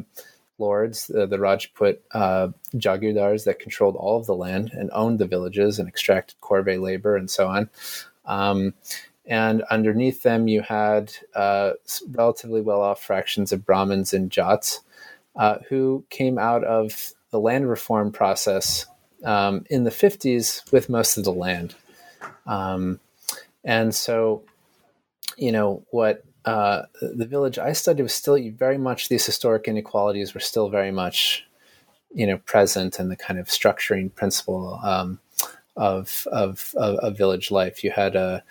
lords, 0.58 1.08
the, 1.08 1.28
the 1.28 1.40
Rajput 1.40 2.02
uh, 2.14 2.50
jagirdars 2.76 3.46
that 3.46 3.60
controlled 3.60 3.96
all 3.96 4.18
of 4.18 4.26
the 4.26 4.36
land 4.36 4.72
and 4.74 4.90
owned 4.94 5.20
the 5.20 5.28
villages 5.28 5.78
and 5.78 5.88
extracted 5.88 6.40
corvée 6.42 6.82
labor 6.82 7.16
and 7.16 7.30
so 7.30 7.48
on. 7.48 7.70
Um, 8.26 8.74
and 9.26 9.62
underneath 9.64 10.24
them, 10.24 10.48
you 10.48 10.62
had 10.62 11.14
uh, 11.36 11.74
relatively 12.10 12.62
well 12.62 12.82
off 12.82 13.04
fractions 13.04 13.52
of 13.52 13.66
Brahmins 13.66 14.14
and 14.14 14.32
Jats 14.32 14.80
uh, 15.36 15.60
who 15.70 16.04
came 16.10 16.38
out 16.38 16.64
of 16.64 17.14
the 17.30 17.40
land 17.40 17.70
reform 17.70 18.12
process 18.12 18.86
um, 19.24 19.64
in 19.70 19.84
the 19.84 19.92
50s 19.92 20.70
with 20.72 20.90
most 20.90 21.18
of 21.18 21.24
the 21.24 21.32
land. 21.32 21.76
Um, 22.46 23.00
and 23.64 23.94
so, 23.94 24.44
you 25.42 25.52
know, 25.52 25.84
what 25.90 26.24
uh, 26.46 26.84
the 27.02 27.26
village 27.26 27.58
I 27.58 27.74
studied 27.74 28.04
was 28.04 28.14
still 28.14 28.38
very 28.52 28.78
much 28.78 29.10
these 29.10 29.26
historic 29.26 29.68
inequalities 29.68 30.36
were 30.36 30.40
still 30.40 30.70
very 30.70 30.92
much, 30.92 31.48
you 32.14 32.28
know, 32.28 32.38
present 32.38 33.00
and 33.00 33.10
the 33.10 33.16
kind 33.16 33.40
of 33.40 33.48
structuring 33.48 34.14
principle 34.14 34.80
um, 34.84 35.20
of, 35.76 36.28
of, 36.32 36.76
of, 36.78 36.96
of 36.98 37.18
village 37.18 37.50
life. 37.50 37.84
You 37.84 37.90
had 37.90 38.16
a, 38.16 38.44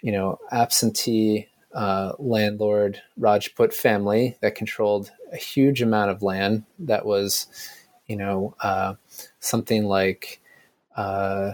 you 0.00 0.10
know, 0.10 0.38
absentee 0.50 1.48
uh, 1.74 2.12
landlord 2.18 3.02
Rajput 3.18 3.74
family 3.74 4.38
that 4.40 4.54
controlled 4.54 5.12
a 5.34 5.36
huge 5.36 5.82
amount 5.82 6.10
of 6.10 6.22
land 6.22 6.64
that 6.78 7.04
was, 7.04 7.46
you 8.06 8.16
know, 8.16 8.54
uh, 8.60 8.94
something 9.40 9.84
like, 9.84 10.40
uh, 10.96 11.52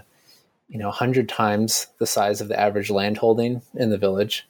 you 0.68 0.78
know, 0.78 0.86
100 0.86 1.28
times 1.28 1.88
the 1.98 2.06
size 2.06 2.40
of 2.40 2.46
the 2.46 2.58
average 2.60 2.90
landholding 2.90 3.60
in 3.74 3.90
the 3.90 3.98
village. 3.98 4.47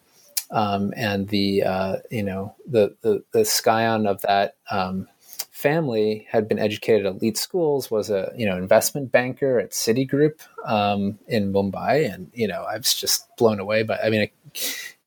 Um, 0.51 0.93
and 0.97 1.29
the, 1.29 1.63
uh, 1.63 1.97
you 2.11 2.23
know, 2.23 2.55
the, 2.67 2.97
the, 3.03 3.23
the 3.33 3.45
scion 3.45 4.07
of 4.07 4.23
that 4.23 4.57
um, 4.71 5.07
family 5.51 6.27
had 6.31 6.49
been 6.49 6.59
educated 6.59 7.05
at 7.05 7.15
elite 7.15 7.37
schools, 7.37 7.91
was 7.91 8.11
a, 8.11 8.33
you 8.37 8.47
know, 8.47 8.57
investment 8.57 9.13
banker 9.13 9.59
at 9.59 9.73
Citigroup 9.73 10.41
um, 10.65 11.19
in 11.27 11.53
Mumbai. 11.53 12.13
And, 12.13 12.31
you 12.33 12.49
know, 12.49 12.63
I 12.63 12.77
was 12.77 12.95
just 12.95 13.27
blown 13.37 13.61
away 13.61 13.83
by, 13.83 13.99
I 13.99 14.09
mean, 14.11 14.29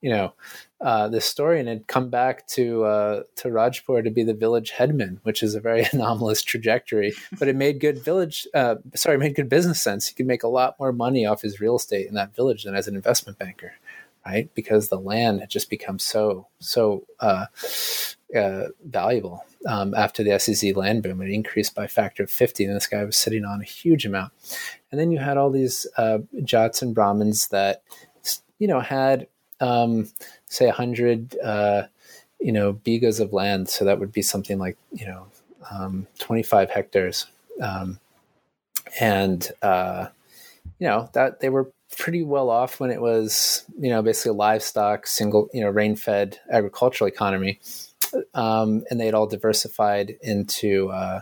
you 0.01 0.09
know, 0.09 0.33
uh, 0.81 1.07
this 1.07 1.25
story 1.25 1.59
and 1.59 1.69
had 1.69 1.87
come 1.87 2.09
back 2.09 2.47
to 2.47 2.83
uh, 2.85 3.23
to 3.35 3.49
Rajpura 3.49 4.03
to 4.03 4.09
be 4.09 4.23
the 4.23 4.33
village 4.33 4.71
headman, 4.71 5.19
which 5.23 5.43
is 5.43 5.53
a 5.53 5.59
very 5.59 5.87
anomalous 5.93 6.41
trajectory. 6.41 7.13
But 7.37 7.47
it 7.47 7.55
made 7.55 7.79
good 7.79 8.03
village, 8.03 8.47
uh, 8.55 8.75
sorry, 8.95 9.19
made 9.19 9.35
good 9.35 9.49
business 9.49 9.81
sense. 9.81 10.07
He 10.07 10.15
could 10.15 10.25
make 10.25 10.43
a 10.43 10.47
lot 10.47 10.75
more 10.79 10.91
money 10.91 11.25
off 11.25 11.43
his 11.43 11.61
real 11.61 11.75
estate 11.75 12.07
in 12.07 12.15
that 12.15 12.35
village 12.35 12.63
than 12.63 12.75
as 12.75 12.87
an 12.87 12.95
investment 12.95 13.37
banker, 13.37 13.73
right? 14.26 14.53
Because 14.53 14.89
the 14.89 14.99
land 14.99 15.39
had 15.39 15.49
just 15.49 15.69
become 15.69 15.99
so 15.99 16.47
so 16.59 17.05
uh, 17.19 17.45
uh, 18.36 18.63
valuable 18.86 19.45
um, 19.67 19.93
after 19.93 20.24
the 20.24 20.38
SEZ 20.39 20.76
land 20.76 21.03
boom. 21.03 21.22
It 21.22 21.32
increased 21.32 21.76
by 21.76 21.86
a 21.86 21.89
factor 21.89 22.24
of 22.24 22.30
fifty, 22.30 22.65
and 22.65 22.76
this 22.76 22.88
guy 22.88 23.03
was 23.03 23.17
sitting 23.17 23.45
on 23.45 23.61
a 23.61 23.65
huge 23.65 24.05
amount. 24.05 24.34
And 24.91 24.99
then 24.99 25.11
you 25.11 25.19
had 25.19 25.38
all 25.38 25.49
these 25.49 25.88
uh, 25.97 26.19
Jats 26.43 26.82
and 26.82 26.95
Brahmins 26.95 27.47
that 27.49 27.84
you 28.59 28.67
know 28.67 28.80
had 28.80 29.28
um, 29.59 30.09
say 30.47 30.65
100 30.65 31.38
uh, 31.39 31.84
you 32.39 32.51
know 32.51 32.74
bighas 32.74 33.19
of 33.19 33.32
land 33.32 33.69
so 33.69 33.86
that 33.86 33.99
would 33.99 34.11
be 34.11 34.22
something 34.22 34.57
like 34.57 34.78
you 34.91 35.05
know 35.05 35.28
um, 35.72 36.07
25 36.19 36.69
hectares 36.69 37.28
um, 37.61 37.99
and 38.99 39.51
uh, 39.61 40.07
you 40.80 40.88
know 40.88 41.09
that 41.13 41.39
they 41.39 41.49
were 41.49 41.72
pretty 41.97 42.23
well 42.23 42.49
off 42.49 42.79
when 42.79 42.91
it 42.91 43.01
was 43.01 43.65
you 43.79 43.89
know 43.89 44.01
basically 44.01 44.31
livestock 44.31 45.05
single 45.05 45.49
you 45.53 45.61
know 45.61 45.69
rain 45.69 45.95
fed 45.95 46.39
agricultural 46.49 47.07
economy 47.07 47.59
um, 48.33 48.83
and 48.89 48.99
they 48.99 49.05
had 49.05 49.13
all 49.13 49.27
diversified 49.27 50.15
into 50.21 50.89
uh, 50.89 51.21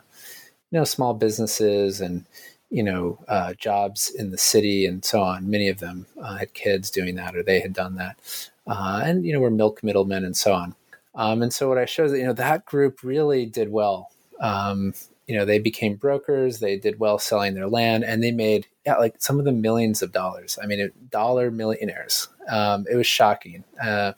you 0.71 0.77
know 0.77 0.83
small 0.83 1.13
businesses 1.13 2.01
and 2.01 2.25
you 2.69 2.83
know, 2.83 3.17
uh, 3.27 3.53
jobs 3.55 4.09
in 4.09 4.29
the 4.29 4.37
city 4.37 4.85
and 4.85 5.03
so 5.03 5.21
on. 5.21 5.49
Many 5.49 5.69
of 5.69 5.79
them 5.79 6.05
uh, 6.21 6.37
had 6.37 6.53
kids 6.53 6.91
doing 6.91 7.15
that, 7.15 7.35
or 7.35 7.43
they 7.43 7.59
had 7.59 7.73
done 7.73 7.95
that, 7.95 8.19
uh, 8.67 9.01
and 9.03 9.25
you 9.25 9.33
know, 9.33 9.39
were 9.39 9.49
milk 9.49 9.83
middlemen 9.83 10.23
and 10.23 10.37
so 10.37 10.53
on. 10.53 10.75
Um, 11.15 11.41
and 11.41 11.51
so 11.51 11.67
what 11.67 11.79
I 11.79 11.85
showed 11.85 12.05
is 12.05 12.11
that 12.11 12.19
you 12.19 12.25
know 12.25 12.33
that 12.33 12.65
group 12.65 13.03
really 13.03 13.45
did 13.45 13.71
well. 13.71 14.11
Um, 14.39 14.93
you 15.29 15.37
know, 15.37 15.45
they 15.45 15.59
became 15.59 15.95
brokers. 15.95 16.57
They 16.57 16.75
did 16.75 16.99
well 16.99 17.19
selling 17.19 17.53
their 17.53 17.67
land, 17.67 18.03
and 18.03 18.23
they 18.23 18.31
made 18.31 18.65
yeah, 18.83 18.95
like 18.95 19.15
some 19.19 19.37
of 19.37 19.45
them 19.45 19.61
millions 19.61 20.01
of 20.01 20.11
dollars. 20.11 20.57
I 20.61 20.65
mean, 20.65 20.91
dollar 21.11 21.51
millionaires. 21.51 22.27
Um, 22.47 22.87
it 22.91 22.95
was 22.95 23.05
shocking, 23.05 23.63
uh, 23.79 24.13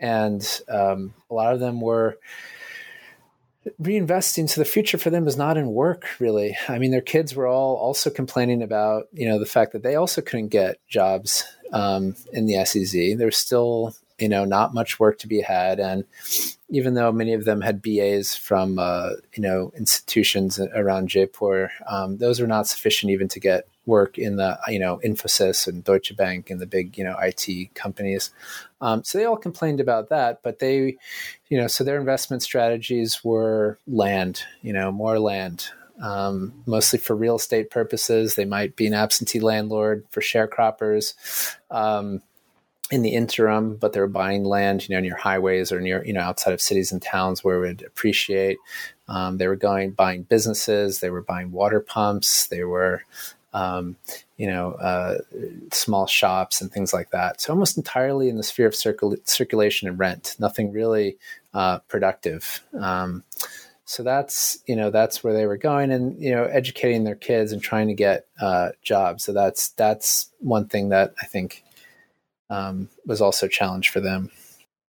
and 0.00 0.60
um, 0.68 1.14
a 1.30 1.34
lot 1.34 1.54
of 1.54 1.60
them 1.60 1.80
were 1.80 2.18
reinvesting 3.80 4.50
so 4.50 4.60
the 4.60 4.64
future 4.64 4.98
for 4.98 5.10
them 5.10 5.28
is 5.28 5.36
not 5.36 5.56
in 5.56 5.68
work 5.68 6.08
really 6.18 6.56
i 6.68 6.80
mean 6.80 6.90
their 6.90 7.00
kids 7.00 7.36
were 7.36 7.46
all 7.46 7.76
also 7.76 8.10
complaining 8.10 8.60
about 8.60 9.06
you 9.12 9.24
know 9.24 9.38
the 9.38 9.46
fact 9.46 9.70
that 9.70 9.84
they 9.84 9.94
also 9.94 10.20
couldn't 10.20 10.48
get 10.48 10.78
jobs 10.88 11.44
um, 11.72 12.16
in 12.32 12.46
the 12.46 12.54
sez 12.64 12.90
there's 13.16 13.36
still 13.36 13.94
you 14.22 14.28
know 14.28 14.44
not 14.44 14.72
much 14.72 15.00
work 15.00 15.18
to 15.18 15.26
be 15.26 15.40
had. 15.40 15.80
And 15.80 16.04
even 16.68 16.94
though 16.94 17.10
many 17.10 17.34
of 17.34 17.44
them 17.44 17.60
had 17.60 17.82
bas 17.82 18.36
from 18.36 18.78
uh, 18.78 19.10
you 19.34 19.42
know 19.42 19.72
institutions 19.76 20.60
around 20.60 21.08
jaipur 21.08 21.70
um, 21.88 22.18
those 22.18 22.40
were 22.40 22.46
not 22.46 22.68
sufficient 22.68 23.10
even 23.10 23.28
to 23.28 23.40
get 23.40 23.66
work 23.84 24.16
in 24.16 24.36
the 24.36 24.56
you 24.68 24.78
know 24.78 25.00
infosys 25.04 25.66
and 25.66 25.82
deutsche 25.82 26.16
bank 26.16 26.50
and 26.50 26.60
the 26.60 26.66
big 26.66 26.96
you 26.96 27.02
know 27.02 27.16
it 27.18 27.74
companies. 27.74 28.30
Um, 28.80 29.02
so 29.02 29.18
they 29.18 29.24
all 29.24 29.36
complained 29.36 29.80
about 29.80 30.08
that 30.10 30.40
but 30.44 30.60
they 30.60 30.96
you 31.48 31.58
know 31.58 31.66
so 31.66 31.82
their 31.82 31.98
investment 31.98 32.42
strategies 32.44 33.24
were 33.24 33.78
land 33.88 34.44
you 34.62 34.72
know 34.72 34.92
more 34.92 35.18
land 35.18 35.66
um, 36.00 36.52
mostly 36.66 36.98
for 36.98 37.14
real 37.14 37.36
estate 37.36 37.70
purposes. 37.70 38.34
They 38.34 38.44
might 38.44 38.74
be 38.74 38.86
an 38.88 38.94
absentee 38.94 39.38
landlord 39.38 40.04
for 40.10 40.20
sharecroppers. 40.20 41.14
Um, 41.70 42.22
in 42.92 43.00
the 43.00 43.14
interim, 43.14 43.76
but 43.76 43.94
they're 43.94 44.06
buying 44.06 44.44
land, 44.44 44.86
you 44.86 44.94
know, 44.94 45.00
near 45.00 45.16
highways 45.16 45.72
or 45.72 45.80
near, 45.80 46.04
you 46.04 46.12
know, 46.12 46.20
outside 46.20 46.52
of 46.52 46.60
cities 46.60 46.92
and 46.92 47.00
towns 47.00 47.42
where 47.42 47.56
it 47.56 47.66
would 47.66 47.82
appreciate. 47.82 48.58
Um, 49.08 49.38
they 49.38 49.48
were 49.48 49.56
going 49.56 49.92
buying 49.92 50.24
businesses. 50.24 51.00
They 51.00 51.08
were 51.08 51.22
buying 51.22 51.52
water 51.52 51.80
pumps. 51.80 52.48
They 52.48 52.64
were, 52.64 53.02
um, 53.54 53.96
you 54.36 54.46
know, 54.46 54.72
uh, 54.72 55.18
small 55.72 56.06
shops 56.06 56.60
and 56.60 56.70
things 56.70 56.92
like 56.92 57.10
that. 57.12 57.40
So 57.40 57.54
almost 57.54 57.78
entirely 57.78 58.28
in 58.28 58.36
the 58.36 58.42
sphere 58.42 58.66
of 58.66 58.74
circul- 58.74 59.26
circulation 59.26 59.88
and 59.88 59.98
rent. 59.98 60.36
Nothing 60.38 60.70
really 60.70 61.16
uh, 61.54 61.78
productive. 61.88 62.60
Um, 62.78 63.24
so 63.86 64.02
that's 64.02 64.58
you 64.66 64.76
know 64.76 64.90
that's 64.90 65.24
where 65.24 65.34
they 65.34 65.44
were 65.44 65.56
going 65.56 65.90
and 65.90 66.18
you 66.22 66.30
know 66.30 66.44
educating 66.44 67.04
their 67.04 67.16
kids 67.16 67.52
and 67.52 67.60
trying 67.60 67.88
to 67.88 67.94
get 67.94 68.26
uh, 68.40 68.70
jobs 68.82 69.24
so 69.24 69.32
that's 69.32 69.70
that's 69.70 70.30
one 70.38 70.66
thing 70.66 70.88
that 70.88 71.12
i 71.20 71.26
think 71.26 71.62
um, 72.52 72.88
was 73.06 73.20
also 73.22 73.46
a 73.46 73.48
challenge 73.48 73.88
for 73.88 74.00
them. 74.00 74.30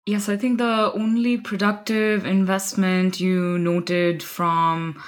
Yes, 0.06 0.28
I 0.28 0.36
think 0.36 0.58
the 0.58 0.92
only 0.94 1.38
productive 1.38 2.26
investment 2.26 3.20
you 3.20 3.58
noted 3.58 4.22
from 4.24 5.02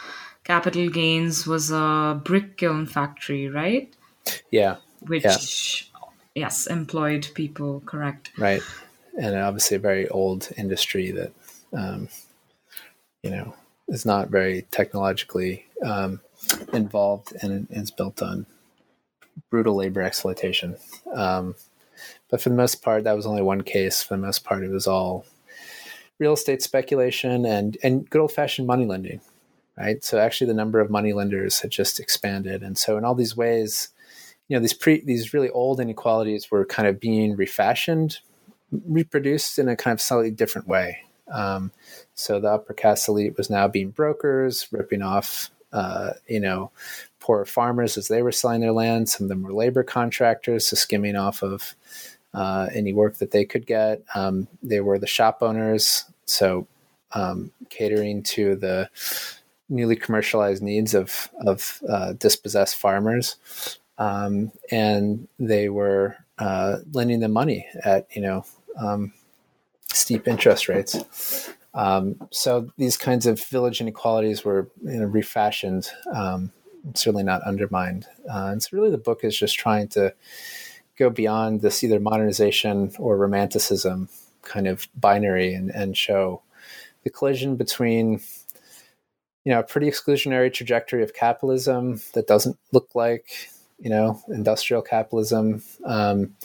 capital 0.44 0.90
gains 0.90 1.48
was 1.48 1.72
a 1.72 2.22
brick 2.24 2.58
kiln 2.58 2.86
factory, 2.86 3.50
right? 3.50 3.94
Yeah. 4.52 4.78
Which, 5.02 5.90
yeah. 5.94 6.02
yes, 6.36 6.68
employed 6.68 7.28
people, 7.34 7.82
correct. 7.86 8.32
Right. 8.38 8.62
And 9.20 9.36
obviously 9.36 9.78
a 9.78 9.80
very 9.80 10.08
old 10.10 10.50
industry 10.56 11.12
that, 11.12 11.32
um, 11.74 12.08
you 13.24 13.32
know, 13.32 13.56
is 13.88 14.06
not 14.06 14.30
very 14.30 14.66
technologically 14.72 15.66
um, 15.84 16.22
involved 16.74 17.34
and 17.42 17.68
is 17.70 17.92
built 17.92 18.22
on 18.22 18.46
brutal 19.50 19.76
labor 19.76 20.02
exploitation. 20.02 20.78
Um, 21.14 21.56
but 22.36 22.42
for 22.42 22.50
the 22.50 22.56
most 22.56 22.82
part, 22.82 23.06
that 23.06 23.16
was 23.16 23.26
only 23.26 23.42
one 23.42 23.62
case. 23.62 24.04
For 24.04 24.16
the 24.16 24.22
most 24.22 24.44
part, 24.44 24.62
it 24.62 24.70
was 24.70 24.88
all 24.88 25.26
real 26.20 26.34
estate 26.34 26.62
speculation 26.62 27.46
and, 27.46 27.78
and 27.82 28.10
good 28.10 28.20
old 28.20 28.34
fashioned 28.34 28.68
money 28.68 28.86
lending, 28.86 29.22
right? 29.78 30.04
So 30.04 30.20
actually, 30.20 30.48
the 30.48 30.54
number 30.54 30.82
of 30.82 30.90
money 30.90 31.14
lenders 31.14 31.62
had 31.62 31.72
just 31.72 31.98
expanded. 31.98 32.62
And 32.62 32.78
so, 32.78 32.98
in 32.98 33.06
all 33.06 33.16
these 33.16 33.38
ways, 33.38 33.88
you 34.50 34.58
know, 34.58 34.60
these 34.60 34.74
pre 34.74 35.00
these 35.00 35.34
really 35.34 35.50
old 35.50 35.80
inequalities 35.80 36.52
were 36.52 36.66
kind 36.66 36.90
of 36.90 37.00
being 37.00 37.38
refashioned, 37.38 38.20
reproduced 38.70 39.58
in 39.58 39.70
a 39.70 39.78
kind 39.78 39.94
of 39.94 40.02
slightly 40.02 40.30
different 40.30 40.68
way. 40.68 40.98
Um, 41.32 41.72
so 42.16 42.42
the 42.42 42.50
upper 42.50 42.74
caste 42.74 43.08
elite 43.08 43.38
was 43.38 43.50
now 43.50 43.70
being 43.70 43.92
brokers, 43.92 44.68
ripping 44.74 45.04
off, 45.04 45.52
uh, 45.72 46.16
you 46.28 46.42
know, 46.42 46.72
poor 47.22 47.46
farmers 47.46 47.98
as 47.98 48.10
they 48.10 48.22
were 48.22 48.34
selling 48.34 48.60
their 48.60 48.74
land. 48.74 49.08
Some 49.08 49.24
of 49.24 49.30
them 49.30 49.42
were 49.42 49.54
labor 49.54 49.84
contractors, 49.84 50.68
so 50.68 50.76
skimming 50.76 51.16
off 51.16 51.42
of 51.42 51.76
uh, 52.36 52.68
any 52.74 52.94
work 52.94 53.18
that 53.18 53.32
they 53.32 53.46
could 53.46 53.66
get. 53.66 54.04
Um, 54.14 54.48
they 54.62 54.82
were 54.82 55.00
the 55.00 55.08
shop 55.08 55.40
owners, 55.42 56.06
so 56.26 56.68
um, 57.14 57.52
catering 57.70 58.22
to 58.24 58.56
the 58.56 58.90
newly 59.70 59.96
commercialized 59.96 60.62
needs 60.62 60.94
of 60.94 61.30
of 61.46 61.82
uh, 61.90 62.14
dispossessed 62.14 62.76
farmers, 62.76 63.38
um, 63.98 64.52
and 64.70 65.28
they 65.40 65.70
were 65.70 66.18
uh, 66.38 66.78
lending 66.92 67.22
them 67.22 67.32
money 67.32 67.66
at 67.84 68.08
you 68.16 68.22
know 68.22 68.46
um, 68.78 69.14
steep 69.88 70.28
interest 70.28 70.68
rates. 70.68 71.50
Um, 71.74 72.16
so 72.32 72.72
these 72.78 72.98
kinds 72.98 73.26
of 73.26 73.42
village 73.42 73.82
inequalities 73.82 74.46
were 74.46 74.70
you 74.82 75.00
know, 75.00 75.06
refashioned, 75.06 75.90
um, 76.14 76.52
certainly 76.94 77.24
not 77.24 77.42
undermined. 77.44 78.08
Uh, 78.30 78.48
and 78.48 78.64
so 78.64 78.70
really 78.72 78.92
the 78.92 78.98
book 78.98 79.24
is 79.24 79.38
just 79.38 79.58
trying 79.58 79.90
to 79.90 80.14
go 80.98 81.10
beyond 81.10 81.62
this 81.62 81.84
either 81.84 82.00
modernization 82.00 82.92
or 83.00 83.18
romanticism 83.18 84.10
kind 84.42 84.68
of 84.68 84.88
binary 84.96 85.54
and, 85.54 85.70
and 85.72 85.98
show 85.98 86.42
the 87.04 87.10
collision 87.10 87.56
between 87.56 88.22
you 89.44 89.52
know 89.52 89.60
a 89.60 89.64
pretty 89.64 89.88
exclusionary 89.88 90.52
trajectory 90.52 91.04
of 91.04 91.14
capitalism 91.14 92.02
that 92.14 92.28
doesn't 92.28 92.58
look 92.72 92.90
like 92.96 93.50
you 93.80 93.90
know 93.90 94.22
industrial 94.30 94.82
capitalism 94.82 95.62
um, 95.86 96.36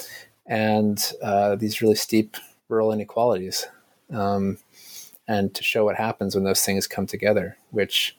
and 0.47 1.13
uh, 1.23 1.55
these 1.57 1.83
really 1.83 1.95
steep 1.95 2.37
rural 2.69 2.93
inequalities 2.93 3.67
um, 4.13 4.59
and 5.29 5.55
to 5.55 5.63
show 5.63 5.85
what 5.85 5.97
happens 5.97 6.35
when 6.35 6.45
those 6.45 6.65
things 6.65 6.87
come 6.87 7.07
together 7.07 7.57
which 7.71 8.17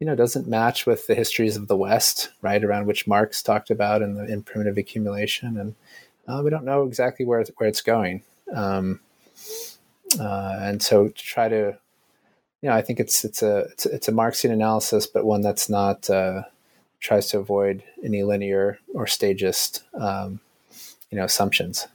you 0.00 0.06
know 0.06 0.14
doesn't 0.14 0.46
match 0.46 0.86
with 0.86 1.06
the 1.06 1.14
histories 1.14 1.56
of 1.56 1.68
the 1.68 1.76
west 1.76 2.30
right 2.42 2.62
around 2.62 2.86
which 2.86 3.06
marx 3.06 3.42
talked 3.42 3.70
about 3.70 4.02
in 4.02 4.14
the 4.14 4.24
in 4.24 4.42
primitive 4.42 4.78
accumulation. 4.78 5.56
And 5.56 5.74
uh, 6.26 6.42
we 6.42 6.50
don't 6.50 6.64
know 6.64 6.84
exactly 6.84 7.24
where, 7.24 7.44
where 7.56 7.68
it's 7.68 7.80
going. 7.80 8.22
Um, 8.54 9.00
uh, 10.18 10.58
and 10.60 10.82
so 10.82 11.08
to 11.08 11.14
try 11.14 11.48
to 11.48 11.78
you 12.62 12.68
know 12.68 12.74
i 12.74 12.80
think 12.80 12.98
it's 12.98 13.24
it's 13.24 13.42
a 13.42 13.58
it's, 13.72 13.84
it's 13.84 14.08
a 14.08 14.12
marxian 14.12 14.50
analysis 14.50 15.06
but 15.06 15.26
one 15.26 15.42
that's 15.42 15.68
not 15.68 16.08
uh, 16.08 16.42
tries 16.98 17.26
to 17.28 17.38
avoid 17.38 17.84
any 18.02 18.22
linear 18.22 18.78
or 18.94 19.06
stagist 19.06 19.84
um, 19.94 20.40
you 21.10 21.18
know 21.18 21.24
assumptions. 21.24 21.86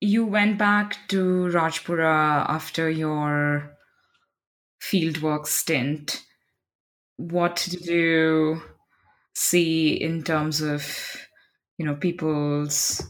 You 0.00 0.26
went 0.26 0.58
back 0.58 0.96
to 1.08 1.48
rajpura 1.52 2.44
after 2.48 2.90
your 2.90 3.73
fieldwork 4.90 5.46
stint 5.46 6.22
what 7.16 7.56
did 7.70 7.86
you 7.86 8.60
see 9.34 9.92
in 9.92 10.22
terms 10.22 10.60
of 10.60 11.16
you 11.78 11.84
know 11.84 11.94
people's 11.94 13.02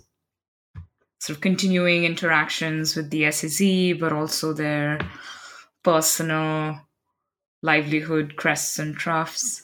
sort 1.25 1.37
of 1.39 1.41
continuing 1.41 2.05
interactions 2.05 2.95
with 2.95 3.09
the 3.09 3.31
SEZ, 3.31 3.99
but 3.99 4.13
also 4.13 4.53
their 4.53 4.99
personal 5.83 6.79
livelihood 7.63 8.37
crests 8.37 8.79
and 8.79 8.95
troughs. 8.95 9.63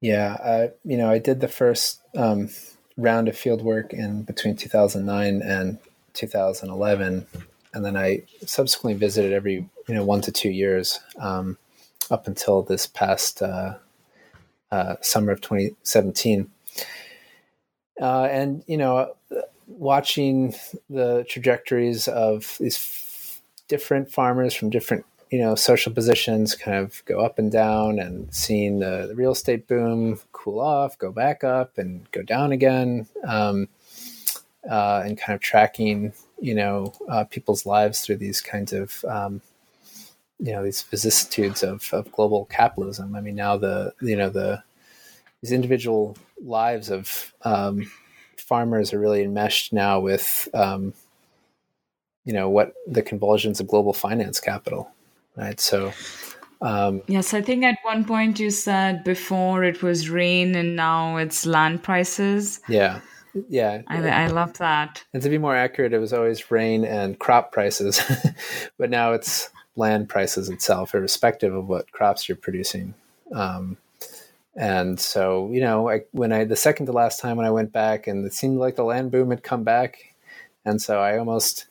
Yeah, 0.00 0.68
you 0.84 0.96
know, 0.96 1.10
I 1.10 1.18
did 1.18 1.40
the 1.40 1.48
first 1.48 2.02
um, 2.14 2.50
round 2.96 3.26
of 3.26 3.36
field 3.36 3.62
work 3.62 3.92
in 3.92 4.22
between 4.22 4.54
2009 4.54 5.42
and 5.42 5.78
2011, 6.12 7.26
and 7.74 7.84
then 7.84 7.96
I 7.96 8.22
subsequently 8.46 8.96
visited 8.96 9.32
every 9.32 9.68
you 9.88 9.94
know 9.94 10.04
one 10.04 10.20
to 10.22 10.32
two 10.32 10.50
years 10.50 11.00
um, 11.18 11.58
up 12.10 12.26
until 12.26 12.62
this 12.62 12.86
past 12.86 13.42
uh, 13.42 13.74
uh, 14.70 14.96
summer 15.00 15.32
of 15.32 15.40
2017. 15.40 16.50
Uh, 18.00 18.24
and 18.24 18.62
you 18.66 18.76
know, 18.76 19.14
watching 19.66 20.54
the 20.90 21.24
trajectories 21.28 22.08
of 22.08 22.56
these 22.60 22.76
f- 22.76 23.42
different 23.68 24.10
farmers 24.10 24.54
from 24.54 24.70
different 24.70 25.04
you 25.30 25.40
know 25.40 25.54
social 25.54 25.92
positions 25.92 26.54
kind 26.54 26.76
of 26.76 27.04
go 27.04 27.20
up 27.20 27.38
and 27.38 27.50
down 27.50 27.98
and 27.98 28.32
seeing 28.32 28.78
the, 28.78 29.06
the 29.08 29.14
real 29.14 29.32
estate 29.32 29.66
boom 29.66 30.20
cool 30.32 30.60
off 30.60 30.96
go 30.98 31.10
back 31.10 31.42
up 31.42 31.78
and 31.78 32.08
go 32.12 32.22
down 32.22 32.52
again 32.52 33.08
um, 33.26 33.68
uh, 34.70 35.02
and 35.04 35.18
kind 35.18 35.34
of 35.34 35.40
tracking 35.40 36.12
you 36.40 36.54
know 36.54 36.92
uh, 37.08 37.24
people's 37.24 37.66
lives 37.66 38.00
through 38.00 38.16
these 38.16 38.40
kinds 38.40 38.72
of 38.72 39.04
um, 39.08 39.40
you 40.38 40.52
know 40.52 40.62
these 40.62 40.82
vicissitudes 40.82 41.62
of, 41.62 41.88
of 41.92 42.10
global 42.12 42.46
capitalism. 42.46 43.14
I 43.14 43.20
mean 43.20 43.34
now 43.36 43.56
the 43.56 43.94
you 44.00 44.16
know 44.16 44.30
the 44.30 44.62
these 45.42 45.52
individual 45.52 46.16
lives 46.42 46.90
of 46.90 47.32
um, 47.42 47.90
farmers 48.36 48.92
are 48.92 48.98
really 48.98 49.22
enmeshed 49.22 49.72
now 49.72 50.00
with 50.00 50.48
um, 50.54 50.92
you 52.24 52.32
know 52.32 52.50
what 52.50 52.74
the 52.86 53.02
convulsions 53.02 53.60
of 53.60 53.66
global 53.66 53.92
finance 53.92 54.40
capital 54.40 54.90
right? 55.36 55.60
So 55.60 55.92
um, 56.62 57.02
yes 57.06 57.34
i 57.34 57.42
think 57.42 57.62
at 57.64 57.76
one 57.82 58.02
point 58.02 58.40
you 58.40 58.50
said 58.50 59.04
before 59.04 59.62
it 59.62 59.82
was 59.82 60.08
rain 60.08 60.54
and 60.54 60.74
now 60.76 61.16
it's 61.16 61.46
land 61.46 61.82
prices. 61.82 62.60
Yeah. 62.68 63.00
Yeah. 63.50 63.82
I, 63.88 64.08
I 64.08 64.26
love 64.28 64.56
that. 64.58 65.04
And 65.12 65.22
to 65.22 65.28
be 65.28 65.36
more 65.36 65.54
accurate 65.54 65.92
it 65.92 65.98
was 65.98 66.14
always 66.14 66.50
rain 66.50 66.84
and 66.84 67.18
crop 67.18 67.52
prices. 67.52 68.00
But 68.78 68.90
now 68.90 69.12
it's 69.12 69.50
land 69.76 70.08
prices 70.08 70.48
itself 70.48 70.94
irrespective 70.94 71.54
of 71.54 71.68
what 71.68 71.92
crops 71.92 72.28
you're 72.28 72.36
producing 72.36 72.94
um, 73.32 73.76
and 74.56 74.98
so, 74.98 75.50
you 75.52 75.60
know, 75.60 75.90
I, 75.90 76.02
when 76.12 76.32
I, 76.32 76.44
the 76.44 76.56
second 76.56 76.86
to 76.86 76.92
last 76.92 77.20
time 77.20 77.36
when 77.36 77.46
I 77.46 77.50
went 77.50 77.72
back 77.72 78.06
and 78.06 78.24
it 78.26 78.32
seemed 78.32 78.58
like 78.58 78.76
the 78.76 78.84
land 78.84 79.10
boom 79.10 79.30
had 79.30 79.42
come 79.42 79.64
back. 79.64 80.14
And 80.64 80.80
so 80.80 80.98
I 80.98 81.18
almost 81.18 81.66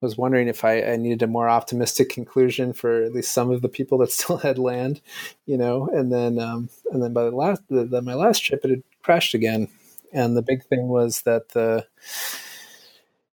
was 0.00 0.16
wondering 0.16 0.46
if 0.48 0.64
I, 0.64 0.80
I 0.82 0.96
needed 0.96 1.22
a 1.22 1.26
more 1.26 1.48
optimistic 1.48 2.08
conclusion 2.08 2.72
for 2.72 3.02
at 3.02 3.12
least 3.12 3.32
some 3.32 3.50
of 3.50 3.62
the 3.62 3.68
people 3.68 3.98
that 3.98 4.12
still 4.12 4.38
had 4.38 4.58
land, 4.58 5.00
you 5.44 5.58
know, 5.58 5.88
and 5.88 6.12
then, 6.12 6.38
um, 6.38 6.70
and 6.92 7.02
then 7.02 7.12
by 7.12 7.24
the 7.24 7.32
last, 7.32 7.62
the, 7.68 7.84
the, 7.84 8.00
my 8.00 8.14
last 8.14 8.44
trip, 8.44 8.64
it 8.64 8.70
had 8.70 8.82
crashed 9.02 9.34
again. 9.34 9.68
And 10.12 10.36
the 10.36 10.42
big 10.42 10.64
thing 10.64 10.88
was 10.88 11.22
that 11.22 11.50
the, 11.50 11.86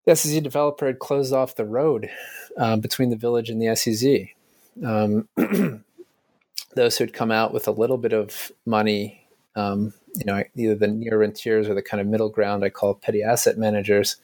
the 0.06 0.16
SEZ 0.16 0.42
developer 0.42 0.88
had 0.88 1.00
closed 1.00 1.34
off 1.34 1.56
the 1.56 1.66
road 1.66 2.10
uh, 2.58 2.78
between 2.78 3.10
the 3.10 3.16
village 3.16 3.50
and 3.50 3.62
the 3.62 3.76
SEZ. 3.76 4.28
Um, 4.86 5.28
those 6.76 6.98
who'd 6.98 7.14
come 7.14 7.32
out 7.32 7.54
with 7.54 7.68
a 7.68 7.72
little 7.72 7.98
bit 7.98 8.14
of 8.14 8.52
money, 8.66 9.28
um, 9.56 9.94
you 10.16 10.26
know, 10.26 10.44
either 10.56 10.76
the 10.76 10.88
neo 10.88 11.16
rentiers 11.16 11.68
or 11.68 11.74
the 11.74 11.82
kind 11.82 12.02
of 12.02 12.08
middle 12.08 12.30
ground 12.30 12.64
I 12.64 12.70
call 12.70 12.94
petty 12.94 13.24
asset 13.24 13.58
managers, 13.58 14.18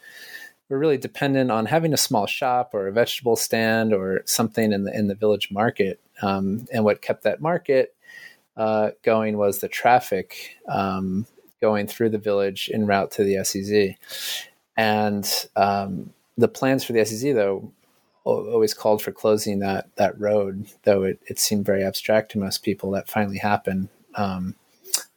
were 0.69 0.79
really 0.79 0.97
dependent 0.97 1.51
on 1.51 1.65
having 1.65 1.93
a 1.93 1.97
small 1.97 2.25
shop 2.25 2.71
or 2.73 2.87
a 2.87 2.91
vegetable 2.91 3.35
stand 3.35 3.93
or 3.93 4.21
something 4.25 4.71
in 4.71 4.83
the 4.83 4.97
in 4.97 5.07
the 5.07 5.15
village 5.15 5.51
market. 5.51 5.99
Um, 6.21 6.67
and 6.71 6.83
what 6.83 7.01
kept 7.01 7.23
that 7.23 7.41
market 7.41 7.95
uh, 8.55 8.91
going 9.03 9.37
was 9.37 9.59
the 9.59 9.67
traffic 9.67 10.57
um, 10.67 11.25
going 11.61 11.87
through 11.87 12.09
the 12.09 12.17
village 12.17 12.69
en 12.73 12.85
route 12.85 13.11
to 13.11 13.23
the 13.23 13.43
SEZ. 13.43 13.95
And 14.77 15.47
um, 15.55 16.13
the 16.37 16.47
plans 16.47 16.83
for 16.83 16.93
the 16.93 17.05
SEZ, 17.05 17.33
though, 17.35 17.71
always 18.23 18.73
called 18.73 19.01
for 19.01 19.11
closing 19.11 19.59
that 19.59 19.87
that 19.95 20.19
road, 20.19 20.67
though 20.83 21.03
it, 21.03 21.19
it 21.27 21.39
seemed 21.39 21.65
very 21.65 21.83
abstract 21.83 22.31
to 22.31 22.39
most 22.39 22.63
people. 22.63 22.91
That 22.91 23.09
finally 23.09 23.37
happened 23.37 23.89
um, 24.15 24.55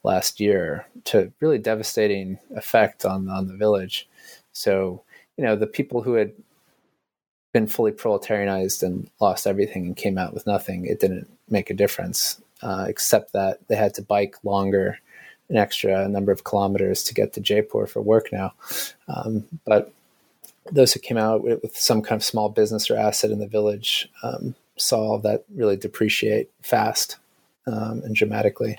last 0.02 0.40
year 0.40 0.86
to 1.04 1.32
really 1.40 1.58
devastating 1.58 2.38
effect 2.54 3.04
on 3.04 3.28
on 3.28 3.46
the 3.46 3.56
village. 3.56 4.08
So 4.52 5.02
you 5.36 5.44
know 5.44 5.56
the 5.56 5.66
people 5.66 6.02
who 6.02 6.14
had 6.14 6.32
been 7.52 7.66
fully 7.66 7.92
proletarianized 7.92 8.82
and 8.82 9.08
lost 9.18 9.46
everything 9.46 9.86
and 9.86 9.96
came 9.96 10.18
out 10.18 10.34
with 10.34 10.46
nothing, 10.46 10.84
it 10.84 11.00
didn't 11.00 11.26
make 11.48 11.70
a 11.70 11.74
difference, 11.74 12.38
uh, 12.62 12.84
except 12.86 13.32
that 13.32 13.66
they 13.68 13.76
had 13.76 13.94
to 13.94 14.02
bike 14.02 14.36
longer, 14.44 14.98
an 15.48 15.56
extra 15.56 16.06
number 16.06 16.32
of 16.32 16.44
kilometers 16.44 17.02
to 17.04 17.14
get 17.14 17.32
to 17.32 17.40
Jaipur 17.40 17.86
for 17.86 18.02
work 18.02 18.30
now. 18.30 18.52
Um, 19.08 19.46
but 19.64 19.90
those 20.72 20.92
who 20.92 21.00
came 21.00 21.16
out 21.16 21.42
with, 21.42 21.62
with, 21.62 21.76
some 21.76 22.02
kind 22.02 22.18
of 22.18 22.24
small 22.24 22.48
business 22.48 22.90
or 22.90 22.96
asset 22.96 23.30
in 23.30 23.38
the 23.38 23.46
village 23.46 24.08
um, 24.22 24.54
saw 24.76 25.18
that 25.18 25.44
really 25.54 25.76
depreciate 25.76 26.50
fast 26.62 27.16
um, 27.66 28.02
and 28.04 28.14
dramatically. 28.14 28.78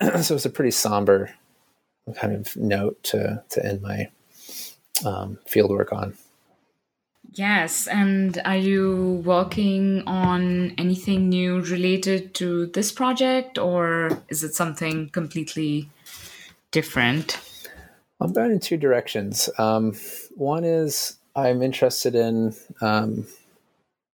so 0.20 0.34
it's 0.34 0.44
a 0.44 0.50
pretty 0.50 0.70
somber 0.70 1.30
kind 2.16 2.34
of 2.34 2.54
note 2.56 3.02
to 3.02 3.42
to 3.48 3.64
end 3.64 3.80
my 3.80 4.10
um, 5.04 5.38
field 5.46 5.70
work 5.70 5.92
on. 5.92 6.16
Yes, 7.32 7.88
and 7.88 8.40
are 8.44 8.56
you 8.56 9.22
working 9.24 10.04
on 10.06 10.72
anything 10.78 11.28
new 11.28 11.60
related 11.62 12.34
to 12.34 12.66
this 12.66 12.92
project, 12.92 13.58
or 13.58 14.22
is 14.28 14.44
it 14.44 14.54
something 14.54 15.08
completely 15.08 15.90
different? 16.70 17.40
I'm 18.20 18.32
going 18.32 18.52
in 18.52 18.60
two 18.60 18.76
directions. 18.76 19.50
Um, 19.58 19.94
one 20.36 20.64
is 20.64 21.16
I'm 21.36 21.62
interested 21.62 22.14
in, 22.14 22.54
um, 22.80 23.26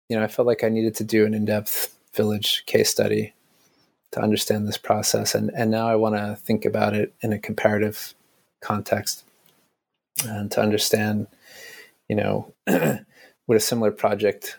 you 0.08 0.16
know, 0.16 0.22
I 0.22 0.28
felt 0.28 0.46
like 0.46 0.64
I 0.64 0.68
needed 0.68 0.94
to 0.96 1.04
do 1.04 1.24
an 1.24 1.34
in-depth 1.34 1.96
village 2.14 2.64
case 2.66 2.90
study 2.90 3.32
to 4.12 4.20
understand 4.20 4.68
this 4.68 4.78
process, 4.78 5.34
and 5.34 5.50
and 5.56 5.70
now 5.70 5.88
I 5.88 5.96
want 5.96 6.14
to 6.14 6.36
think 6.36 6.64
about 6.64 6.94
it 6.94 7.12
in 7.20 7.32
a 7.32 7.38
comparative 7.38 8.14
context 8.60 9.24
and 10.24 10.50
to 10.52 10.60
understand, 10.60 11.26
you 12.08 12.16
know, 12.16 12.52
would 12.66 13.56
a 13.56 13.60
similar 13.60 13.90
project 13.90 14.58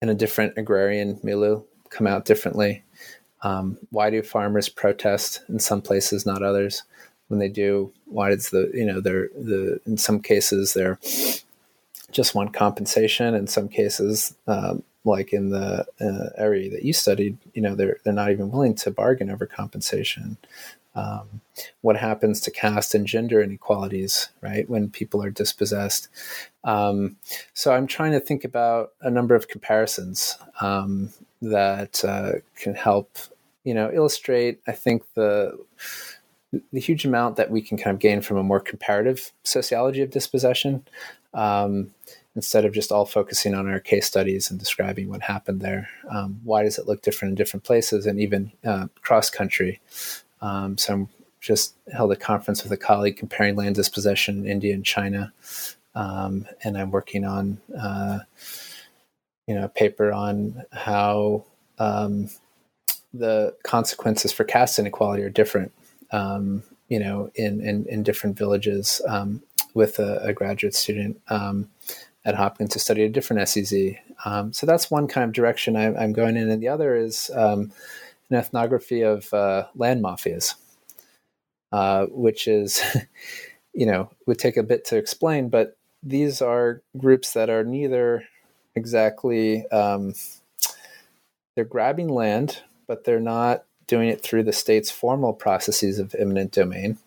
in 0.00 0.08
a 0.08 0.14
different 0.14 0.56
agrarian 0.56 1.20
milieu 1.22 1.62
come 1.90 2.06
out 2.06 2.24
differently? 2.24 2.82
Um, 3.42 3.78
why 3.90 4.10
do 4.10 4.22
farmers 4.22 4.68
protest 4.68 5.42
in 5.48 5.58
some 5.58 5.82
places, 5.82 6.24
not 6.24 6.42
others? 6.42 6.82
When 7.28 7.40
they 7.40 7.48
do 7.48 7.92
why 8.06 8.30
does 8.30 8.50
the 8.50 8.70
you 8.74 8.84
know 8.84 9.00
they're 9.00 9.28
the 9.34 9.80
in 9.86 9.96
some 9.96 10.20
cases 10.20 10.74
they're 10.74 10.98
just 12.14 12.34
want 12.34 12.54
compensation. 12.54 13.34
In 13.34 13.46
some 13.46 13.68
cases, 13.68 14.34
um, 14.46 14.82
like 15.04 15.34
in 15.34 15.50
the 15.50 15.84
uh, 16.00 16.30
area 16.38 16.70
that 16.70 16.84
you 16.84 16.94
studied, 16.94 17.36
you 17.52 17.60
know, 17.60 17.74
they're 17.74 17.98
they're 18.04 18.14
not 18.14 18.30
even 18.30 18.50
willing 18.50 18.74
to 18.76 18.90
bargain 18.90 19.30
over 19.30 19.44
compensation. 19.44 20.38
Um, 20.94 21.40
what 21.80 21.96
happens 21.96 22.40
to 22.42 22.52
caste 22.52 22.94
and 22.94 23.04
gender 23.04 23.42
inequalities, 23.42 24.28
right, 24.40 24.70
when 24.70 24.90
people 24.90 25.22
are 25.24 25.30
dispossessed? 25.30 26.08
Um, 26.62 27.16
so 27.52 27.72
I'm 27.72 27.88
trying 27.88 28.12
to 28.12 28.20
think 28.20 28.44
about 28.44 28.92
a 29.00 29.10
number 29.10 29.34
of 29.34 29.48
comparisons 29.48 30.38
um, 30.60 31.10
that 31.42 32.04
uh, 32.04 32.34
can 32.54 32.76
help, 32.76 33.18
you 33.64 33.74
know, 33.74 33.90
illustrate. 33.92 34.60
I 34.68 34.72
think 34.72 35.02
the 35.14 35.58
the 36.72 36.80
huge 36.80 37.04
amount 37.04 37.36
that 37.36 37.50
we 37.50 37.62
can 37.62 37.76
kind 37.76 37.94
of 37.94 38.00
gain 38.00 38.20
from 38.20 38.36
a 38.36 38.42
more 38.42 38.60
comparative 38.60 39.32
sociology 39.42 40.02
of 40.02 40.10
dispossession 40.10 40.86
um, 41.32 41.92
instead 42.36 42.64
of 42.64 42.72
just 42.72 42.90
all 42.90 43.06
focusing 43.06 43.54
on 43.54 43.68
our 43.68 43.80
case 43.80 44.06
studies 44.06 44.50
and 44.50 44.58
describing 44.58 45.08
what 45.08 45.22
happened 45.22 45.60
there. 45.60 45.88
Um, 46.10 46.40
why 46.44 46.62
does 46.62 46.78
it 46.78 46.86
look 46.86 47.02
different 47.02 47.32
in 47.32 47.36
different 47.36 47.64
places 47.64 48.06
and 48.06 48.20
even 48.20 48.52
uh, 48.64 48.88
cross 49.02 49.30
country? 49.30 49.80
Um, 50.40 50.76
so 50.78 50.94
I'm 50.94 51.08
just 51.40 51.74
held 51.92 52.10
a 52.12 52.16
conference 52.16 52.62
with 52.62 52.72
a 52.72 52.76
colleague 52.76 53.16
comparing 53.16 53.56
land 53.56 53.74
dispossession 53.74 54.38
in 54.38 54.46
India 54.50 54.74
and 54.74 54.84
China, 54.84 55.32
um, 55.94 56.46
and 56.62 56.76
I'm 56.76 56.90
working 56.90 57.24
on 57.24 57.58
uh, 57.78 58.20
you 59.46 59.54
know 59.54 59.64
a 59.64 59.68
paper 59.68 60.12
on 60.12 60.64
how 60.72 61.44
um, 61.78 62.30
the 63.12 63.54
consequences 63.62 64.32
for 64.32 64.44
caste 64.44 64.78
inequality 64.78 65.22
are 65.22 65.30
different 65.30 65.72
um, 66.14 66.62
you 66.88 67.00
know, 67.00 67.28
in, 67.34 67.60
in, 67.60 67.86
in 67.86 68.04
different 68.04 68.38
villages 68.38 69.02
um, 69.08 69.42
with 69.74 69.98
a, 69.98 70.18
a, 70.18 70.32
graduate 70.32 70.74
student 70.74 71.20
um, 71.28 71.68
at 72.24 72.36
Hopkins 72.36 72.70
to 72.70 72.78
study 72.78 73.02
a 73.02 73.08
different 73.08 73.48
SEZ. 73.48 73.96
Um, 74.24 74.52
so 74.52 74.64
that's 74.64 74.92
one 74.92 75.08
kind 75.08 75.24
of 75.24 75.32
direction 75.32 75.74
I, 75.74 76.04
am 76.04 76.12
going 76.12 76.36
in. 76.36 76.48
And 76.48 76.62
the 76.62 76.68
other 76.68 76.94
is 76.94 77.32
um, 77.34 77.72
an 78.30 78.36
ethnography 78.36 79.02
of 79.02 79.34
uh, 79.34 79.66
land 79.74 80.04
mafias, 80.04 80.54
uh, 81.72 82.06
which 82.06 82.46
is, 82.46 82.80
you 83.74 83.86
know, 83.86 84.08
would 84.26 84.38
take 84.38 84.56
a 84.56 84.62
bit 84.62 84.84
to 84.86 84.96
explain, 84.96 85.48
but 85.48 85.76
these 86.00 86.40
are 86.40 86.80
groups 86.96 87.32
that 87.32 87.50
are 87.50 87.64
neither 87.64 88.22
exactly, 88.76 89.66
um, 89.70 90.14
they're 91.56 91.64
grabbing 91.64 92.08
land, 92.08 92.62
but 92.86 93.02
they're 93.02 93.18
not 93.18 93.64
doing 93.86 94.08
it 94.08 94.22
through 94.22 94.42
the 94.42 94.52
state's 94.52 94.90
formal 94.90 95.32
processes 95.32 95.98
of 95.98 96.14
eminent 96.14 96.52
domain. 96.52 96.98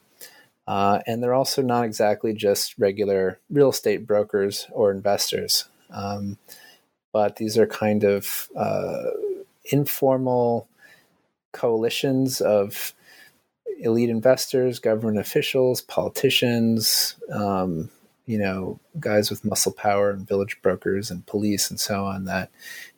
Uh, 0.68 1.00
and 1.08 1.24
they're 1.24 1.34
also 1.34 1.62
not 1.62 1.86
exactly 1.86 2.34
just 2.34 2.78
regular 2.78 3.40
real 3.50 3.70
estate 3.70 4.06
brokers 4.06 4.68
or 4.72 4.92
investors, 4.92 5.66
um, 5.92 6.38
but 7.14 7.38
these 7.38 7.58
are 7.58 7.66
kind 7.68 8.04
of 8.04 8.50
uh, 8.56 9.04
informal 9.66 10.68
coalitions 11.54 12.42
of 12.42 12.94
elite 13.80 14.10
investors, 14.10 14.80
government 14.80 15.20
officials, 15.20 15.82
politicians, 15.82 17.16
um, 17.32 17.90
you 18.26 18.38
know, 18.38 18.80
guys 19.00 19.30
with 19.30 19.46
muscle 19.46 19.72
power 19.72 20.10
and 20.10 20.28
village 20.28 20.58
brokers 20.62 21.10
and 21.10 21.26
police 21.26 21.70
and 21.70 21.80
so 21.80 22.04
on 22.04 22.26
that 22.26 22.50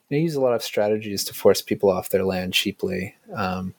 they 0.10 0.20
use 0.20 0.36
a 0.36 0.42
lot 0.42 0.54
of 0.54 0.64
strategies 0.64 1.24
to 1.26 1.34
force 1.34 1.62
people 1.62 1.90
off 1.90 2.10
their 2.10 2.26
land 2.26 2.54
cheaply. 2.54 3.16
Um, 3.34 3.74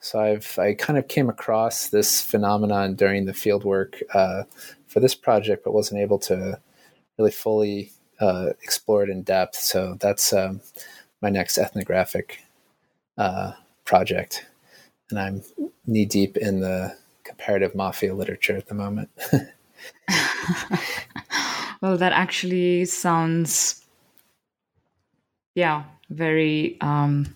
so 0.00 0.18
I've 0.20 0.58
I 0.58 0.74
kind 0.74 0.98
of 0.98 1.08
came 1.08 1.28
across 1.28 1.88
this 1.88 2.22
phenomenon 2.22 2.94
during 2.94 3.26
the 3.26 3.34
field 3.34 3.64
work 3.64 4.00
uh, 4.14 4.44
for 4.86 5.00
this 5.00 5.14
project, 5.14 5.64
but 5.64 5.74
wasn't 5.74 6.00
able 6.00 6.18
to 6.20 6.58
really 7.18 7.30
fully 7.30 7.92
uh, 8.18 8.50
explore 8.62 9.02
it 9.02 9.10
in 9.10 9.22
depth. 9.22 9.56
So 9.56 9.96
that's 10.00 10.32
um, 10.32 10.60
my 11.20 11.28
next 11.28 11.58
ethnographic 11.58 12.40
uh, 13.18 13.52
project, 13.84 14.46
and 15.10 15.18
I'm 15.18 15.42
knee 15.86 16.06
deep 16.06 16.36
in 16.36 16.60
the 16.60 16.96
comparative 17.24 17.74
mafia 17.74 18.14
literature 18.14 18.56
at 18.56 18.66
the 18.66 18.74
moment. 18.74 19.10
well, 21.82 21.96
that 21.96 22.12
actually 22.12 22.84
sounds 22.86 23.79
yeah, 25.54 25.84
very. 26.08 26.80
Um, 26.80 27.34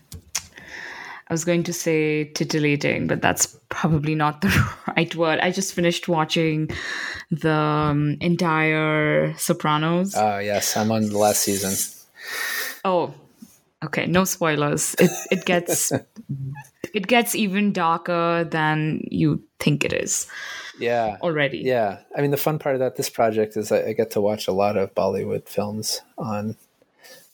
I 1.29 1.33
was 1.33 1.45
going 1.45 1.63
to 1.65 1.73
say 1.73 2.25
titillating, 2.25 3.07
but 3.07 3.23
that's 3.23 3.59
probably 3.71 4.15
not 4.15 4.43
the 4.43 4.69
right 4.97 5.15
word. 5.17 5.41
I 5.41 5.51
just 5.51 5.73
finished 5.73 6.07
watching 6.07 6.71
the 7.31 7.51
um, 7.51 8.19
entire 8.21 9.35
Sopranos. 9.39 10.15
Oh, 10.15 10.35
uh, 10.35 10.39
yes, 10.39 10.77
I'm 10.77 10.93
on 10.93 11.09
the 11.09 11.17
last 11.17 11.43
season. 11.43 11.73
Oh, 12.85 13.15
okay, 13.83 14.07
no 14.07 14.25
spoilers. 14.25 14.95
It 14.99 15.11
it 15.31 15.45
gets 15.47 15.93
it 16.95 17.07
gets 17.07 17.35
even 17.35 17.73
darker 17.73 18.45
than 18.45 19.07
you 19.11 19.43
think 19.59 19.85
it 19.85 19.93
is. 19.93 20.27
Yeah. 20.79 21.19
Already. 21.23 21.59
Yeah. 21.59 21.99
I 22.17 22.21
mean, 22.21 22.31
the 22.31 22.37
fun 22.37 22.59
part 22.59 22.75
of 22.75 22.81
that 22.81 22.97
this 22.97 23.09
project 23.09 23.57
is 23.57 23.71
I, 23.71 23.89
I 23.89 23.93
get 23.93 24.11
to 24.13 24.21
watch 24.21 24.49
a 24.49 24.53
lot 24.53 24.77
of 24.77 24.95
Bollywood 24.95 25.49
films 25.49 26.03
on 26.19 26.57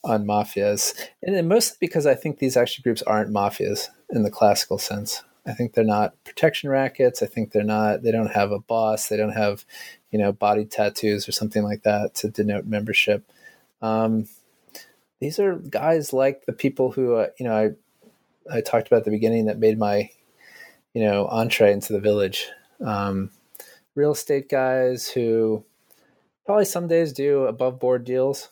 on 0.02 0.24
mafias, 0.24 0.94
and 1.22 1.48
mostly 1.48 1.76
because 1.80 2.06
I 2.06 2.14
think 2.14 2.38
these 2.38 2.56
actually 2.56 2.82
groups 2.82 3.02
aren't 3.02 3.32
mafias 3.32 3.88
in 4.10 4.22
the 4.22 4.30
classical 4.30 4.78
sense. 4.78 5.22
I 5.46 5.52
think 5.52 5.72
they're 5.72 5.84
not 5.84 6.14
protection 6.24 6.70
rackets. 6.70 7.22
I 7.22 7.26
think 7.26 7.52
they're 7.52 7.62
not. 7.62 8.02
They 8.02 8.12
don't 8.12 8.30
have 8.30 8.52
a 8.52 8.60
boss. 8.60 9.08
They 9.08 9.16
don't 9.16 9.32
have, 9.32 9.64
you 10.10 10.18
know, 10.18 10.32
body 10.32 10.64
tattoos 10.64 11.28
or 11.28 11.32
something 11.32 11.62
like 11.62 11.82
that 11.82 12.14
to 12.16 12.28
denote 12.28 12.66
membership. 12.66 13.24
Um, 13.82 14.28
these 15.20 15.38
are 15.38 15.56
guys 15.56 16.12
like 16.12 16.46
the 16.46 16.52
people 16.52 16.92
who, 16.92 17.16
uh, 17.16 17.28
you 17.38 17.46
know, 17.46 17.56
I 17.56 18.56
I 18.56 18.60
talked 18.60 18.86
about 18.86 18.98
at 18.98 19.04
the 19.04 19.10
beginning 19.10 19.46
that 19.46 19.58
made 19.58 19.78
my, 19.78 20.10
you 20.94 21.04
know, 21.04 21.26
entree 21.26 21.72
into 21.72 21.92
the 21.92 22.00
village. 22.00 22.48
Um, 22.84 23.30
real 23.94 24.12
estate 24.12 24.48
guys 24.48 25.08
who 25.08 25.64
probably 26.46 26.64
some 26.64 26.88
days 26.88 27.12
do 27.12 27.44
above 27.44 27.78
board 27.78 28.04
deals 28.04 28.48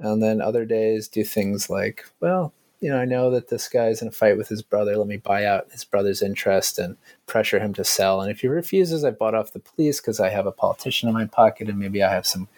and 0.00 0.22
then 0.22 0.40
other 0.40 0.64
days 0.64 1.08
do 1.08 1.22
things 1.22 1.68
like, 1.68 2.06
well, 2.20 2.52
you 2.80 2.88
know, 2.88 2.98
I 2.98 3.04
know 3.04 3.30
that 3.30 3.48
this 3.48 3.68
guy's 3.68 4.00
in 4.00 4.08
a 4.08 4.12
fight 4.12 4.38
with 4.38 4.48
his 4.48 4.62
brother. 4.62 4.96
Let 4.96 5.06
me 5.06 5.18
buy 5.18 5.44
out 5.44 5.70
his 5.70 5.84
brother's 5.84 6.22
interest 6.22 6.78
and 6.78 6.96
pressure 7.26 7.60
him 7.60 7.74
to 7.74 7.84
sell. 7.84 8.22
And 8.22 8.30
if 8.30 8.40
he 8.40 8.48
refuses, 8.48 9.04
I 9.04 9.10
bought 9.10 9.34
off 9.34 9.52
the 9.52 9.58
police 9.58 10.00
because 10.00 10.18
I 10.18 10.30
have 10.30 10.46
a 10.46 10.52
politician 10.52 11.08
in 11.08 11.14
my 11.14 11.26
pocket 11.26 11.68
and 11.68 11.78
maybe 11.78 12.02
I 12.02 12.10
have 12.10 12.26
some 12.26 12.48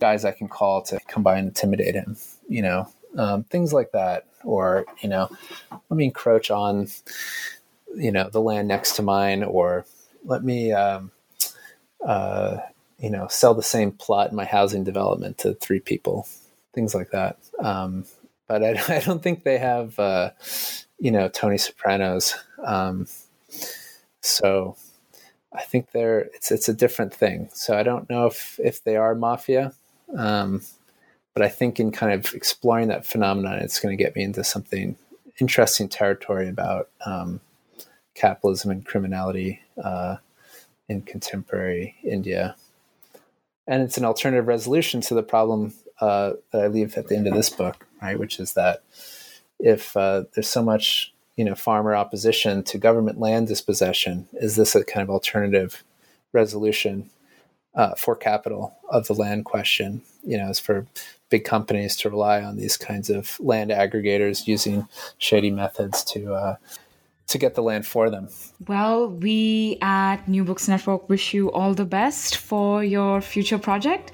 guys 0.00 0.24
I 0.24 0.32
can 0.32 0.48
call 0.48 0.80
to 0.84 0.98
come 1.06 1.22
by 1.22 1.36
and 1.36 1.48
intimidate 1.48 1.94
him, 1.94 2.16
you 2.48 2.62
know, 2.62 2.88
um, 3.18 3.44
things 3.44 3.74
like 3.74 3.92
that. 3.92 4.26
Or, 4.42 4.86
you 5.02 5.10
know, 5.10 5.30
let 5.70 5.96
me 5.96 6.06
encroach 6.06 6.50
on, 6.50 6.88
you 7.94 8.10
know, 8.10 8.30
the 8.30 8.40
land 8.40 8.68
next 8.68 8.96
to 8.96 9.02
mine 9.02 9.42
or 9.42 9.84
let 10.24 10.42
me, 10.42 10.72
um, 10.72 11.10
uh, 12.04 12.56
you 12.98 13.10
know, 13.10 13.28
sell 13.28 13.52
the 13.52 13.62
same 13.62 13.92
plot 13.92 14.30
in 14.30 14.36
my 14.36 14.46
housing 14.46 14.82
development 14.82 15.36
to 15.38 15.52
three 15.54 15.80
people 15.80 16.26
things 16.72 16.94
like 16.94 17.10
that. 17.10 17.38
Um, 17.58 18.04
but 18.48 18.62
I, 18.62 18.82
I, 18.96 19.00
don't 19.00 19.22
think 19.22 19.44
they 19.44 19.58
have, 19.58 19.98
uh, 19.98 20.30
you 20.98 21.10
know, 21.10 21.28
Tony 21.28 21.58
Sopranos. 21.58 22.34
Um, 22.64 23.06
so 24.20 24.76
I 25.52 25.62
think 25.62 25.90
they're 25.92 26.20
it's 26.20 26.50
it's 26.50 26.68
a 26.68 26.74
different 26.74 27.12
thing. 27.12 27.50
So 27.52 27.76
I 27.76 27.82
don't 27.82 28.08
know 28.08 28.26
if 28.26 28.58
if 28.62 28.82
they 28.84 28.96
are 28.96 29.14
mafia, 29.14 29.74
um, 30.16 30.62
but 31.34 31.42
I 31.42 31.48
think 31.48 31.80
in 31.80 31.92
kind 31.92 32.12
of 32.12 32.34
exploring 32.34 32.88
that 32.88 33.06
phenomenon, 33.06 33.58
it's 33.58 33.80
going 33.80 33.96
to 33.96 34.02
get 34.02 34.16
me 34.16 34.22
into 34.22 34.44
something 34.44 34.96
interesting 35.40 35.88
territory 35.88 36.48
about 36.48 36.88
um, 37.04 37.40
capitalism 38.14 38.70
and 38.70 38.84
criminality 38.84 39.60
uh, 39.82 40.16
in 40.88 41.02
contemporary 41.02 41.96
India. 42.04 42.56
And 43.66 43.82
it's 43.82 43.96
an 43.96 44.04
alternative 44.04 44.48
resolution 44.48 45.00
to 45.02 45.14
the 45.14 45.22
problem 45.22 45.72
uh, 46.02 46.32
that 46.50 46.62
I 46.62 46.66
leave 46.66 46.98
at 46.98 47.06
the 47.06 47.16
end 47.16 47.28
of 47.28 47.34
this 47.34 47.48
book, 47.48 47.86
right? 48.02 48.18
Which 48.18 48.40
is 48.40 48.54
that 48.54 48.82
if 49.60 49.96
uh, 49.96 50.24
there's 50.34 50.48
so 50.48 50.60
much, 50.60 51.14
you 51.36 51.44
know, 51.44 51.54
farmer 51.54 51.94
opposition 51.94 52.64
to 52.64 52.76
government 52.76 53.20
land 53.20 53.46
dispossession, 53.46 54.26
is 54.32 54.56
this 54.56 54.74
a 54.74 54.84
kind 54.84 55.04
of 55.04 55.10
alternative 55.10 55.84
resolution 56.32 57.08
uh, 57.76 57.94
for 57.94 58.16
capital 58.16 58.74
of 58.90 59.06
the 59.06 59.14
land 59.14 59.44
question? 59.44 60.02
You 60.24 60.38
know, 60.38 60.48
as 60.48 60.58
for 60.58 60.88
big 61.30 61.44
companies 61.44 61.96
to 61.98 62.10
rely 62.10 62.42
on 62.42 62.56
these 62.56 62.76
kinds 62.76 63.08
of 63.08 63.38
land 63.38 63.70
aggregators 63.70 64.48
using 64.48 64.88
shady 65.18 65.52
methods 65.52 66.02
to 66.04 66.34
uh, 66.34 66.56
to 67.28 67.38
get 67.38 67.54
the 67.54 67.62
land 67.62 67.86
for 67.86 68.10
them. 68.10 68.28
Well, 68.66 69.08
we 69.08 69.78
at 69.80 70.28
New 70.28 70.44
Books 70.44 70.68
Network 70.68 71.08
wish 71.08 71.34
you 71.34 71.50
all 71.52 71.74
the 71.74 71.84
best 71.84 72.36
for 72.36 72.84
your 72.84 73.20
future 73.20 73.58
project. 73.58 74.12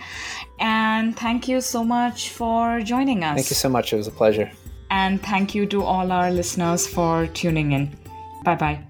And 0.60 1.16
thank 1.16 1.48
you 1.48 1.60
so 1.60 1.84
much 1.84 2.30
for 2.30 2.80
joining 2.80 3.24
us. 3.24 3.36
Thank 3.36 3.50
you 3.50 3.56
so 3.56 3.68
much. 3.68 3.92
It 3.92 3.96
was 3.96 4.06
a 4.06 4.12
pleasure. 4.12 4.50
And 4.90 5.22
thank 5.22 5.54
you 5.54 5.66
to 5.66 5.82
all 5.82 6.12
our 6.12 6.30
listeners 6.30 6.86
for 6.86 7.26
tuning 7.28 7.72
in. 7.72 7.96
Bye 8.44 8.54
bye. 8.54 8.87